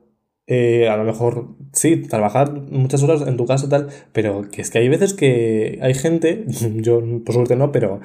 eh, 0.46 0.88
a 0.88 0.96
lo 0.96 1.04
mejor, 1.04 1.48
sí, 1.72 1.96
trabajar 1.96 2.52
muchas 2.52 3.02
horas 3.02 3.22
en 3.26 3.36
tu 3.36 3.46
casa 3.46 3.66
y 3.66 3.68
tal, 3.68 3.88
pero 4.12 4.48
que 4.50 4.62
es 4.62 4.70
que 4.70 4.78
hay 4.78 4.88
veces 4.88 5.12
que 5.14 5.78
hay 5.82 5.94
gente, 5.94 6.44
yo 6.76 7.00
por 7.24 7.34
suerte 7.34 7.56
no, 7.56 7.72
pero 7.72 8.00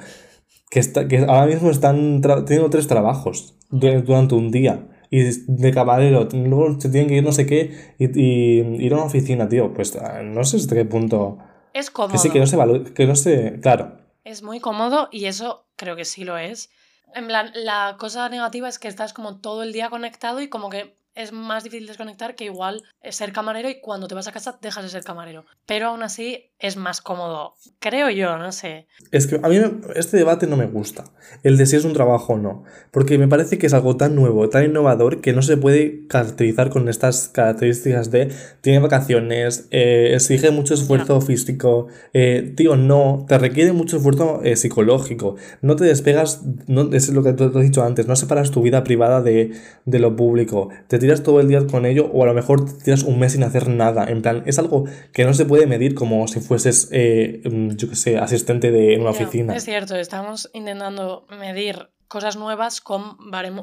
que, 0.70 0.80
está, 0.80 1.06
que 1.08 1.18
ahora 1.18 1.46
mismo 1.46 1.70
están 1.70 2.20
teniendo 2.20 2.70
tres 2.70 2.86
trabajos 2.88 3.54
du- 3.70 4.02
durante 4.02 4.34
un 4.34 4.50
día. 4.50 4.88
Y 5.14 5.24
de 5.46 5.72
camarero, 5.72 6.26
luego 6.32 6.80
se 6.80 6.88
tienen 6.88 7.08
que 7.10 7.16
ir 7.16 7.22
no 7.22 7.32
sé 7.32 7.44
qué 7.44 7.94
y, 7.98 8.06
y 8.18 8.60
ir 8.82 8.92
a 8.94 8.96
una 8.96 9.04
oficina, 9.04 9.46
tío. 9.46 9.74
Pues 9.74 9.94
ah, 9.96 10.22
no 10.22 10.42
sé 10.42 10.56
hasta 10.56 10.74
qué 10.74 10.86
punto. 10.86 11.36
Es 11.74 11.90
cómodo. 11.90 12.12
Que 12.12 12.18
sí, 12.18 12.30
que 12.30 12.38
no 12.38 12.46
se 12.46 12.56
que 12.94 13.06
no 13.06 13.14
se. 13.14 13.60
Claro. 13.60 13.98
Es 14.24 14.42
muy 14.42 14.58
cómodo 14.58 15.10
y 15.12 15.26
eso 15.26 15.66
creo 15.76 15.96
que 15.96 16.06
sí 16.06 16.24
lo 16.24 16.38
es. 16.38 16.70
En 17.14 17.26
plan, 17.26 17.50
la 17.54 17.96
cosa 17.98 18.26
negativa 18.30 18.70
es 18.70 18.78
que 18.78 18.88
estás 18.88 19.12
como 19.12 19.38
todo 19.38 19.62
el 19.64 19.74
día 19.74 19.90
conectado 19.90 20.40
y 20.40 20.48
como 20.48 20.70
que 20.70 20.96
es 21.14 21.32
más 21.32 21.64
difícil 21.64 21.86
desconectar 21.86 22.34
que 22.34 22.44
igual 22.44 22.82
ser 23.10 23.32
camarero 23.32 23.68
y 23.68 23.80
cuando 23.80 24.08
te 24.08 24.14
vas 24.14 24.28
a 24.28 24.32
casa 24.32 24.58
dejas 24.60 24.84
de 24.84 24.90
ser 24.90 25.04
camarero. 25.04 25.44
Pero 25.66 25.88
aún 25.88 26.02
así 26.02 26.52
es 26.58 26.76
más 26.76 27.00
cómodo. 27.00 27.54
Creo 27.80 28.08
yo, 28.10 28.38
no 28.38 28.52
sé. 28.52 28.86
Es 29.10 29.26
que 29.26 29.40
a 29.42 29.48
mí 29.48 29.58
este 29.96 30.16
debate 30.16 30.46
no 30.46 30.56
me 30.56 30.66
gusta. 30.66 31.04
El 31.42 31.56
de 31.56 31.66
si 31.66 31.76
es 31.76 31.84
un 31.84 31.92
trabajo 31.92 32.34
o 32.34 32.38
no. 32.38 32.64
Porque 32.90 33.18
me 33.18 33.28
parece 33.28 33.58
que 33.58 33.66
es 33.66 33.74
algo 33.74 33.96
tan 33.96 34.14
nuevo, 34.14 34.48
tan 34.48 34.64
innovador, 34.64 35.20
que 35.20 35.32
no 35.32 35.42
se 35.42 35.56
puede 35.56 36.06
caracterizar 36.06 36.70
con 36.70 36.88
estas 36.88 37.28
características 37.28 38.10
de 38.10 38.32
tiene 38.60 38.78
vacaciones, 38.78 39.66
eh, 39.70 40.12
exige 40.14 40.50
mucho 40.50 40.74
esfuerzo 40.74 41.20
físico. 41.20 41.88
eh, 42.12 42.52
tío, 42.56 42.76
no, 42.76 43.26
te 43.28 43.38
requiere 43.38 43.72
mucho 43.72 43.96
esfuerzo 43.96 44.40
eh, 44.44 44.56
psicológico. 44.56 45.36
No 45.60 45.76
te 45.76 45.84
despegas, 45.84 46.42
no, 46.66 46.92
es 46.92 47.08
lo 47.08 47.22
que 47.22 47.32
tú 47.32 47.50
te 47.50 47.58
has 47.58 47.64
dicho 47.64 47.82
antes, 47.82 48.06
no 48.06 48.16
separas 48.16 48.50
tu 48.50 48.62
vida 48.62 48.84
privada 48.84 49.20
de, 49.20 49.52
de 49.84 49.98
lo 49.98 50.14
público. 50.14 50.68
Te 50.86 50.98
tiras 51.02 51.22
todo 51.22 51.40
el 51.40 51.48
día 51.48 51.66
con 51.66 51.84
ello, 51.84 52.06
o 52.12 52.22
a 52.22 52.26
lo 52.26 52.32
mejor 52.34 52.64
te 52.64 52.72
tiras 52.82 53.02
un 53.02 53.18
mes 53.18 53.32
sin 53.32 53.42
hacer 53.44 53.68
nada. 53.68 54.06
En 54.10 54.22
plan, 54.22 54.42
es 54.46 54.58
algo 54.58 54.84
que 55.12 55.24
no 55.26 55.34
se 55.34 55.44
puede 55.44 55.66
medir 55.66 55.94
como 55.94 56.26
si 56.28 56.40
fueses, 56.40 56.88
eh, 56.92 57.42
mm, 57.44 57.70
yo 57.76 57.90
qué 57.90 57.96
sé, 57.96 58.16
asistente 58.18 58.70
de 58.70 58.94
en 58.94 59.02
una 59.02 59.10
oficina. 59.10 59.54
Es 59.54 59.64
cierto, 59.64 59.96
estamos 59.96 60.48
intentando 60.54 61.26
medir 61.38 61.90
cosas 62.08 62.36
nuevas 62.36 62.80
con, 62.80 63.16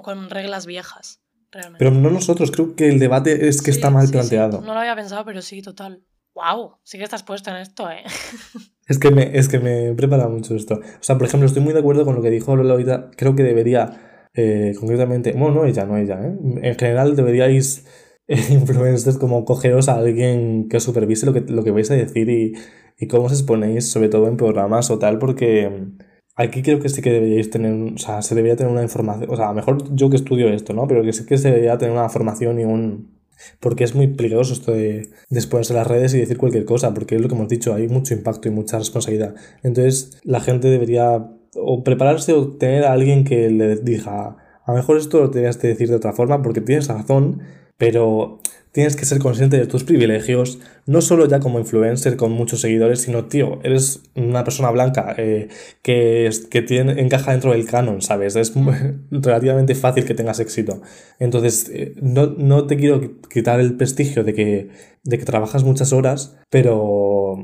con 0.03 0.29
reglas 0.29 0.65
viejas. 0.67 1.21
Realmente. 1.51 1.79
Pero 1.79 1.91
no 1.91 2.11
nosotros, 2.11 2.51
creo 2.51 2.75
que 2.75 2.89
el 2.89 2.99
debate 2.99 3.47
es 3.47 3.63
que 3.63 3.71
Sí, 3.71 3.77
está 3.79 3.89
mal 3.89 4.03
sí, 4.03 4.07
sí. 4.09 4.13
planteado. 4.13 4.61
No 4.61 4.73
lo 4.75 4.79
había 4.81 4.95
pensado, 4.95 5.25
pero 5.25 5.41
sí, 5.41 5.63
total. 5.63 6.03
¡Wow! 6.35 6.77
Sí 6.83 6.99
que 6.99 7.03
estás 7.03 7.23
puesto 7.23 7.49
en 7.49 7.57
esto, 7.57 7.89
¿eh? 7.89 8.03
Es 8.87 8.97
que 8.97 9.11
me, 9.11 9.37
es 9.37 9.47
que 9.49 9.59
me 9.59 9.93
prepara 9.93 10.27
mucho 10.27 10.55
esto. 10.55 10.75
O 10.75 11.03
sea, 11.03 11.15
por 11.15 11.27
ejemplo, 11.27 11.45
estoy 11.45 11.61
muy 11.61 11.73
de 11.73 11.79
acuerdo 11.79 12.05
con 12.05 12.15
lo 12.15 12.23
que 12.23 12.31
dijo 12.31 12.55
Lola 12.55 12.71
ahorita. 12.73 13.11
Creo 13.15 13.35
que 13.35 13.43
debería, 13.43 14.08
eh, 14.39 14.73
concretamente, 14.79 15.33
bueno, 15.33 15.55
no 15.55 15.65
ella, 15.65 15.85
no 15.85 15.97
ella, 15.97 16.17
¿eh? 16.23 16.33
En 16.61 16.75
general 16.75 17.15
deberíais, 17.17 17.85
eh, 18.27 18.39
influencers, 18.51 19.17
como 19.17 19.43
cogeros 19.43 19.89
a 19.89 19.95
alguien 19.95 20.69
que 20.69 20.79
supervise 20.79 21.25
lo 21.25 21.33
que, 21.33 21.41
lo 21.41 21.63
que 21.63 21.71
vais 21.71 21.91
a 21.91 21.95
decir 21.95 22.29
y, 22.29 22.53
y 22.97 23.07
cómo 23.07 23.25
os 23.25 23.33
exponéis, 23.33 23.91
sobre 23.91 24.07
todo 24.07 24.27
en 24.29 24.37
programas 24.37 24.89
o 24.91 24.99
tal, 24.99 25.19
porque 25.19 25.69
mm, 25.69 25.97
aquí 26.35 26.61
creo 26.61 26.79
que 26.79 26.87
sí 26.87 27.01
que 27.01 27.11
deberíais 27.11 27.49
tener, 27.49 27.73
o 27.93 27.97
sea, 27.97 28.21
se 28.21 28.33
debería 28.33 28.55
tener 28.55 28.71
una 28.71 28.83
información, 28.83 29.29
o 29.29 29.35
sea, 29.35 29.51
mejor 29.53 29.93
yo 29.93 30.09
que 30.09 30.15
estudio 30.15 30.47
esto, 30.49 30.73
¿no? 30.73 30.87
Pero 30.87 31.03
que 31.03 31.11
sí 31.11 31.25
que 31.25 31.37
se 31.37 31.49
debería 31.49 31.77
tener 31.77 31.93
una 31.93 32.09
formación 32.09 32.59
y 32.59 32.63
un... 32.63 33.19
Porque 33.59 33.83
es 33.85 33.95
muy 33.95 34.07
peligroso 34.07 34.53
esto 34.53 34.71
de, 34.73 35.09
de 35.29 35.39
exponerse 35.39 35.73
a 35.73 35.77
las 35.77 35.87
redes 35.87 36.13
y 36.13 36.19
decir 36.19 36.37
cualquier 36.37 36.65
cosa, 36.65 36.93
porque 36.93 37.15
es 37.15 37.21
lo 37.21 37.27
que 37.29 37.35
hemos 37.35 37.49
dicho, 37.49 37.73
hay 37.73 37.87
mucho 37.87 38.13
impacto 38.13 38.47
y 38.49 38.51
mucha 38.51 38.77
responsabilidad. 38.77 39.35
Entonces, 39.63 40.19
la 40.23 40.41
gente 40.41 40.69
debería 40.69 41.29
o 41.63 41.83
prepararse 41.83 42.33
o 42.33 42.47
tener 42.57 42.83
a 42.85 42.93
alguien 42.93 43.23
que 43.23 43.49
le 43.49 43.75
diga, 43.77 44.37
a 44.65 44.71
lo 44.71 44.77
mejor 44.77 44.97
esto 44.97 45.19
lo 45.19 45.29
tenías 45.31 45.57
que 45.57 45.67
decir 45.67 45.89
de 45.89 45.95
otra 45.95 46.13
forma 46.13 46.41
porque 46.41 46.61
tienes 46.61 46.87
razón, 46.87 47.41
pero 47.77 48.39
tienes 48.71 48.95
que 48.95 49.05
ser 49.05 49.17
consciente 49.19 49.57
de 49.57 49.65
tus 49.65 49.83
privilegios, 49.83 50.59
no 50.85 51.01
solo 51.01 51.25
ya 51.27 51.39
como 51.39 51.57
influencer 51.59 52.17
con 52.17 52.31
muchos 52.33 52.61
seguidores, 52.61 53.01
sino, 53.01 53.25
tío, 53.25 53.59
eres 53.63 54.03
una 54.15 54.43
persona 54.43 54.69
blanca 54.69 55.15
eh, 55.17 55.47
que, 55.81 56.27
es- 56.27 56.45
que 56.45 56.61
tiene, 56.61 57.01
encaja 57.01 57.31
dentro 57.31 57.51
del 57.53 57.65
canon, 57.65 58.01
¿sabes? 58.03 58.35
Es 58.35 58.55
muy- 58.55 58.75
relativamente 59.11 59.73
fácil 59.73 60.05
que 60.05 60.13
tengas 60.13 60.39
éxito. 60.39 60.81
Entonces, 61.19 61.69
eh, 61.73 61.95
no, 62.01 62.27
no 62.27 62.67
te 62.67 62.77
quiero 62.77 63.19
quitar 63.29 63.59
el 63.59 63.75
prestigio 63.75 64.23
de 64.23 64.33
que, 64.35 64.69
de 65.03 65.17
que 65.17 65.25
trabajas 65.25 65.63
muchas 65.63 65.91
horas, 65.91 66.37
pero 66.51 67.37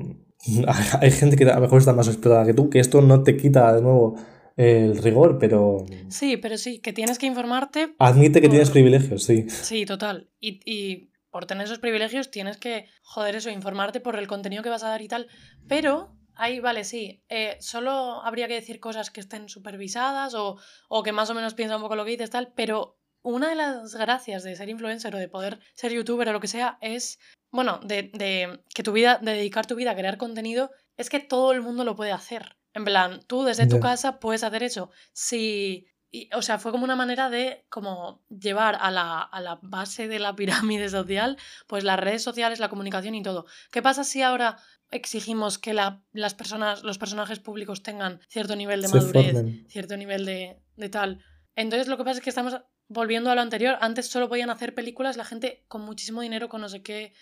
hay 1.01 1.11
gente 1.11 1.35
que 1.35 1.45
a 1.45 1.55
lo 1.55 1.61
mejor 1.61 1.79
está 1.79 1.93
más 1.93 2.07
explotada 2.07 2.45
que 2.45 2.53
tú, 2.53 2.69
que 2.69 2.79
esto 2.79 3.01
no 3.01 3.23
te 3.23 3.37
quita 3.37 3.73
de 3.73 3.81
nuevo 3.81 4.15
el 4.55 4.97
rigor, 4.97 5.37
pero 5.37 5.85
Sí, 6.09 6.37
pero 6.37 6.57
sí, 6.57 6.79
que 6.79 6.93
tienes 6.93 7.19
que 7.19 7.25
informarte 7.25 7.95
admite 7.99 8.41
que 8.41 8.49
tienes 8.49 8.69
privilegios, 8.69 9.23
sí. 9.23 9.49
Sí, 9.49 9.85
total. 9.85 10.29
Y, 10.39 10.61
y 10.65 11.11
por 11.29 11.45
tener 11.45 11.65
esos 11.65 11.79
privilegios 11.79 12.31
tienes 12.31 12.55
que, 12.57 12.87
joder, 13.01 13.35
eso, 13.35 13.49
informarte 13.49 13.99
por 13.99 14.17
el 14.17 14.27
contenido 14.27 14.63
que 14.63 14.69
vas 14.69 14.83
a 14.83 14.89
dar 14.89 15.01
y 15.01 15.09
tal. 15.09 15.27
Pero 15.67 16.15
ahí, 16.35 16.61
vale, 16.61 16.85
sí, 16.85 17.23
eh, 17.27 17.57
solo 17.59 18.23
habría 18.23 18.47
que 18.47 18.53
decir 18.53 18.79
cosas 18.79 19.11
que 19.11 19.19
estén 19.19 19.49
supervisadas 19.49 20.33
o, 20.33 20.57
o 20.87 21.03
que 21.03 21.11
más 21.11 21.29
o 21.29 21.33
menos 21.33 21.53
piensa 21.53 21.75
un 21.75 21.81
poco 21.81 21.97
lo 21.97 22.05
que 22.05 22.11
dices, 22.11 22.29
tal. 22.29 22.53
Pero 22.55 22.99
una 23.21 23.49
de 23.49 23.55
las 23.55 23.95
gracias 23.95 24.43
de 24.43 24.55
ser 24.55 24.69
influencer 24.69 25.13
o 25.15 25.17
de 25.17 25.27
poder 25.27 25.59
ser 25.73 25.91
youtuber 25.91 26.29
o 26.29 26.31
lo 26.31 26.39
que 26.39 26.47
sea 26.47 26.77
es, 26.79 27.19
bueno, 27.55 27.79
de, 27.83 28.11
de 28.13 28.63
que 28.73 28.83
tu 28.83 28.91
vida, 28.91 29.17
de 29.21 29.33
dedicar 29.33 29.65
tu 29.65 29.75
vida 29.75 29.91
a 29.91 29.95
crear 29.95 30.17
contenido 30.17 30.71
es 30.97 31.09
que 31.09 31.19
todo 31.19 31.51
el 31.53 31.61
mundo 31.61 31.83
lo 31.83 31.95
puede 31.95 32.11
hacer. 32.11 32.57
En 32.73 32.83
plan, 32.85 33.21
tú 33.27 33.43
desde 33.43 33.65
tu 33.67 33.79
casa 33.81 34.19
puedes 34.19 34.43
hacer 34.43 34.61
eso. 34.63 34.89
Si. 35.13 35.87
y, 36.11 36.29
o 36.33 36.41
sea, 36.41 36.59
fue 36.59 36.71
como 36.71 36.83
una 36.83 36.95
manera 36.95 37.29
de 37.29 37.65
como 37.69 38.23
llevar 38.29 38.77
a 38.79 38.91
la, 38.91 39.21
a 39.21 39.41
la 39.41 39.59
base 39.61 40.07
de 40.07 40.19
la 40.19 40.35
pirámide 40.35 40.89
social, 40.89 41.37
pues 41.67 41.83
las 41.83 41.99
redes 41.99 42.21
sociales, 42.23 42.59
la 42.59 42.69
comunicación 42.69 43.15
y 43.15 43.23
todo. 43.23 43.45
¿Qué 43.71 43.81
pasa 43.81 44.03
si 44.03 44.21
ahora 44.21 44.57
exigimos 44.91 45.57
que 45.57 45.73
la- 45.73 46.03
las 46.13 46.33
personas, 46.35 46.83
los 46.83 46.97
personajes 46.97 47.39
públicos 47.39 47.81
tengan 47.83 48.19
cierto 48.29 48.55
nivel 48.55 48.81
de 48.81 48.87
Se 48.87 48.95
madurez, 48.95 49.33
formen. 49.33 49.65
cierto 49.69 49.97
nivel 49.97 50.25
de, 50.25 50.57
de 50.75 50.89
tal? 50.89 51.23
Entonces 51.55 51.87
lo 51.87 51.97
que 51.97 52.03
pasa 52.03 52.19
es 52.19 52.23
que 52.23 52.29
estamos 52.29 52.59
volviendo 52.87 53.31
a 53.31 53.35
lo 53.35 53.41
anterior. 53.41 53.77
Antes 53.81 54.07
solo 54.07 54.29
podían 54.29 54.49
hacer 54.49 54.75
películas 54.75 55.17
la 55.17 55.25
gente 55.25 55.63
con 55.67 55.81
muchísimo 55.81 56.21
dinero, 56.21 56.49
con 56.49 56.61
no 56.61 56.69
sé 56.69 56.83
qué. 56.83 57.13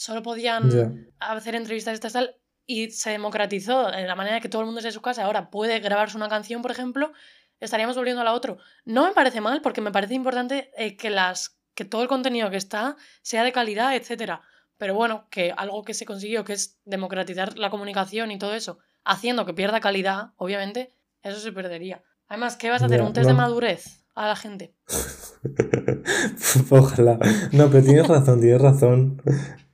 Solo 0.00 0.22
podían 0.22 1.10
hacer 1.18 1.54
entrevistas 1.54 1.92
estas 1.92 2.14
tal 2.14 2.34
y 2.64 2.90
se 2.90 3.10
democratizó 3.10 3.92
en 3.92 4.06
la 4.06 4.14
manera 4.14 4.40
que 4.40 4.48
todo 4.48 4.62
el 4.62 4.64
mundo 4.64 4.78
desde 4.78 4.92
su 4.92 5.02
casa 5.02 5.26
ahora 5.26 5.50
puede 5.50 5.78
grabarse 5.78 6.16
una 6.16 6.30
canción, 6.30 6.62
por 6.62 6.70
ejemplo, 6.70 7.12
estaríamos 7.60 7.96
volviendo 7.96 8.22
a 8.22 8.24
la 8.24 8.32
otro. 8.32 8.56
No 8.86 9.04
me 9.06 9.12
parece 9.12 9.42
mal 9.42 9.60
porque 9.60 9.82
me 9.82 9.92
parece 9.92 10.14
importante 10.14 10.70
eh, 10.74 10.96
que 10.96 11.10
las 11.10 11.60
que 11.74 11.84
todo 11.84 12.00
el 12.00 12.08
contenido 12.08 12.48
que 12.48 12.56
está 12.56 12.96
sea 13.20 13.44
de 13.44 13.52
calidad, 13.52 13.94
etcétera. 13.94 14.40
Pero 14.78 14.94
bueno, 14.94 15.28
que 15.28 15.52
algo 15.54 15.84
que 15.84 15.92
se 15.92 16.06
consiguió, 16.06 16.44
que 16.44 16.54
es 16.54 16.80
democratizar 16.86 17.58
la 17.58 17.68
comunicación 17.68 18.30
y 18.30 18.38
todo 18.38 18.54
eso, 18.54 18.78
haciendo 19.04 19.44
que 19.44 19.52
pierda 19.52 19.80
calidad, 19.80 20.32
obviamente, 20.36 20.96
eso 21.22 21.40
se 21.40 21.52
perdería. 21.52 22.02
Además, 22.26 22.56
¿qué 22.56 22.70
vas 22.70 22.80
a 22.80 22.86
hacer? 22.86 23.02
¿Un 23.02 23.12
test 23.12 23.28
de 23.28 23.34
madurez 23.34 23.99
a 24.14 24.28
la 24.28 24.36
gente? 24.36 24.74
Ojalá. 26.70 27.18
No, 27.52 27.70
pero 27.70 27.84
tienes 27.84 28.08
razón, 28.08 28.40
tienes 28.40 28.60
razón. 28.60 29.22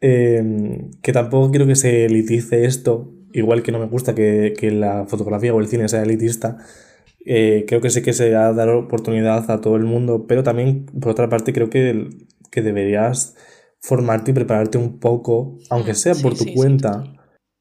Eh, 0.01 0.91
que 1.03 1.13
tampoco 1.13 1.51
quiero 1.51 1.67
que 1.67 1.77
se 1.77 2.05
elitice 2.05 2.65
esto, 2.65 3.13
igual 3.33 3.63
que 3.63 3.73
no 3.73 3.79
me 3.79 3.87
gusta 3.87 4.15
que, 4.15 4.55
que 4.59 4.71
la 4.71 5.07
fotografía 5.07 5.55
o 5.55 5.61
el 5.61 5.69
cine 5.69 5.89
sea 5.89 6.03
elitista. 6.03 6.59
Eh, 7.25 7.65
creo 7.67 7.81
que 7.81 7.91
sí 7.91 8.03
que 8.03 8.13
se 8.13 8.37
ha 8.37 8.53
dar 8.53 8.69
oportunidad 8.69 9.51
a 9.51 9.61
todo 9.61 9.77
el 9.77 9.85
mundo, 9.85 10.27
pero 10.29 10.43
también, 10.45 10.87
por 11.01 11.11
otra 11.11 11.29
parte, 11.29 11.53
creo 11.53 11.71
que, 11.71 12.09
que 12.51 12.63
deberías 12.63 13.35
formarte 13.81 14.31
y 14.31 14.35
prepararte 14.35 14.79
un 14.79 14.99
poco, 15.01 15.59
aunque 15.71 15.93
Mm, 15.93 15.95
sea 15.95 16.15
por 16.15 16.37
tu 16.37 16.45
sí, 16.45 16.55
cuenta. 16.55 17.16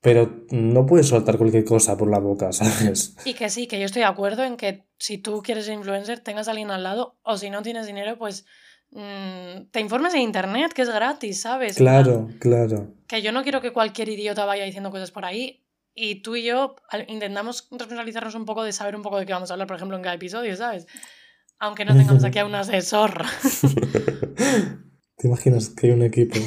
Pero 0.06 0.46
no 0.52 0.86
puedes 0.86 1.08
soltar 1.08 1.36
cualquier 1.36 1.66
cosa 1.66 1.98
por 1.98 2.12
la 2.12 2.20
boca, 2.20 2.52
¿sabes? 2.54 3.16
Y 3.26 3.34
que 3.34 3.50
sí, 3.50 3.66
que 3.66 3.80
yo 3.80 3.86
estoy 3.86 4.02
de 4.02 4.06
acuerdo 4.06 4.44
en 4.44 4.56
que 4.56 4.86
si 5.00 5.18
tú 5.18 5.42
quieres 5.42 5.66
ser 5.66 5.74
influencer, 5.74 6.20
tengas 6.20 6.48
a 6.48 6.52
alguien 6.52 6.70
al 6.70 6.84
lado, 6.84 7.18
o 7.24 7.38
si 7.40 7.50
no 7.50 7.64
tienes 7.64 7.88
dinero, 7.88 8.16
pues 8.16 8.46
mm, 8.92 9.72
te 9.72 9.80
informes 9.80 10.14
en 10.14 10.22
internet, 10.22 10.74
que 10.74 10.84
es 10.84 10.92
gratis, 10.92 11.42
¿sabes? 11.42 11.78
Claro, 11.78 12.30
claro. 12.40 12.94
que 13.08 13.24
yo 13.24 13.32
no 13.32 13.42
quiero 13.42 13.62
que 13.62 13.74
cualquier 13.74 14.10
idiota 14.10 14.46
vaya 14.46 14.64
diciendo 14.64 14.92
cosas 14.92 15.10
por 15.10 15.26
ahí. 15.26 15.64
Y 15.96 16.22
tú 16.22 16.36
y 16.36 16.44
yo 16.44 16.76
intentamos 17.08 17.68
responsabilizarnos 17.72 18.36
un 18.36 18.46
poco 18.46 18.64
de 18.64 18.74
saber 18.74 18.96
un 18.96 19.02
poco 19.02 19.18
de 19.18 19.26
qué 19.26 19.34
vamos 19.34 19.50
a 19.50 19.56
hablar, 19.56 19.66
por 19.66 19.78
ejemplo, 19.78 19.98
en 19.98 20.04
cada 20.04 20.14
episodio, 20.14 20.56
¿sabes? 20.56 20.86
Aunque 21.58 21.84
no 21.84 21.96
tengamos 21.96 22.24
aquí 22.26 22.38
a 22.38 22.46
un 22.46 22.54
asesor. 22.56 23.26
¿Te 25.18 25.28
imaginas 25.28 25.70
que 25.70 25.88
hay 25.88 25.94
un 25.94 26.04
equipo 26.04 26.38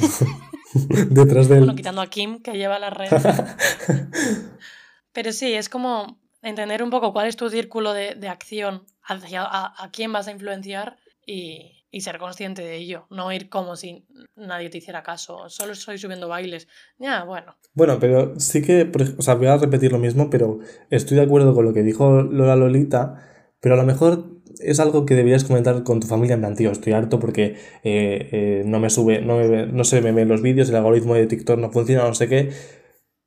detrás 1.09 1.47
de 1.49 1.57
Bueno, 1.57 1.71
él? 1.71 1.77
quitando 1.77 2.01
a 2.01 2.07
Kim, 2.07 2.41
que 2.41 2.53
lleva 2.53 2.79
las 2.79 2.93
redes. 2.93 3.23
Pero 5.13 5.31
sí, 5.31 5.53
es 5.53 5.69
como 5.69 6.19
entender 6.41 6.83
un 6.83 6.89
poco 6.89 7.11
cuál 7.13 7.27
es 7.27 7.35
tu 7.35 7.49
círculo 7.49 7.93
de, 7.93 8.15
de 8.15 8.27
acción, 8.29 8.85
hacia 9.03 9.43
a, 9.43 9.73
a 9.83 9.91
quién 9.91 10.13
vas 10.13 10.27
a 10.27 10.31
influenciar 10.31 10.97
y, 11.25 11.85
y 11.91 12.01
ser 12.01 12.17
consciente 12.19 12.61
de 12.61 12.75
ello. 12.77 13.07
No 13.09 13.31
ir 13.31 13.49
como 13.49 13.75
si 13.75 14.05
nadie 14.35 14.69
te 14.69 14.77
hiciera 14.77 15.03
caso. 15.03 15.49
Solo 15.49 15.73
estoy 15.73 15.97
subiendo 15.97 16.27
bailes. 16.27 16.67
Ya, 16.97 17.23
bueno. 17.23 17.55
Bueno, 17.73 17.97
pero 17.99 18.39
sí 18.39 18.61
que, 18.61 18.89
o 19.17 19.21
sea, 19.21 19.35
voy 19.35 19.47
a 19.47 19.57
repetir 19.57 19.91
lo 19.91 19.99
mismo, 19.99 20.29
pero 20.29 20.59
estoy 20.89 21.17
de 21.17 21.23
acuerdo 21.23 21.53
con 21.55 21.65
lo 21.65 21.73
que 21.73 21.83
dijo 21.83 22.21
Lola 22.21 22.55
Lolita, 22.55 23.15
pero 23.59 23.73
a 23.75 23.77
lo 23.77 23.83
mejor 23.85 24.38
es 24.59 24.79
algo 24.79 25.05
que 25.05 25.15
deberías 25.15 25.43
comentar 25.43 25.83
con 25.83 25.99
tu 25.99 26.07
familia 26.07 26.35
en 26.35 26.41
plan, 26.41 26.55
tío, 26.55 26.71
estoy 26.71 26.93
harto 26.93 27.19
porque 27.19 27.55
eh, 27.83 28.29
eh, 28.31 28.63
no 28.65 28.79
me 28.79 28.89
sube, 28.89 29.21
no, 29.21 29.37
me 29.37 29.67
no 29.67 29.83
se 29.83 30.01
me 30.01 30.11
ven 30.11 30.27
los 30.27 30.41
vídeos, 30.41 30.69
el 30.69 30.75
algoritmo 30.75 31.15
de 31.15 31.27
TikTok 31.27 31.59
no 31.59 31.71
funciona, 31.71 32.03
no 32.03 32.13
sé 32.13 32.27
qué. 32.27 32.49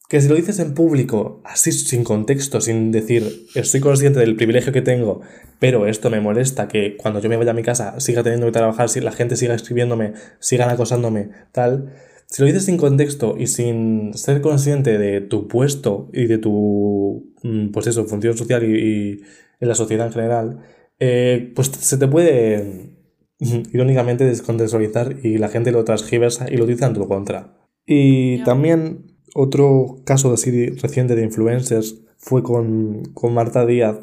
Que 0.09 0.21
si 0.21 0.29
lo 0.29 0.35
dices 0.35 0.59
en 0.59 0.75
público, 0.75 1.41
así 1.45 1.73
sin 1.73 2.05
contexto, 2.05 2.61
sin 2.61 2.93
decir, 2.93 3.47
estoy 3.55 3.81
consciente 3.81 4.21
del 4.21 4.37
privilegio 4.37 4.71
que 4.71 4.83
tengo, 4.83 5.23
pero 5.59 5.87
esto 5.87 6.11
me 6.11 6.21
molesta, 6.21 6.69
que 6.69 6.99
cuando 6.99 7.21
yo 7.21 7.31
me 7.31 7.39
vaya 7.39 7.53
a 7.53 7.55
mi 7.55 7.63
casa 7.63 7.99
siga 7.99 8.23
teniendo 8.23 8.47
que 8.47 8.53
trabajar, 8.53 8.91
si 8.91 9.01
la 9.01 9.13
gente 9.13 9.37
siga 9.37 9.55
escribiéndome, 9.55 10.13
sigan 10.39 10.69
acosándome, 10.69 11.31
tal. 11.53 11.95
Si 12.27 12.43
lo 12.43 12.47
dices 12.47 12.67
sin 12.67 12.77
contexto 12.77 13.37
y 13.39 13.47
sin 13.47 14.13
ser 14.15 14.43
consciente 14.43 14.99
de 14.99 15.23
tu 15.23 15.49
puesto 15.49 16.11
y 16.13 16.27
de 16.27 16.39
tu, 16.39 17.33
mm, 17.43 17.69
pues 17.71 17.87
eso, 17.87 18.05
función 18.05 18.37
social 18.37 18.65
y, 18.65 18.79
y 18.79 19.23
en 19.61 19.69
la 19.69 19.75
sociedad 19.75 20.09
en 20.09 20.13
general, 20.13 20.59
eh, 21.05 21.53
pues 21.57 21.67
se 21.67 21.99
te 21.99 22.07
puede, 22.07 22.95
irónicamente, 23.41 24.25
descontextualizar 24.25 25.17
y 25.21 25.37
la 25.39 25.49
gente 25.49 25.73
lo 25.73 25.83
transgiversa 25.83 26.47
y 26.49 26.57
lo 26.57 26.63
utiliza 26.63 26.87
en 26.87 26.95
tu 26.95 27.09
contra. 27.09 27.57
Y 27.85 28.45
también 28.45 29.17
otro 29.35 29.97
caso 30.05 30.33
así 30.33 30.69
reciente 30.69 31.17
de 31.17 31.25
influencers 31.25 32.05
fue 32.19 32.45
con, 32.45 33.03
con 33.15 33.35
Marta 33.35 33.67
Díaz, 33.67 33.97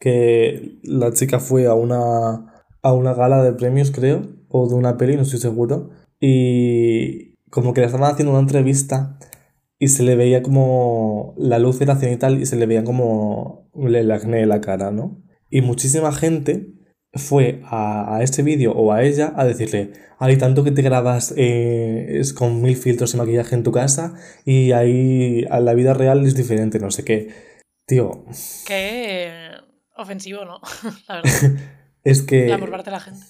que 0.00 0.78
la 0.84 1.12
chica 1.12 1.38
fue 1.38 1.66
a 1.66 1.74
una, 1.74 2.64
a 2.80 2.92
una 2.94 3.12
gala 3.12 3.42
de 3.42 3.52
premios, 3.52 3.90
creo, 3.90 4.22
o 4.48 4.66
de 4.70 4.74
una 4.74 4.96
peli, 4.96 5.16
no 5.16 5.22
estoy 5.22 5.40
seguro, 5.40 5.90
y 6.18 7.34
como 7.50 7.74
que 7.74 7.82
le 7.82 7.88
estaban 7.88 8.10
haciendo 8.10 8.32
una 8.32 8.40
entrevista 8.40 9.18
y 9.78 9.88
se 9.88 10.02
le 10.02 10.16
veía 10.16 10.42
como 10.42 11.34
la 11.36 11.58
luz 11.58 11.78
era 11.82 11.96
cenital 11.96 12.40
y 12.40 12.46
se 12.46 12.56
le 12.56 12.64
veía 12.64 12.84
como 12.84 13.70
el 13.74 14.10
acné 14.10 14.40
en 14.40 14.48
la 14.48 14.62
cara, 14.62 14.90
¿no? 14.90 15.27
Y 15.50 15.62
muchísima 15.62 16.12
gente 16.12 16.74
fue 17.14 17.62
a, 17.64 18.16
a 18.16 18.22
ese 18.22 18.42
vídeo 18.42 18.72
o 18.72 18.92
a 18.92 19.02
ella 19.02 19.32
a 19.36 19.44
decirle, 19.44 19.92
hay 20.18 20.36
tanto 20.36 20.64
que 20.64 20.72
te 20.72 20.82
grabas 20.82 21.32
eh, 21.36 22.18
es 22.18 22.32
con 22.32 22.60
mil 22.60 22.76
filtros 22.76 23.14
y 23.14 23.16
maquillaje 23.16 23.54
en 23.54 23.62
tu 23.62 23.72
casa 23.72 24.14
y 24.44 24.72
ahí 24.72 25.44
a 25.50 25.60
la 25.60 25.74
vida 25.74 25.94
real 25.94 26.26
es 26.26 26.34
diferente, 26.34 26.78
no 26.78 26.90
sé 26.90 27.04
qué. 27.04 27.28
Tío, 27.86 28.24
Qué 28.66 29.30
ofensivo, 29.96 30.44
¿no? 30.44 30.60
La 31.08 31.16
verdad. 31.16 31.32
es 32.04 32.22
que... 32.22 32.48
La 32.48 32.58
por 32.58 32.70
parte 32.70 32.90
de 32.90 32.96
la 32.96 33.00
gente. 33.00 33.26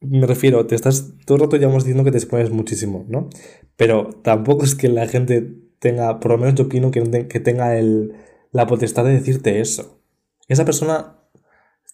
Me 0.00 0.26
refiero, 0.26 0.64
te 0.66 0.76
estás 0.76 1.14
todo 1.26 1.36
el 1.36 1.42
rato 1.42 1.56
llevamos 1.56 1.82
diciendo 1.82 2.04
que 2.04 2.12
te 2.12 2.18
expones 2.18 2.50
muchísimo, 2.50 3.04
¿no? 3.08 3.28
Pero 3.76 4.10
tampoco 4.22 4.64
es 4.64 4.76
que 4.76 4.88
la 4.88 5.08
gente 5.08 5.54
tenga, 5.80 6.20
por 6.20 6.32
lo 6.32 6.38
menos 6.38 6.54
yo 6.54 6.66
opino 6.66 6.92
que, 6.92 7.26
que 7.26 7.40
tenga 7.40 7.76
el, 7.76 8.12
la 8.52 8.68
potestad 8.68 9.04
de 9.04 9.14
decirte 9.14 9.60
eso. 9.60 10.00
Esa 10.46 10.64
persona 10.64 11.17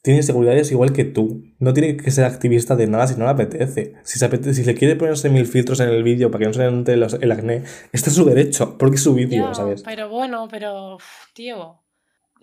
tiene 0.04 0.18
inseguridades 0.18 0.70
igual 0.70 0.92
que 0.92 1.04
tú. 1.04 1.42
No 1.58 1.72
tiene 1.72 1.96
que 1.96 2.10
ser 2.10 2.26
activista 2.26 2.76
de 2.76 2.86
nada 2.86 3.06
si 3.06 3.14
no 3.16 3.24
le 3.24 3.30
apetece. 3.30 3.94
Si, 4.02 4.18
se 4.18 4.26
apetece, 4.26 4.52
si 4.52 4.64
le 4.64 4.74
quiere 4.74 4.96
ponerse 4.96 5.30
mil 5.30 5.46
filtros 5.46 5.80
en 5.80 5.88
el 5.88 6.02
vídeo 6.02 6.30
para 6.30 6.40
que 6.42 6.46
no 6.48 6.52
se 6.52 6.58
le 6.62 6.70
note 6.70 6.94
los- 6.98 7.14
el 7.14 7.32
acné, 7.32 7.62
está 7.90 8.10
en 8.10 8.16
su 8.16 8.26
derecho, 8.26 8.76
porque 8.76 8.96
es 8.96 9.02
su 9.02 9.14
vídeo, 9.14 9.48
Ya, 9.48 9.54
¿sabes? 9.54 9.82
pero 9.82 10.10
bueno, 10.10 10.46
pero, 10.50 10.98
tío, 11.32 11.80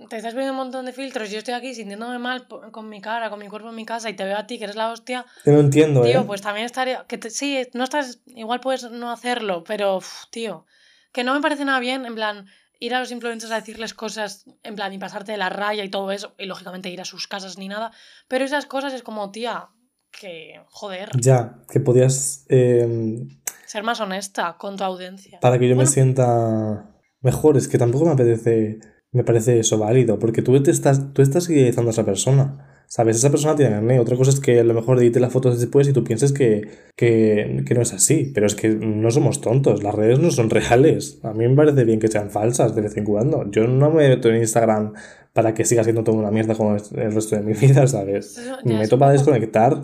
te 0.09 0.17
estás 0.17 0.33
poniendo 0.33 0.53
un 0.53 0.57
montón 0.57 0.87
de 0.87 0.91
filtros. 0.93 1.29
Yo 1.29 1.37
estoy 1.37 1.53
aquí 1.53 1.75
sintiéndome 1.75 2.17
mal 2.17 2.47
con 2.71 2.89
mi 2.89 2.99
cara, 2.99 3.29
con 3.29 3.37
mi 3.37 3.47
cuerpo 3.47 3.69
en 3.69 3.75
mi 3.75 3.85
casa 3.85 4.09
y 4.09 4.15
te 4.15 4.23
veo 4.23 4.37
a 4.37 4.47
ti, 4.47 4.57
que 4.57 4.63
eres 4.63 4.75
la 4.75 4.91
hostia. 4.91 5.27
Yo 5.45 5.51
no 5.51 5.59
entiendo, 5.59 6.01
Tío, 6.01 6.21
¿eh? 6.21 6.23
pues 6.25 6.41
también 6.41 6.65
estaría. 6.65 7.05
Que 7.07 7.19
te- 7.19 7.29
sí, 7.29 7.59
no 7.75 7.83
estás. 7.83 8.21
Igual 8.25 8.59
puedes 8.59 8.89
no 8.89 9.11
hacerlo, 9.11 9.63
pero, 9.67 9.99
tío. 10.31 10.65
Que 11.11 11.23
no 11.23 11.35
me 11.35 11.41
parece 11.41 11.63
nada 11.65 11.79
bien, 11.79 12.07
en 12.07 12.15
plan, 12.15 12.47
ir 12.81 12.95
a 12.95 12.99
los 12.99 13.11
influencers 13.11 13.51
a 13.51 13.55
decirles 13.55 13.93
cosas, 13.93 14.45
en 14.63 14.75
plan, 14.75 14.91
y 14.91 14.97
pasarte 14.97 15.31
de 15.31 15.37
la 15.37 15.49
raya 15.49 15.85
y 15.85 15.89
todo 15.89 16.11
eso, 16.11 16.33
y 16.37 16.47
lógicamente 16.47 16.89
ir 16.89 16.99
a 16.99 17.05
sus 17.05 17.27
casas 17.27 17.57
ni 17.57 17.67
nada. 17.67 17.91
Pero 18.27 18.43
esas 18.43 18.65
cosas 18.65 18.91
es 18.93 19.03
como, 19.03 19.31
tía, 19.31 19.69
que, 20.11 20.59
joder, 20.69 21.11
Ya, 21.17 21.59
que 21.69 21.79
podías... 21.79 22.45
eh, 22.49 23.19
ser 23.65 23.83
más 23.83 24.01
honesta 24.01 24.57
con 24.57 24.75
tu 24.75 24.83
audiencia. 24.83 25.39
para 25.39 25.57
que 25.59 25.69
yo 25.69 25.75
me 25.77 25.85
sienta 25.85 26.89
mejor. 27.21 27.55
Es 27.55 27.67
que 27.67 27.77
tampoco 27.77 28.05
me 28.05 28.11
apetece, 28.11 28.79
me 29.11 29.23
parece 29.23 29.59
eso 29.59 29.77
válido, 29.77 30.19
porque 30.19 30.41
tú 30.41 30.61
te 30.61 30.71
estás, 30.71 31.13
tú 31.13 31.21
estás 31.21 31.47
idealizando 31.49 31.89
a 31.89 31.93
esa 31.93 32.03
persona. 32.03 32.70
¿Sabes? 32.91 33.15
Esa 33.15 33.29
persona 33.29 33.55
tiene 33.55 33.75
acné. 33.75 34.01
Otra 34.01 34.17
cosa 34.17 34.31
es 34.31 34.41
que 34.41 34.59
a 34.59 34.65
lo 34.65 34.73
mejor 34.73 34.99
edite 34.99 35.21
las 35.21 35.31
fotos 35.31 35.57
después 35.57 35.87
y 35.87 35.93
tú 35.93 36.03
pienses 36.03 36.33
que, 36.33 36.67
que, 36.97 37.63
que 37.65 37.73
no 37.73 37.81
es 37.83 37.93
así. 37.93 38.29
Pero 38.33 38.45
es 38.45 38.53
que 38.53 38.67
no 38.67 39.09
somos 39.11 39.39
tontos. 39.39 39.81
Las 39.81 39.95
redes 39.95 40.19
no 40.19 40.29
son 40.29 40.49
reales. 40.49 41.17
A 41.23 41.31
mí 41.31 41.47
me 41.47 41.55
parece 41.55 41.85
bien 41.85 42.01
que 42.01 42.09
sean 42.09 42.31
falsas 42.31 42.75
de 42.75 42.81
vez 42.81 42.97
en 42.97 43.05
cuando. 43.05 43.49
Yo 43.49 43.65
no 43.65 43.91
me 43.91 44.09
meto 44.09 44.27
en 44.27 44.41
Instagram 44.41 44.91
para 45.31 45.53
que 45.53 45.63
siga 45.63 45.85
siendo 45.85 46.03
toda 46.03 46.17
una 46.17 46.31
mierda 46.31 46.53
como 46.53 46.75
el 46.75 47.13
resto 47.13 47.37
de 47.37 47.43
mi 47.43 47.53
vida, 47.61 47.87
¿sabes? 47.87 48.41
Me 48.65 48.77
meto 48.77 48.99
para 48.99 49.13
desconectar. 49.13 49.81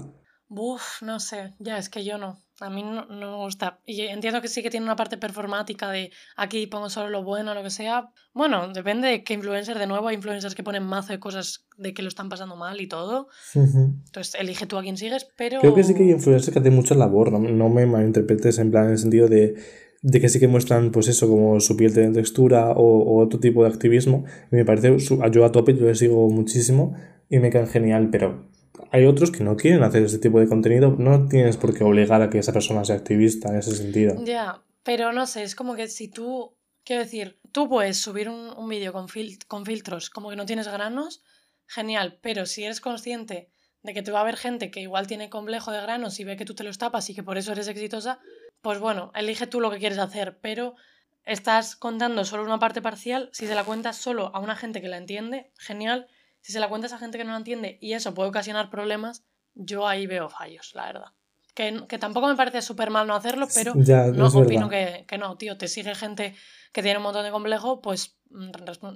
Uf, 0.50 1.02
no 1.02 1.20
sé, 1.20 1.54
ya 1.60 1.78
es 1.78 1.90
que 1.90 2.04
yo 2.04 2.18
no. 2.18 2.40
A 2.60 2.70
mí 2.70 2.82
no, 2.82 3.06
no 3.06 3.32
me 3.32 3.38
gusta. 3.38 3.80
Y 3.86 4.02
entiendo 4.02 4.42
que 4.42 4.48
sí 4.48 4.64
que 4.64 4.72
tiene 4.72 4.86
una 4.86 4.96
parte 4.96 5.18
performática 5.18 5.92
de 5.92 6.12
aquí 6.36 6.66
pongo 6.66 6.90
solo 6.90 7.10
lo 7.10 7.24
bueno, 7.24 7.54
lo 7.54 7.62
que 7.62 7.70
sea. 7.70 8.10
Bueno, 8.34 8.68
depende 8.70 9.10
de 9.10 9.24
qué 9.24 9.36
influencer. 9.36 9.78
De 9.78 9.86
nuevo, 9.86 10.08
hay 10.08 10.16
influencers 10.16 10.56
que 10.56 10.64
ponen 10.64 10.84
mazo 10.84 11.14
de 11.14 11.20
cosas 11.20 11.68
de 11.78 11.94
que 11.94 12.02
lo 12.02 12.08
están 12.08 12.30
pasando 12.30 12.56
mal 12.56 12.82
y 12.82 12.88
todo. 12.88 13.28
Entonces, 13.54 14.36
elige 14.40 14.66
tú 14.66 14.78
a 14.78 14.82
quién 14.82 14.98
sigues, 14.98 15.28
pero. 15.38 15.60
Creo 15.60 15.76
que 15.76 15.84
sí 15.84 15.94
que 15.94 16.04
hay 16.04 16.12
influencers 16.12 16.52
que 16.52 16.60
hacen 16.60 16.74
mucha 16.74 16.96
labor, 16.96 17.32
no, 17.32 17.40
no 17.40 17.70
me 17.70 17.86
malinterpretes 17.86 18.58
en 18.58 18.72
plan 18.72 18.86
en 18.86 18.92
el 18.92 18.98
sentido 18.98 19.28
de 19.28 19.86
de 20.02 20.22
que 20.22 20.30
sí 20.30 20.40
que 20.40 20.48
muestran, 20.48 20.92
pues 20.92 21.08
eso, 21.08 21.28
como 21.28 21.60
su 21.60 21.76
piel 21.76 21.94
de 21.94 22.10
textura 22.12 22.72
o, 22.72 23.22
otro 23.22 23.40
tipo 23.40 23.64
de 23.64 23.70
activismo. 23.70 24.26
Y 24.52 24.56
me 24.56 24.66
parece, 24.66 24.96
yo 24.98 25.46
a 25.46 25.52
tope, 25.52 25.76
yo 25.76 25.86
les 25.86 26.00
sigo 26.00 26.30
muchísimo 26.30 26.94
y 27.30 27.40
me 27.40 27.50
caen 27.50 27.68
genial, 27.68 28.10
pero 28.12 28.46
hay 28.92 29.06
otros 29.06 29.32
que 29.32 29.44
no 29.44 29.56
quieren 29.56 29.84
hacer 29.84 30.04
ese 30.04 30.20
tipo 30.20 30.40
de 30.40 30.48
contenido. 30.48 30.96
No 30.98 31.28
tienes 31.28 31.58
por 31.58 31.78
qué 31.78 31.84
obligar 31.84 32.22
a 32.22 32.30
que 32.30 32.40
esa 32.40 32.54
persona 32.54 32.86
sea 32.86 32.96
activista 32.96 33.50
en 33.50 33.58
ese 33.58 33.76
sentido. 33.76 34.16
Ya, 34.24 34.64
pero 34.84 35.14
no 35.14 35.28
sé, 35.28 35.44
es 35.44 35.56
como 35.56 35.76
que 35.76 35.88
si 35.88 36.08
tú, 36.08 36.56
quiero 36.84 37.04
decir, 37.04 37.40
tú 37.52 37.68
puedes 37.68 37.98
subir 37.98 38.30
un, 38.30 38.50
un 38.58 38.70
vídeo 38.70 38.94
con, 38.94 39.08
con 39.48 39.66
filtros 39.66 40.10
como 40.10 40.30
que 40.30 40.36
no 40.36 40.46
tienes 40.46 40.68
granos, 40.68 41.24
genial, 41.66 42.20
pero 42.22 42.46
si 42.46 42.64
eres 42.64 42.82
consciente 42.82 43.50
de 43.84 43.94
que 43.94 44.02
te 44.02 44.12
va 44.12 44.20
a 44.20 44.22
haber 44.22 44.38
gente 44.38 44.72
que 44.72 44.82
igual 44.82 45.08
tiene 45.08 45.30
complejo 45.30 45.72
de 45.72 45.82
granos 45.82 46.20
y 46.20 46.24
ve 46.24 46.38
que 46.38 46.46
tú 46.46 46.56
te 46.56 46.64
los 46.64 46.78
tapas 46.78 47.10
y 47.10 47.16
que 47.16 47.24
por 47.24 47.38
eso 47.38 47.52
eres 47.52 47.68
exitosa, 47.68 48.20
pues 48.62 48.80
bueno, 48.80 49.12
elige 49.16 49.48
tú 49.48 49.62
lo 49.62 49.70
que 49.72 49.78
quieres 49.78 50.00
hacer, 50.00 50.40
pero 50.42 50.76
estás 51.24 51.76
contando 51.76 52.26
solo 52.26 52.44
una 52.44 52.60
parte 52.60 52.82
parcial, 52.82 53.30
si 53.34 53.48
se 53.48 53.56
la 53.56 53.64
cuentas 53.64 53.98
solo 53.98 54.32
a 54.34 54.40
una 54.40 54.56
gente 54.56 54.82
que 54.82 54.88
la 54.88 54.98
entiende, 54.98 55.52
genial, 55.58 56.08
si 56.48 56.54
se 56.54 56.62
la 56.62 56.70
cuentas 56.70 56.94
a 56.94 56.98
gente 56.98 57.18
que 57.18 57.26
no 57.26 57.32
la 57.32 57.38
entiende 57.40 57.78
y 57.82 57.92
eso 57.92 58.14
puede 58.14 58.30
ocasionar 58.30 58.70
problemas, 58.70 59.26
yo 59.54 59.86
ahí 59.86 60.08
veo 60.08 60.30
fallos, 60.30 60.72
la 60.76 60.86
verdad. 60.86 61.08
Que, 61.54 61.84
que 61.90 61.98
tampoco 61.98 62.30
me 62.30 62.38
parece 62.38 62.62
súper 62.62 62.90
mal 62.90 63.06
no 63.06 63.16
hacerlo, 63.16 63.50
pero 63.54 63.74
no, 63.76 64.28
opino 64.28 64.70
que, 64.70 65.04
que, 65.10 65.18
no, 65.18 65.36
tío, 65.36 65.58
te 65.58 65.68
sigue 65.68 65.94
gente 65.94 66.36
que 66.72 66.82
tiene 66.82 67.00
un 67.00 67.04
montón 67.04 67.26
de 67.26 67.32
complejo, 67.32 67.82
pues, 67.82 68.18
mm, 68.30 68.52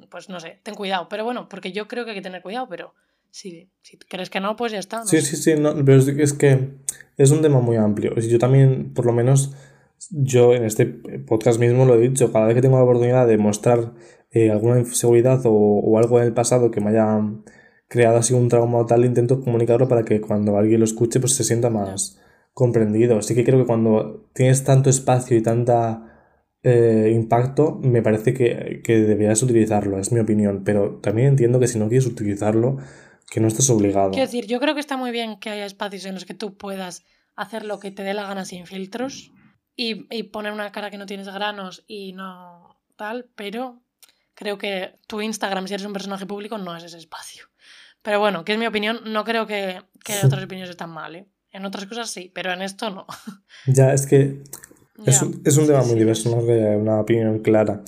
pues 0.10 0.30
no 0.30 0.40
sé, 0.40 0.62
ten 0.64 0.76
cuidado. 0.76 1.10
Pero 1.10 1.26
bueno, 1.26 1.50
porque 1.50 1.74
yo 1.74 1.90
creo 1.90 2.06
que 2.06 2.12
hay 2.12 2.16
que 2.16 2.22
tener 2.22 2.42
cuidado, 2.42 2.70
pero 2.70 2.94
si, 3.32 3.70
si 3.82 3.98
crees 3.98 4.30
que 4.30 4.40
no, 4.40 4.56
pues 4.56 4.72
ya 4.72 4.80
está. 4.80 5.06
sí, 5.06 5.20
sí, 5.20 5.36
sí, 5.36 5.56
no, 5.56 5.76
pero 5.84 5.98
es 5.98 6.32
que 6.32 6.70
es 7.18 7.32
un 7.32 7.42
tema 7.42 7.60
muy 7.60 7.76
amplio. 7.76 8.16
Yo 8.16 8.40
también, 8.40 8.94
por 8.94 9.06
lo 9.06 9.12
menos, 9.12 9.52
yo 10.10 10.54
en 10.54 10.64
este 10.64 10.86
podcast 10.86 11.60
mismo 11.60 11.84
lo 11.84 11.96
he 11.96 12.00
dicho, 12.00 12.32
cada 12.32 12.46
vez 12.46 12.56
que 12.56 12.62
tengo 12.62 12.78
la 12.78 12.84
oportunidad 12.84 13.28
de 13.28 13.38
mostrar 13.38 13.92
eh, 14.32 14.50
alguna 14.50 14.80
inseguridad 14.80 15.46
o, 15.46 15.52
o, 15.52 15.98
algo 15.98 16.20
en 16.20 16.26
el 16.26 16.34
pasado 16.34 16.72
que 16.72 16.82
me 16.82 16.90
haya 16.90 17.20
creado 17.88 18.18
así 18.18 18.34
un 18.34 18.48
trauma 18.48 18.80
o 18.80 18.86
tal, 18.86 19.04
intento 19.06 19.42
comunicarlo 19.42 19.88
para 19.88 20.04
que 20.04 20.22
cuando 20.22 20.58
alguien 20.58 20.80
lo 20.80 20.86
escuche 20.86 21.20
pues 21.20 21.34
se 21.34 21.44
sienta 21.44 21.70
más 21.70 22.20
comprendido. 22.54 23.18
Así 23.18 23.36
que 23.36 23.44
creo 23.44 23.60
que 23.60 23.66
cuando 23.66 24.30
tienes 24.34 24.64
tanto 24.64 24.90
espacio 24.90 25.36
y 25.38 25.44
tanta 25.44 26.12
eh, 26.64 27.12
impacto, 27.14 27.80
me 27.84 28.02
parece 28.02 28.34
que, 28.34 28.82
que 28.84 28.98
deberías 29.00 29.44
utilizarlo, 29.44 30.00
es 30.00 30.12
mi 30.12 30.20
opinión. 30.20 30.64
Pero 30.64 31.00
también 31.02 31.28
entiendo 31.28 31.60
que 31.60 31.68
si 31.68 31.80
no 31.80 31.90
quieres 31.90 32.08
utilizarlo, 32.08 32.78
que 33.30 33.40
no 33.40 33.48
estás 33.48 33.70
obligado. 33.70 34.12
Quiero 34.12 34.26
decir, 34.26 34.46
yo 34.46 34.60
creo 34.60 34.74
que 34.74 34.80
está 34.80 34.98
muy 34.98 35.12
bien 35.12 35.40
que 35.40 35.50
haya 35.50 35.66
espacios 35.66 36.06
en 36.06 36.14
los 36.14 36.26
que 36.26 36.34
tú 36.34 36.58
puedas 36.58 37.04
hacer 37.36 37.66
lo 37.66 37.80
que 37.80 37.92
te 37.92 38.04
dé 38.04 38.14
la 38.14 38.28
gana 38.28 38.46
sin 38.46 38.66
filtros 38.66 39.32
y, 39.76 40.08
y 40.16 40.24
poner 40.24 40.52
una 40.52 40.72
cara 40.72 40.92
que 40.92 40.98
no 40.98 41.06
tienes 41.06 41.28
granos 41.28 41.84
y 41.88 42.14
no 42.14 42.78
tal, 42.96 43.30
pero 43.36 43.82
creo 44.42 44.58
que 44.58 44.96
tu 45.06 45.22
Instagram, 45.22 45.68
si 45.68 45.76
eres 45.76 45.86
un 45.86 45.94
personaje 45.94 46.26
público, 46.26 46.58
no 46.58 46.76
es 46.76 46.84
ese 46.84 46.98
espacio. 46.98 47.46
Pero 48.02 48.20
bueno, 48.20 48.44
que 48.44 48.54
es 48.54 48.58
mi 48.58 48.66
opinión, 48.66 49.00
no 49.06 49.24
creo 49.24 49.46
que, 49.46 49.84
que 50.04 50.16
otras 50.26 50.44
opiniones 50.44 50.72
están 50.72 50.90
mal, 50.90 51.16
¿eh? 51.16 51.28
En 51.52 51.64
otras 51.64 51.86
cosas 51.86 52.10
sí, 52.10 52.32
pero 52.34 52.52
en 52.52 52.64
esto 52.64 52.90
no. 52.90 53.06
Ya, 53.68 53.94
es 53.94 54.08
que 54.08 54.42
es, 55.06 55.22
un, 55.22 55.44
es 55.46 55.58
un 55.58 55.68
tema 55.68 55.84
muy 55.84 55.94
diverso, 55.94 56.32
no 56.32 56.42
es 56.52 56.76
una 56.76 57.02
opinión 57.02 57.38
clara. 57.44 57.84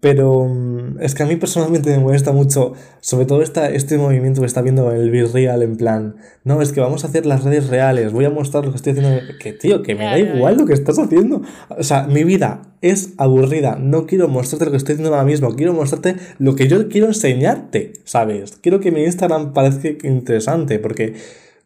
Pero 0.00 0.44
mm, 0.44 1.00
es 1.00 1.14
que 1.14 1.24
a 1.24 1.26
mí 1.26 1.36
personalmente 1.36 1.90
me 1.90 1.98
molesta 1.98 2.30
mucho, 2.32 2.74
sobre 3.00 3.26
todo 3.26 3.42
esta, 3.42 3.68
este 3.68 3.98
movimiento 3.98 4.40
que 4.40 4.46
está 4.46 4.62
viendo 4.62 4.92
el 4.92 5.10
Virreal 5.10 5.62
en 5.62 5.76
plan, 5.76 6.16
no, 6.44 6.62
es 6.62 6.72
que 6.72 6.80
vamos 6.80 7.04
a 7.04 7.08
hacer 7.08 7.26
las 7.26 7.42
redes 7.42 7.68
reales, 7.68 8.12
voy 8.12 8.24
a 8.24 8.30
mostrar 8.30 8.64
lo 8.64 8.70
que 8.70 8.76
estoy 8.76 8.92
haciendo. 8.92 9.20
Que 9.40 9.52
tío, 9.52 9.82
que 9.82 9.94
me 9.96 10.04
da 10.04 10.18
igual 10.18 10.56
lo 10.56 10.66
que 10.66 10.72
estás 10.72 10.98
haciendo. 10.98 11.42
O 11.68 11.82
sea, 11.82 12.06
mi 12.06 12.22
vida 12.22 12.62
es 12.80 13.14
aburrida, 13.18 13.76
no 13.76 14.06
quiero 14.06 14.28
mostrarte 14.28 14.66
lo 14.66 14.70
que 14.70 14.76
estoy 14.76 14.92
haciendo 14.94 15.12
ahora 15.12 15.26
mismo, 15.26 15.56
quiero 15.56 15.72
mostrarte 15.72 16.16
lo 16.38 16.54
que 16.54 16.68
yo 16.68 16.88
quiero 16.88 17.08
enseñarte, 17.08 17.94
¿sabes? 18.04 18.56
Quiero 18.62 18.78
que 18.78 18.92
mi 18.92 19.02
Instagram 19.02 19.52
parezca 19.52 19.88
interesante, 20.06 20.78
porque 20.78 21.14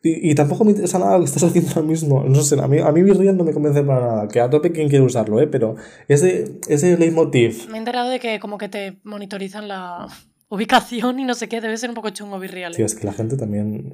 y, 0.05 0.35
tampoco 0.35 0.65
me 0.65 0.73
interesa 0.73 0.99
nada 0.99 1.13
lo 1.13 1.21
que 1.21 1.27
estás 1.27 1.45
haciendo 1.45 1.71
ahora 1.71 1.83
mismo. 1.83 2.25
No 2.25 2.43
sé, 2.43 2.61
a 2.61 2.67
mí, 2.67 2.79
a 2.79 2.91
mí 2.91 3.03
Virreal 3.03 3.37
no 3.37 3.45
me 3.45 3.53
convence 3.53 3.85
para 3.85 4.01
nada. 4.01 4.29
Que 4.29 4.41
a 4.41 4.51
tope 4.51 4.73
quien 4.73 4.89
quiere 4.89 5.05
usarlo, 5.05 5.41
¿eh? 5.41 5.47
Pero 5.47 5.77
ese, 6.09 6.59
ese 6.67 6.97
leitmotiv. 6.97 7.69
Me 7.69 7.77
he 7.77 7.79
enterado 7.79 8.11
de 8.11 8.19
que 8.19 8.41
como 8.41 8.59
que 8.59 8.69
te 8.69 8.99
monitorizan 9.05 9.69
la 9.69 10.09
ubicación 10.49 11.21
y 11.21 11.25
no 11.25 11.35
sé 11.35 11.49
qué. 11.49 11.61
Debe 11.61 11.77
ser 11.77 11.89
un 11.89 11.95
poco 11.95 12.11
chungo 12.11 12.41
Virreal. 12.41 12.75
Sí, 12.75 12.83
¿eh? 12.83 12.85
es 12.85 12.97
que 12.97 13.07
la 13.07 13.13
gente 13.13 13.37
también... 13.37 13.93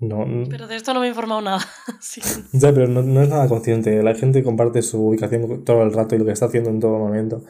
No, 0.00 0.26
pero 0.50 0.66
de 0.66 0.76
esto 0.76 0.92
no 0.92 1.00
me 1.00 1.06
he 1.06 1.10
informado 1.10 1.40
nada. 1.42 1.60
Ya, 2.52 2.72
pero 2.72 2.88
no, 2.88 3.02
no, 3.02 3.22
es 3.22 3.28
nada 3.28 3.46
consciente. 3.46 4.02
La 4.02 4.14
gente 4.14 4.42
comparte 4.42 4.80
su 4.80 5.08
ubicación 5.08 5.62
todo 5.64 5.82
el 5.82 5.92
rato 5.92 6.14
y 6.14 6.18
lo 6.18 6.24
que 6.24 6.32
está 6.32 6.46
haciendo 6.46 6.70
en 6.70 6.80
todo 6.80 6.98
momento. 6.98 7.44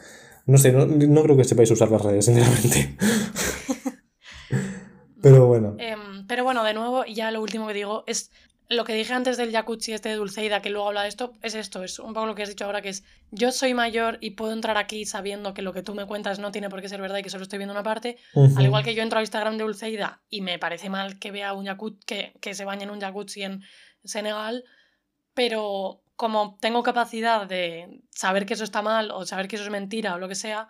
No 0.47 0.57
sé, 0.57 0.73
no, 0.73 0.85
no 0.85 1.23
creo 1.23 1.37
que 1.37 1.45
sepáis 1.45 1.71
usar 1.71 1.89
las 1.91 2.01
redes, 2.01 2.25
sinceramente. 2.25 2.97
pero 5.21 5.47
bueno. 5.47 5.75
Eh, 5.79 5.95
pero 6.27 6.43
bueno, 6.43 6.63
de 6.63 6.73
nuevo, 6.73 7.05
ya 7.05 7.31
lo 7.31 7.41
último 7.41 7.67
que 7.67 7.73
digo 7.73 8.03
es 8.07 8.31
lo 8.67 8.83
que 8.83 8.93
dije 8.93 9.13
antes 9.13 9.37
del 9.37 9.51
jacuzzi 9.51 9.93
este 9.93 10.09
de 10.09 10.15
Dulceida, 10.15 10.61
que 10.61 10.69
luego 10.69 10.87
habla 10.87 11.03
de 11.03 11.09
esto, 11.09 11.33
es 11.41 11.53
esto, 11.53 11.83
es 11.83 11.99
un 11.99 12.13
poco 12.13 12.25
lo 12.25 12.35
que 12.35 12.43
has 12.43 12.49
dicho 12.49 12.65
ahora, 12.65 12.81
que 12.81 12.89
es 12.89 13.03
yo 13.29 13.51
soy 13.51 13.73
mayor 13.73 14.17
y 14.21 14.31
puedo 14.31 14.53
entrar 14.53 14.77
aquí 14.77 15.05
sabiendo 15.05 15.53
que 15.53 15.61
lo 15.61 15.71
que 15.71 15.83
tú 15.83 15.93
me 15.93 16.05
cuentas 16.05 16.39
no 16.39 16.51
tiene 16.51 16.69
por 16.69 16.81
qué 16.81 16.89
ser 16.89 17.01
verdad 17.01 17.19
y 17.19 17.23
que 17.23 17.29
solo 17.29 17.43
estoy 17.43 17.57
viendo 17.57 17.73
una 17.73 17.83
parte, 17.83 18.17
al 18.33 18.65
igual 18.65 18.83
que 18.83 18.95
yo 18.95 19.03
entro 19.03 19.19
al 19.19 19.23
Instagram 19.23 19.57
de 19.57 19.63
Dulceida 19.63 20.23
y 20.29 20.41
me 20.41 20.57
parece 20.57 20.89
mal 20.89 21.19
que 21.19 21.31
vea 21.31 21.53
un 21.53 21.65
jacuzzi, 21.65 21.99
que, 22.05 22.33
que 22.41 22.55
se 22.55 22.65
bañe 22.65 22.83
en 22.83 22.89
un 22.89 22.99
jacuzzi 22.99 23.43
en 23.43 23.61
Senegal, 24.03 24.63
pero 25.33 26.01
como 26.15 26.57
tengo 26.59 26.81
capacidad 26.81 27.45
de 27.45 28.01
saber 28.09 28.45
que 28.45 28.55
eso 28.55 28.63
está 28.63 28.81
mal 28.81 29.11
o 29.11 29.25
saber 29.25 29.47
que 29.47 29.57
eso 29.57 29.65
es 29.65 29.71
mentira 29.71 30.15
o 30.15 30.19
lo 30.19 30.27
que 30.27 30.35
sea, 30.35 30.69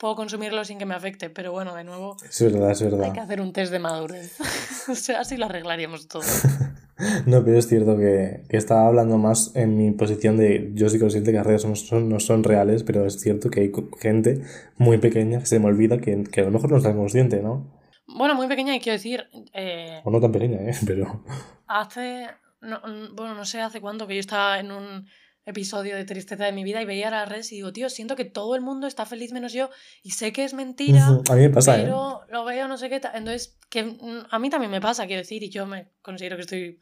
puedo 0.00 0.16
consumirlo 0.16 0.64
sin 0.64 0.78
que 0.78 0.86
me 0.86 0.94
afecte, 0.94 1.28
pero 1.28 1.52
bueno, 1.52 1.74
de 1.74 1.84
nuevo. 1.84 2.16
Es 2.26 2.40
verdad, 2.40 2.70
es 2.70 2.82
verdad. 2.82 3.02
Hay 3.04 3.12
que 3.12 3.20
hacer 3.20 3.42
un 3.42 3.52
test 3.52 3.70
de 3.70 3.78
madurez. 3.78 4.40
o 4.88 4.94
sea, 4.94 5.20
así 5.20 5.36
lo 5.36 5.44
arreglaríamos 5.44 6.08
todo. 6.08 6.22
no, 7.26 7.44
pero 7.44 7.58
es 7.58 7.68
cierto 7.68 7.98
que, 7.98 8.42
que, 8.48 8.56
estaba 8.56 8.86
hablando 8.86 9.18
más 9.18 9.54
en 9.54 9.76
mi 9.76 9.90
posición 9.90 10.38
de 10.38 10.70
yo 10.74 10.88
soy 10.88 10.98
consciente 10.98 11.32
que 11.32 11.36
las 11.36 11.46
redes 11.46 11.62
son, 11.62 12.08
no 12.08 12.18
son 12.18 12.42
reales, 12.42 12.82
pero 12.82 13.04
es 13.04 13.20
cierto 13.20 13.50
que 13.50 13.60
hay 13.60 13.72
gente 14.00 14.42
muy 14.78 14.96
pequeña 14.96 15.40
que 15.40 15.46
se 15.46 15.58
me 15.58 15.66
olvida 15.66 15.98
que, 15.98 16.24
que 16.24 16.40
a 16.40 16.44
lo 16.44 16.50
mejor 16.50 16.70
no 16.70 16.78
está 16.78 16.94
consciente, 16.94 17.42
¿no? 17.42 17.78
Bueno, 18.06 18.34
muy 18.34 18.48
pequeña, 18.48 18.74
y 18.74 18.80
quiero 18.80 18.96
decir. 18.96 19.28
Eh, 19.52 20.00
o 20.02 20.10
no 20.10 20.18
tan 20.18 20.32
pequeña, 20.32 20.62
¿eh? 20.62 20.74
Pero. 20.86 21.24
Hace. 21.66 22.26
No, 22.62 22.80
bueno, 23.14 23.34
no 23.34 23.44
sé 23.44 23.60
hace 23.60 23.82
cuánto 23.82 24.06
que 24.06 24.14
yo 24.14 24.20
estaba 24.20 24.58
en 24.58 24.72
un 24.72 25.06
episodio 25.46 25.96
de 25.96 26.04
tristeza 26.04 26.44
de 26.44 26.52
mi 26.52 26.64
vida 26.64 26.82
y 26.82 26.84
veía 26.84 27.10
las 27.10 27.28
redes 27.28 27.50
y 27.52 27.56
digo, 27.56 27.72
tío, 27.72 27.88
siento 27.90 28.16
que 28.16 28.24
todo 28.24 28.54
el 28.54 28.60
mundo 28.60 28.86
está 28.86 29.06
feliz 29.06 29.32
menos 29.32 29.52
yo 29.52 29.70
y 30.02 30.10
sé 30.10 30.32
que 30.32 30.44
es 30.44 30.54
mentira, 30.54 31.06
a 31.06 31.34
mí 31.34 31.40
me 31.40 31.50
pasa, 31.50 31.78
¿eh? 31.78 31.82
pero 31.84 32.20
lo 32.30 32.44
veo 32.44 32.68
no 32.68 32.76
sé 32.76 32.88
qué 32.88 33.00
Entonces, 33.14 33.58
que 33.68 33.84
mm, 33.84 34.26
a 34.30 34.38
mí 34.38 34.50
también 34.50 34.70
me 34.70 34.80
pasa, 34.80 35.06
quiero 35.06 35.22
decir, 35.22 35.42
y 35.42 35.50
yo 35.50 35.66
me 35.66 35.88
considero 36.02 36.36
que 36.36 36.42
estoy 36.42 36.78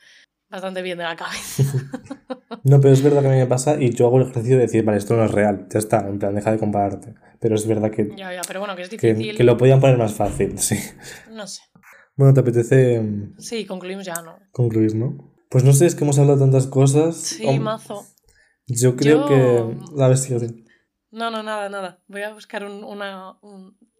bastante 0.50 0.82
bien 0.82 0.98
de 0.98 1.04
la 1.04 1.16
cabeza. 1.16 1.62
no, 2.64 2.80
pero 2.80 2.94
es 2.94 3.02
verdad 3.02 3.20
que 3.20 3.28
a 3.28 3.30
mí 3.30 3.36
me 3.36 3.46
pasa 3.46 3.80
y 3.80 3.90
yo 3.90 4.06
hago 4.06 4.18
el 4.18 4.28
ejercicio 4.28 4.56
de 4.56 4.62
decir, 4.62 4.84
vale, 4.84 4.98
esto 4.98 5.16
no 5.16 5.24
es 5.24 5.30
real, 5.30 5.66
ya 5.70 5.78
está, 5.78 6.00
en 6.08 6.18
plan, 6.18 6.34
deja 6.34 6.52
de 6.52 6.58
compararte. 6.58 7.14
Pero 7.40 7.54
es 7.54 7.66
verdad 7.66 7.90
que... 7.90 8.08
Ya, 8.16 8.32
ya, 8.32 8.40
pero 8.46 8.60
bueno, 8.60 8.74
que 8.74 8.82
es 8.82 8.90
difícil. 8.90 9.30
Que, 9.30 9.36
que 9.36 9.44
lo 9.44 9.56
podían 9.56 9.80
poner 9.80 9.96
más 9.96 10.12
fácil, 10.12 10.58
sí. 10.58 10.76
No 11.30 11.46
sé. 11.46 11.62
Bueno, 12.16 12.34
¿te 12.34 12.40
apetece...? 12.40 13.00
Sí, 13.38 13.64
concluimos 13.64 14.04
ya, 14.04 14.20
¿no? 14.22 14.38
Concluir, 14.50 14.96
¿no? 14.96 15.32
Pues 15.48 15.64
no 15.64 15.72
sé, 15.72 15.86
es 15.86 15.94
que 15.94 16.04
hemos 16.04 16.18
hablado 16.18 16.40
tantas 16.40 16.66
cosas. 16.66 17.16
Sí, 17.16 17.58
mazo. 17.58 18.04
Yo 18.68 18.96
creo 18.96 19.26
que. 19.26 19.76
La 19.96 20.14
No, 21.10 21.30
no, 21.30 21.42
nada, 21.42 21.68
nada. 21.70 22.02
Voy 22.06 22.22
a 22.22 22.34
buscar 22.34 22.64
un, 22.64 22.84
una. 22.84 23.38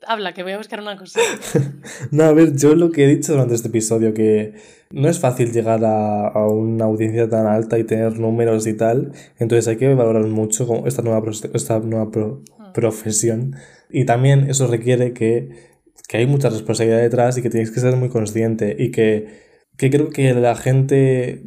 Habla, 0.06 0.34
que 0.34 0.42
voy 0.42 0.52
a 0.52 0.58
buscar 0.58 0.80
una 0.80 0.96
cosa. 0.96 1.20
no, 2.10 2.24
a 2.24 2.32
ver, 2.32 2.54
yo 2.54 2.74
lo 2.74 2.90
que 2.90 3.04
he 3.04 3.08
dicho 3.08 3.32
durante 3.32 3.54
este 3.54 3.68
episodio, 3.68 4.12
que 4.12 4.54
no 4.90 5.08
es 5.08 5.18
fácil 5.18 5.52
llegar 5.52 5.84
a, 5.84 6.28
a 6.28 6.46
una 6.46 6.84
audiencia 6.84 7.28
tan 7.28 7.46
alta 7.46 7.78
y 7.78 7.84
tener 7.84 8.18
números 8.20 8.66
y 8.66 8.74
tal. 8.74 9.12
Entonces 9.38 9.66
hay 9.68 9.76
que 9.76 9.92
valorar 9.94 10.26
mucho 10.26 10.86
esta 10.86 11.02
nueva, 11.02 11.30
esta 11.54 11.78
nueva 11.80 12.04
hmm. 12.04 12.72
profesión. 12.74 13.56
Y 13.90 14.04
también 14.04 14.50
eso 14.50 14.66
requiere 14.66 15.14
que, 15.14 15.48
que 16.08 16.18
hay 16.18 16.26
mucha 16.26 16.50
responsabilidad 16.50 17.00
detrás 17.00 17.38
y 17.38 17.42
que 17.42 17.50
tienes 17.50 17.70
que 17.70 17.80
ser 17.80 17.96
muy 17.96 18.10
consciente. 18.10 18.76
Y 18.78 18.90
que, 18.90 19.62
que 19.78 19.90
creo 19.90 20.10
que 20.10 20.34
la 20.34 20.54
gente 20.54 21.42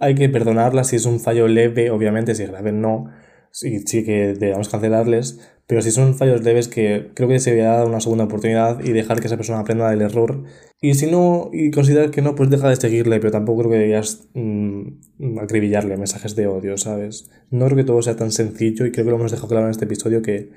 hay 0.00 0.14
que 0.14 0.28
perdonarla 0.28 0.84
si 0.84 0.96
es 0.96 1.06
un 1.06 1.20
fallo 1.20 1.48
leve, 1.48 1.90
obviamente, 1.90 2.34
si 2.34 2.42
es 2.42 2.50
grave 2.50 2.72
no, 2.72 3.10
sí, 3.50 3.80
sí 3.86 4.04
que 4.04 4.34
debemos 4.34 4.68
cancelarles, 4.68 5.40
pero 5.66 5.82
si 5.82 5.90
son 5.90 6.14
fallos 6.14 6.44
leves 6.44 6.68
que 6.68 7.10
creo 7.14 7.28
que 7.28 7.40
se 7.40 7.50
debería 7.50 7.72
dar 7.72 7.86
una 7.86 8.00
segunda 8.00 8.24
oportunidad 8.24 8.84
y 8.84 8.92
dejar 8.92 9.20
que 9.20 9.26
esa 9.26 9.36
persona 9.36 9.60
aprenda 9.60 9.90
del 9.90 10.02
error. 10.02 10.44
Y 10.80 10.94
si 10.94 11.10
no, 11.10 11.50
y 11.52 11.70
considerar 11.70 12.10
que 12.10 12.22
no, 12.22 12.34
pues 12.34 12.50
deja 12.50 12.68
de 12.68 12.76
seguirle, 12.76 13.18
pero 13.18 13.32
tampoco 13.32 13.60
creo 13.60 13.70
que 13.72 13.78
deberías 13.78 14.28
mm, 14.34 15.38
acribillarle 15.40 15.96
mensajes 15.96 16.36
de 16.36 16.46
odio, 16.46 16.76
¿sabes? 16.76 17.30
No 17.50 17.64
creo 17.64 17.78
que 17.78 17.84
todo 17.84 18.02
sea 18.02 18.14
tan 18.14 18.30
sencillo 18.30 18.86
y 18.86 18.92
creo 18.92 19.06
que 19.06 19.10
lo 19.10 19.16
hemos 19.16 19.32
dejado 19.32 19.48
claro 19.48 19.66
en 19.66 19.70
este 19.72 19.86
episodio 19.86 20.22
que, 20.22 20.50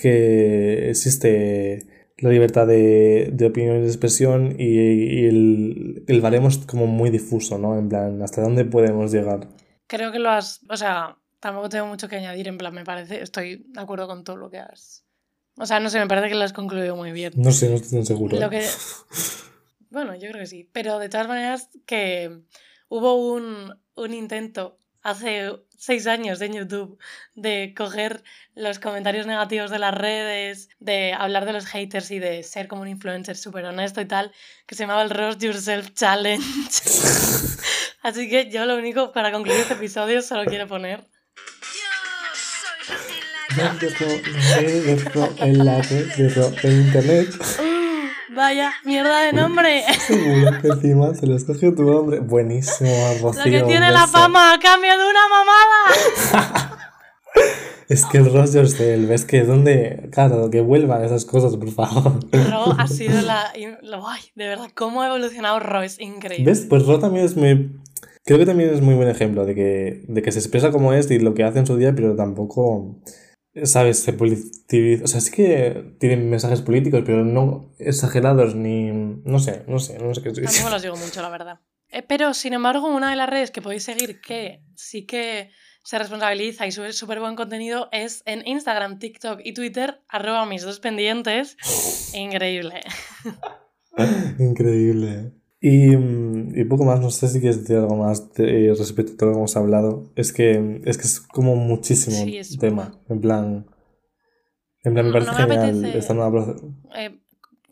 que 0.00 0.90
existe 0.90 1.86
la 2.18 2.30
libertad 2.30 2.66
de, 2.66 3.30
de 3.32 3.46
opinión 3.46 3.78
y 3.78 3.80
de 3.82 3.86
expresión 3.86 4.56
y, 4.58 5.26
el, 5.26 6.04
el 6.06 6.22
como 6.66 6.86
muy 6.86 7.10
difuso, 7.10 7.58
¿no? 7.58 7.78
En 7.78 7.88
plan, 7.88 8.20
¿hasta 8.22 8.42
dónde 8.42 8.64
podemos 8.64 9.12
llegar? 9.12 9.48
Creo 9.86 10.10
que 10.12 10.18
lo 10.18 10.30
has, 10.30 10.60
o 10.68 10.76
sea, 10.76 11.16
tampoco 11.40 11.68
tengo 11.68 11.86
mucho 11.86 12.08
que 12.08 12.16
añadir, 12.16 12.48
en 12.48 12.58
plan, 12.58 12.74
me 12.74 12.84
parece, 12.84 13.22
estoy 13.22 13.64
de 13.68 13.80
acuerdo 13.80 14.06
con 14.06 14.24
todo 14.24 14.36
lo 14.36 14.50
que 14.50 14.58
has... 14.58 15.04
O 15.60 15.66
sea, 15.66 15.80
no 15.80 15.90
sé, 15.90 15.98
me 15.98 16.06
parece 16.06 16.28
que 16.28 16.36
lo 16.36 16.44
has 16.44 16.52
concluido 16.52 16.94
muy 16.94 17.10
bien. 17.10 17.32
No 17.36 17.50
sé, 17.50 17.68
no 17.68 17.76
estoy 17.76 17.98
tan 17.98 18.06
seguro. 18.06 18.38
Lo 18.38 18.50
que... 18.50 18.64
Bueno, 19.90 20.14
yo 20.14 20.28
creo 20.28 20.40
que 20.42 20.46
sí, 20.46 20.68
pero 20.70 20.98
de 20.98 21.08
todas 21.08 21.28
maneras 21.28 21.70
que 21.86 22.42
hubo 22.90 23.14
un, 23.32 23.74
un 23.94 24.12
intento 24.12 24.78
hace 25.00 25.50
seis 25.78 26.06
años 26.06 26.40
en 26.42 26.52
YouTube 26.52 26.98
de 27.34 27.72
coger 27.76 28.22
los 28.54 28.78
comentarios 28.78 29.26
negativos 29.26 29.70
de 29.70 29.78
las 29.78 29.94
redes, 29.94 30.68
de 30.80 31.14
hablar 31.14 31.46
de 31.46 31.52
los 31.52 31.66
haters 31.66 32.10
y 32.10 32.18
de 32.18 32.42
ser 32.42 32.68
como 32.68 32.82
un 32.82 32.88
influencer 32.88 33.36
súper 33.36 33.64
honesto 33.64 34.00
y 34.00 34.06
tal, 34.06 34.32
que 34.66 34.74
se 34.74 34.82
llamaba 34.82 35.02
el 35.02 35.10
Roast 35.10 35.40
Yourself 35.40 35.94
Challenge. 35.94 36.44
Así 38.02 38.28
que 38.28 38.50
yo 38.50 38.66
lo 38.66 38.76
único 38.76 39.12
para 39.12 39.32
concluir 39.32 39.60
este 39.60 39.74
episodio 39.74 40.20
solo 40.20 40.44
quiero 40.44 40.66
poner. 40.66 41.04
el 46.62 46.72
internet. 46.72 47.28
Vaya, 48.38 48.70
mierda 48.84 49.22
de 49.22 49.32
nombre. 49.32 49.82
Seguro 50.06 50.62
que 50.62 50.68
encima 50.68 51.12
se 51.12 51.26
lo 51.26 51.34
escogió 51.34 51.74
tu 51.74 51.82
nombre. 51.82 52.20
Buenísimo, 52.20 52.88
Rocío. 53.20 53.44
Lo 53.44 53.50
que 53.50 53.62
tiene 53.62 53.90
la 53.90 54.06
fama 54.06 54.52
a 54.52 54.60
cambio 54.60 54.92
de 54.92 55.10
una 55.10 55.20
mamada. 55.28 56.78
es 57.88 58.06
que 58.06 58.18
el 58.18 58.32
Ross 58.32 58.54
Yourself, 58.54 59.08
ves 59.08 59.24
que 59.24 59.42
donde, 59.42 60.08
claro, 60.12 60.50
que 60.50 60.60
vuelvan 60.60 61.04
esas 61.04 61.24
cosas, 61.24 61.56
por 61.56 61.72
favor. 61.72 62.20
Ro 62.30 62.76
ha 62.78 62.86
sido 62.86 63.20
la, 63.22 63.50
Ay, 63.50 64.22
de 64.36 64.46
verdad, 64.46 64.70
cómo 64.72 65.02
ha 65.02 65.08
evolucionado 65.08 65.58
Ro, 65.58 65.82
es 65.82 65.98
increíble. 65.98 66.52
¿Ves? 66.52 66.64
Pues 66.70 66.86
Ro 66.86 67.00
también 67.00 67.24
es 67.24 67.36
muy... 67.36 67.72
Creo 68.24 68.38
que 68.38 68.46
también 68.46 68.72
es 68.72 68.80
muy 68.80 68.94
buen 68.94 69.08
ejemplo 69.08 69.46
de 69.46 69.56
que, 69.56 70.04
de 70.06 70.22
que 70.22 70.30
se 70.30 70.38
expresa 70.38 70.70
como 70.70 70.92
es 70.92 71.10
y 71.10 71.18
lo 71.18 71.34
que 71.34 71.42
hace 71.42 71.58
en 71.58 71.66
su 71.66 71.76
día, 71.76 71.92
pero 71.92 72.14
tampoco 72.14 73.00
¿sabes? 73.64 73.98
Se 74.00 74.12
politiviza. 74.12 75.04
O 75.04 75.06
sea, 75.06 75.20
sí 75.20 75.30
que 75.30 75.94
tienen 75.98 76.28
mensajes 76.30 76.62
políticos, 76.62 77.02
pero 77.04 77.24
no 77.24 77.74
exagerados 77.78 78.54
ni. 78.54 78.90
No 78.90 79.38
sé, 79.38 79.64
no 79.66 79.78
sé, 79.78 79.98
no 79.98 80.14
sé 80.14 80.22
qué 80.22 80.28
decir. 80.30 80.44
Tampoco 80.44 80.70
los 80.70 80.82
digo 80.82 80.96
mucho, 80.96 81.22
la 81.22 81.28
verdad. 81.28 81.60
Eh, 81.90 82.02
pero, 82.02 82.34
sin 82.34 82.52
embargo, 82.52 82.88
una 82.88 83.10
de 83.10 83.16
las 83.16 83.28
redes 83.28 83.50
que 83.50 83.62
podéis 83.62 83.84
seguir 83.84 84.20
que 84.20 84.62
sí 84.74 85.06
que 85.06 85.50
se 85.82 85.98
responsabiliza 85.98 86.66
y 86.66 86.72
sube 86.72 86.92
súper 86.92 87.18
buen 87.18 87.34
contenido 87.34 87.88
es 87.92 88.22
en 88.26 88.46
Instagram, 88.46 88.98
TikTok 88.98 89.40
y 89.42 89.54
Twitter, 89.54 90.02
arroba 90.08 90.44
mis 90.44 90.62
dos 90.62 90.80
pendientes. 90.80 91.56
Increíble. 92.14 92.82
Increíble. 94.38 95.32
Y, 95.60 95.92
y, 95.92 96.64
poco 96.64 96.84
más, 96.84 97.00
no 97.00 97.10
sé 97.10 97.26
si 97.26 97.40
quieres 97.40 97.60
decir 97.60 97.76
algo 97.76 97.96
más 97.96 98.32
de, 98.34 98.72
respecto 98.78 99.12
a 99.12 99.16
todo 99.16 99.28
lo 99.30 99.34
que 99.34 99.38
hemos 99.38 99.56
hablado. 99.56 100.04
Es 100.14 100.32
que 100.32 100.80
es, 100.84 100.96
que 100.96 101.04
es 101.04 101.20
como 101.20 101.56
muchísimo 101.56 102.24
tema. 102.60 102.92
En 103.08 103.20
plan. 103.20 103.66
En 104.84 104.94
plan, 104.94 105.06
me 105.06 105.12
parece 105.12 105.32
no 105.32 105.48
me 105.48 105.54
genial 105.54 105.84
esta 105.96 106.14
nueva 106.14 106.54
eh, 106.94 107.18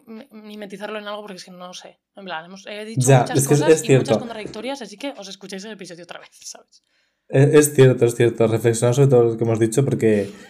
mimetizarlo 0.06 0.98
en 0.98 1.06
algo 1.06 1.22
porque 1.22 1.36
es 1.36 1.44
que 1.44 1.52
no 1.52 1.72
sé. 1.72 2.00
En 2.16 2.24
plan, 2.24 2.44
hemos, 2.44 2.66
he 2.66 2.84
dicho 2.84 3.00
muchas 3.00 3.38
es 3.38 3.48
cosas 3.48 3.88
y 3.88 3.96
muchas 3.96 4.18
contradictorias, 4.18 4.82
así 4.82 4.96
que 4.96 5.14
os 5.16 5.28
escucháis 5.28 5.64
el 5.64 5.72
episodio 5.72 6.04
otra 6.04 6.18
vez, 6.18 6.30
¿sabes? 6.32 6.82
Es, 7.28 7.54
es 7.54 7.74
cierto, 7.74 8.04
es 8.04 8.16
cierto. 8.16 8.48
Reflexionar 8.48 8.94
sobre 8.94 9.08
todo 9.08 9.24
lo 9.24 9.36
que 9.36 9.44
hemos 9.44 9.60
dicho 9.60 9.84
porque. 9.84 10.30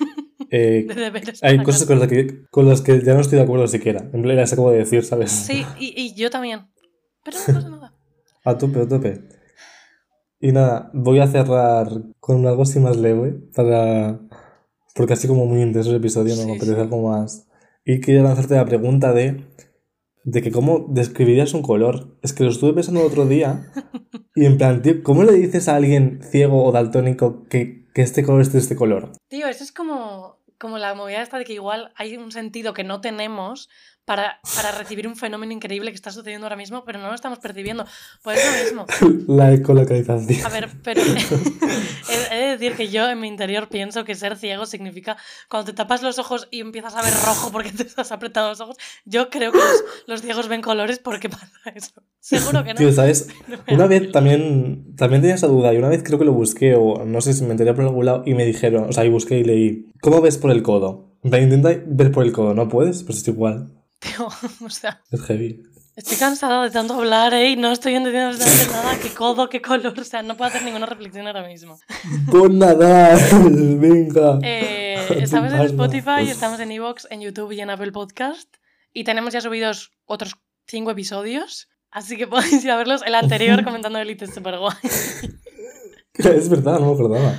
Eh, 0.48 0.86
hay 1.42 1.60
cosas 1.64 1.86
con 1.88 1.98
las, 1.98 2.06
que, 2.06 2.44
con 2.50 2.68
las 2.68 2.80
que 2.80 3.02
ya 3.02 3.14
no 3.14 3.20
estoy 3.20 3.38
de 3.38 3.42
acuerdo 3.42 3.66
siquiera. 3.66 4.08
En 4.12 4.22
plan, 4.22 4.36
las 4.36 4.52
acabo 4.52 4.70
de 4.70 4.78
decir, 4.78 5.02
¿sabes? 5.02 5.32
Sí, 5.32 5.66
y, 5.76 5.92
y 6.00 6.14
yo 6.14 6.30
también. 6.30 6.68
Pero 7.26 7.38
no 7.38 7.54
pasa 7.54 7.68
nada. 7.68 7.94
a 8.44 8.56
tope, 8.56 8.80
a 8.80 8.88
tope. 8.88 9.36
Y 10.40 10.52
nada, 10.52 10.90
voy 10.94 11.18
a 11.18 11.26
cerrar 11.26 11.88
con 12.20 12.46
algo 12.46 12.62
así 12.62 12.78
más 12.78 12.96
leve 12.96 13.32
para... 13.54 14.20
Porque 14.94 15.12
así 15.12 15.28
como 15.28 15.44
muy 15.44 15.60
intenso 15.60 15.90
el 15.90 15.96
episodio, 15.96 16.36
no 16.36 16.46
me 16.46 16.56
apetece 16.56 16.80
algo 16.80 17.10
más. 17.10 17.48
Y 17.84 18.00
quería 18.00 18.22
lanzarte 18.22 18.54
la 18.54 18.64
pregunta 18.64 19.12
de... 19.12 19.44
De 20.24 20.42
que 20.42 20.50
cómo 20.50 20.86
describirías 20.88 21.54
un 21.54 21.62
color. 21.62 22.16
Es 22.22 22.32
que 22.32 22.44
lo 22.44 22.50
estuve 22.50 22.72
pensando 22.72 23.00
el 23.00 23.06
otro 23.06 23.26
día. 23.26 23.72
Y 24.34 24.44
en 24.44 24.58
plan, 24.58 24.82
tío, 24.82 25.02
¿cómo 25.02 25.24
le 25.24 25.32
dices 25.32 25.68
a 25.68 25.76
alguien 25.76 26.20
ciego 26.22 26.64
o 26.64 26.72
daltónico 26.72 27.44
que, 27.48 27.86
que 27.94 28.02
este 28.02 28.22
color 28.22 28.42
es 28.42 28.52
de 28.52 28.58
este 28.58 28.76
color? 28.76 29.12
Tío, 29.28 29.48
eso 29.48 29.64
es 29.64 29.72
como, 29.72 30.38
como 30.58 30.78
la 30.78 30.94
movida 30.94 31.22
esta 31.22 31.38
de 31.38 31.44
que 31.44 31.54
igual 31.54 31.92
hay 31.96 32.16
un 32.16 32.32
sentido 32.32 32.74
que 32.74 32.84
no 32.84 33.00
tenemos, 33.00 33.68
para, 34.06 34.38
para, 34.54 34.70
recibir 34.70 35.08
un 35.08 35.16
fenómeno 35.16 35.52
increíble 35.52 35.90
que 35.90 35.96
está 35.96 36.12
sucediendo 36.12 36.46
ahora 36.46 36.54
mismo, 36.54 36.84
pero 36.84 37.00
no 37.00 37.08
lo 37.08 37.14
estamos 37.14 37.40
percibiendo. 37.40 37.84
Pues 38.22 38.38
eso 38.38 38.64
mismo. 38.64 38.86
La 39.34 39.52
ecolocalización. 39.52 40.46
A 40.46 40.48
ver, 40.48 40.70
pero 40.84 41.02
he, 42.30 42.36
de 42.36 42.46
decir 42.56 42.76
que 42.76 42.88
yo 42.88 43.10
en 43.10 43.20
mi 43.20 43.26
interior 43.26 43.68
pienso 43.68 44.04
que 44.04 44.14
ser 44.14 44.36
ciego 44.36 44.64
significa 44.64 45.16
cuando 45.50 45.72
te 45.72 45.76
tapas 45.76 46.04
los 46.04 46.20
ojos 46.20 46.46
y 46.52 46.60
empiezas 46.60 46.94
a 46.94 47.02
ver 47.02 47.12
rojo 47.12 47.50
porque 47.50 47.72
te 47.72 47.84
has 47.96 48.12
apretado 48.12 48.50
los 48.50 48.60
ojos. 48.60 48.76
Yo 49.04 49.28
creo 49.28 49.50
que 49.50 49.58
los, 50.06 50.22
ciegos 50.22 50.46
ven 50.46 50.62
colores 50.62 51.00
porque 51.00 51.28
pasa 51.28 51.50
eso. 51.74 52.00
Seguro 52.20 52.62
que 52.62 52.74
no. 52.74 52.78
Tío, 52.78 52.92
¿sabes? 52.92 53.28
Una 53.68 53.88
vez 53.88 54.12
también, 54.12 54.94
también 54.96 55.20
tenía 55.20 55.34
esa 55.34 55.48
duda 55.48 55.74
y 55.74 55.78
una 55.78 55.88
vez 55.88 56.04
creo 56.04 56.20
que 56.20 56.24
lo 56.24 56.32
busqué 56.32 56.76
o 56.76 57.04
no 57.04 57.20
sé 57.20 57.32
si 57.32 57.42
me 57.42 57.50
enteré 57.50 57.74
por 57.74 57.84
algún 57.84 58.06
lado 58.06 58.22
y 58.24 58.34
me 58.34 58.44
dijeron, 58.44 58.88
o 58.88 58.92
sea, 58.92 59.04
y 59.04 59.08
busqué 59.08 59.40
y 59.40 59.44
leí, 59.44 59.90
¿cómo 60.00 60.20
ves 60.20 60.38
por 60.38 60.52
el 60.52 60.62
codo? 60.62 61.16
Intenta 61.24 61.74
ver 61.86 62.12
por 62.12 62.24
el 62.24 62.30
codo, 62.30 62.54
¿no 62.54 62.68
puedes? 62.68 63.02
Pues 63.02 63.18
es 63.18 63.28
igual. 63.28 63.75
Tío, 64.06 64.28
o 64.66 64.70
sea. 64.70 65.02
Es 65.10 65.22
heavy. 65.22 65.62
Estoy 65.96 66.18
cansada 66.18 66.62
de 66.62 66.70
tanto 66.70 66.92
hablar, 66.92 67.32
¿eh? 67.32 67.50
Y 67.50 67.56
no 67.56 67.72
estoy 67.72 67.94
entendiendo 67.94 68.28
absolutamente 68.28 68.70
nada. 68.70 68.98
¿Qué 69.00 69.14
codo, 69.14 69.48
qué 69.48 69.62
color? 69.62 69.98
O 69.98 70.04
sea, 70.04 70.22
no 70.22 70.36
puedo 70.36 70.50
hacer 70.50 70.62
ninguna 70.62 70.84
reflexión 70.84 71.26
ahora 71.26 71.46
mismo. 71.46 71.78
Pon 72.30 72.58
nada, 72.58 73.16
venga. 73.32 74.38
Eh, 74.42 75.20
estamos 75.22 75.54
en 75.54 75.62
Spotify, 75.62 76.28
estamos 76.28 76.60
en 76.60 76.70
Evox, 76.70 77.06
en 77.10 77.22
YouTube 77.22 77.52
y 77.52 77.60
en 77.60 77.70
Apple 77.70 77.92
Podcast. 77.92 78.56
Y 78.92 79.04
tenemos 79.04 79.32
ya 79.32 79.40
subidos 79.40 79.92
otros 80.04 80.36
cinco 80.66 80.90
episodios. 80.90 81.68
Así 81.90 82.18
que 82.18 82.26
podéis 82.26 82.62
ir 82.62 82.70
a 82.72 82.76
verlos. 82.76 83.02
El 83.06 83.14
anterior 83.14 83.64
comentando 83.64 83.98
Elite 83.98 84.26
es 84.26 84.34
súper 84.34 84.58
guay. 84.58 84.76
es 86.12 86.48
verdad, 86.50 86.78
no 86.78 86.88
me 86.88 86.92
acordaba. 86.92 87.34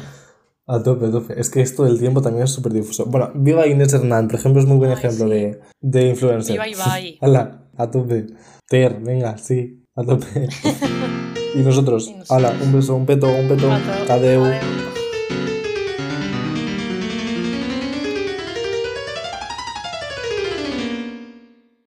A 0.70 0.84
tope, 0.84 1.05
a 1.05 1.11
tope. 1.11 1.39
Es 1.39 1.49
que 1.49 1.61
esto 1.61 1.86
del 1.86 1.97
tiempo 1.97 2.22
también 2.22 2.43
es 2.43 2.51
súper 2.51 2.74
difuso. 2.74 3.05
Bueno, 3.05 3.32
Viva 3.36 3.65
Inés 3.68 3.93
Hernán, 3.93 4.28
por 4.28 4.38
ejemplo, 4.38 4.61
es 4.61 4.68
muy 4.68 4.78
buen 4.78 4.91
ejemplo 4.91 5.30
de, 5.30 5.61
de 5.82 6.09
influencer. 6.09 6.53
Viva 6.53 6.68
Ibai. 6.68 7.18
Hala, 7.22 7.70
a 7.78 7.89
tope. 7.89 8.28
Ter, 8.68 8.99
venga, 8.99 9.38
sí, 9.38 9.86
a 9.95 10.03
tope. 10.03 10.26
y 11.55 11.59
nosotros, 11.59 12.13
hala, 12.30 12.53
un 12.61 12.74
beso, 12.74 12.95
un 12.95 13.05
peto, 13.05 13.28
un 13.28 13.47
peto. 13.47 13.72
Adeu. 14.09 14.43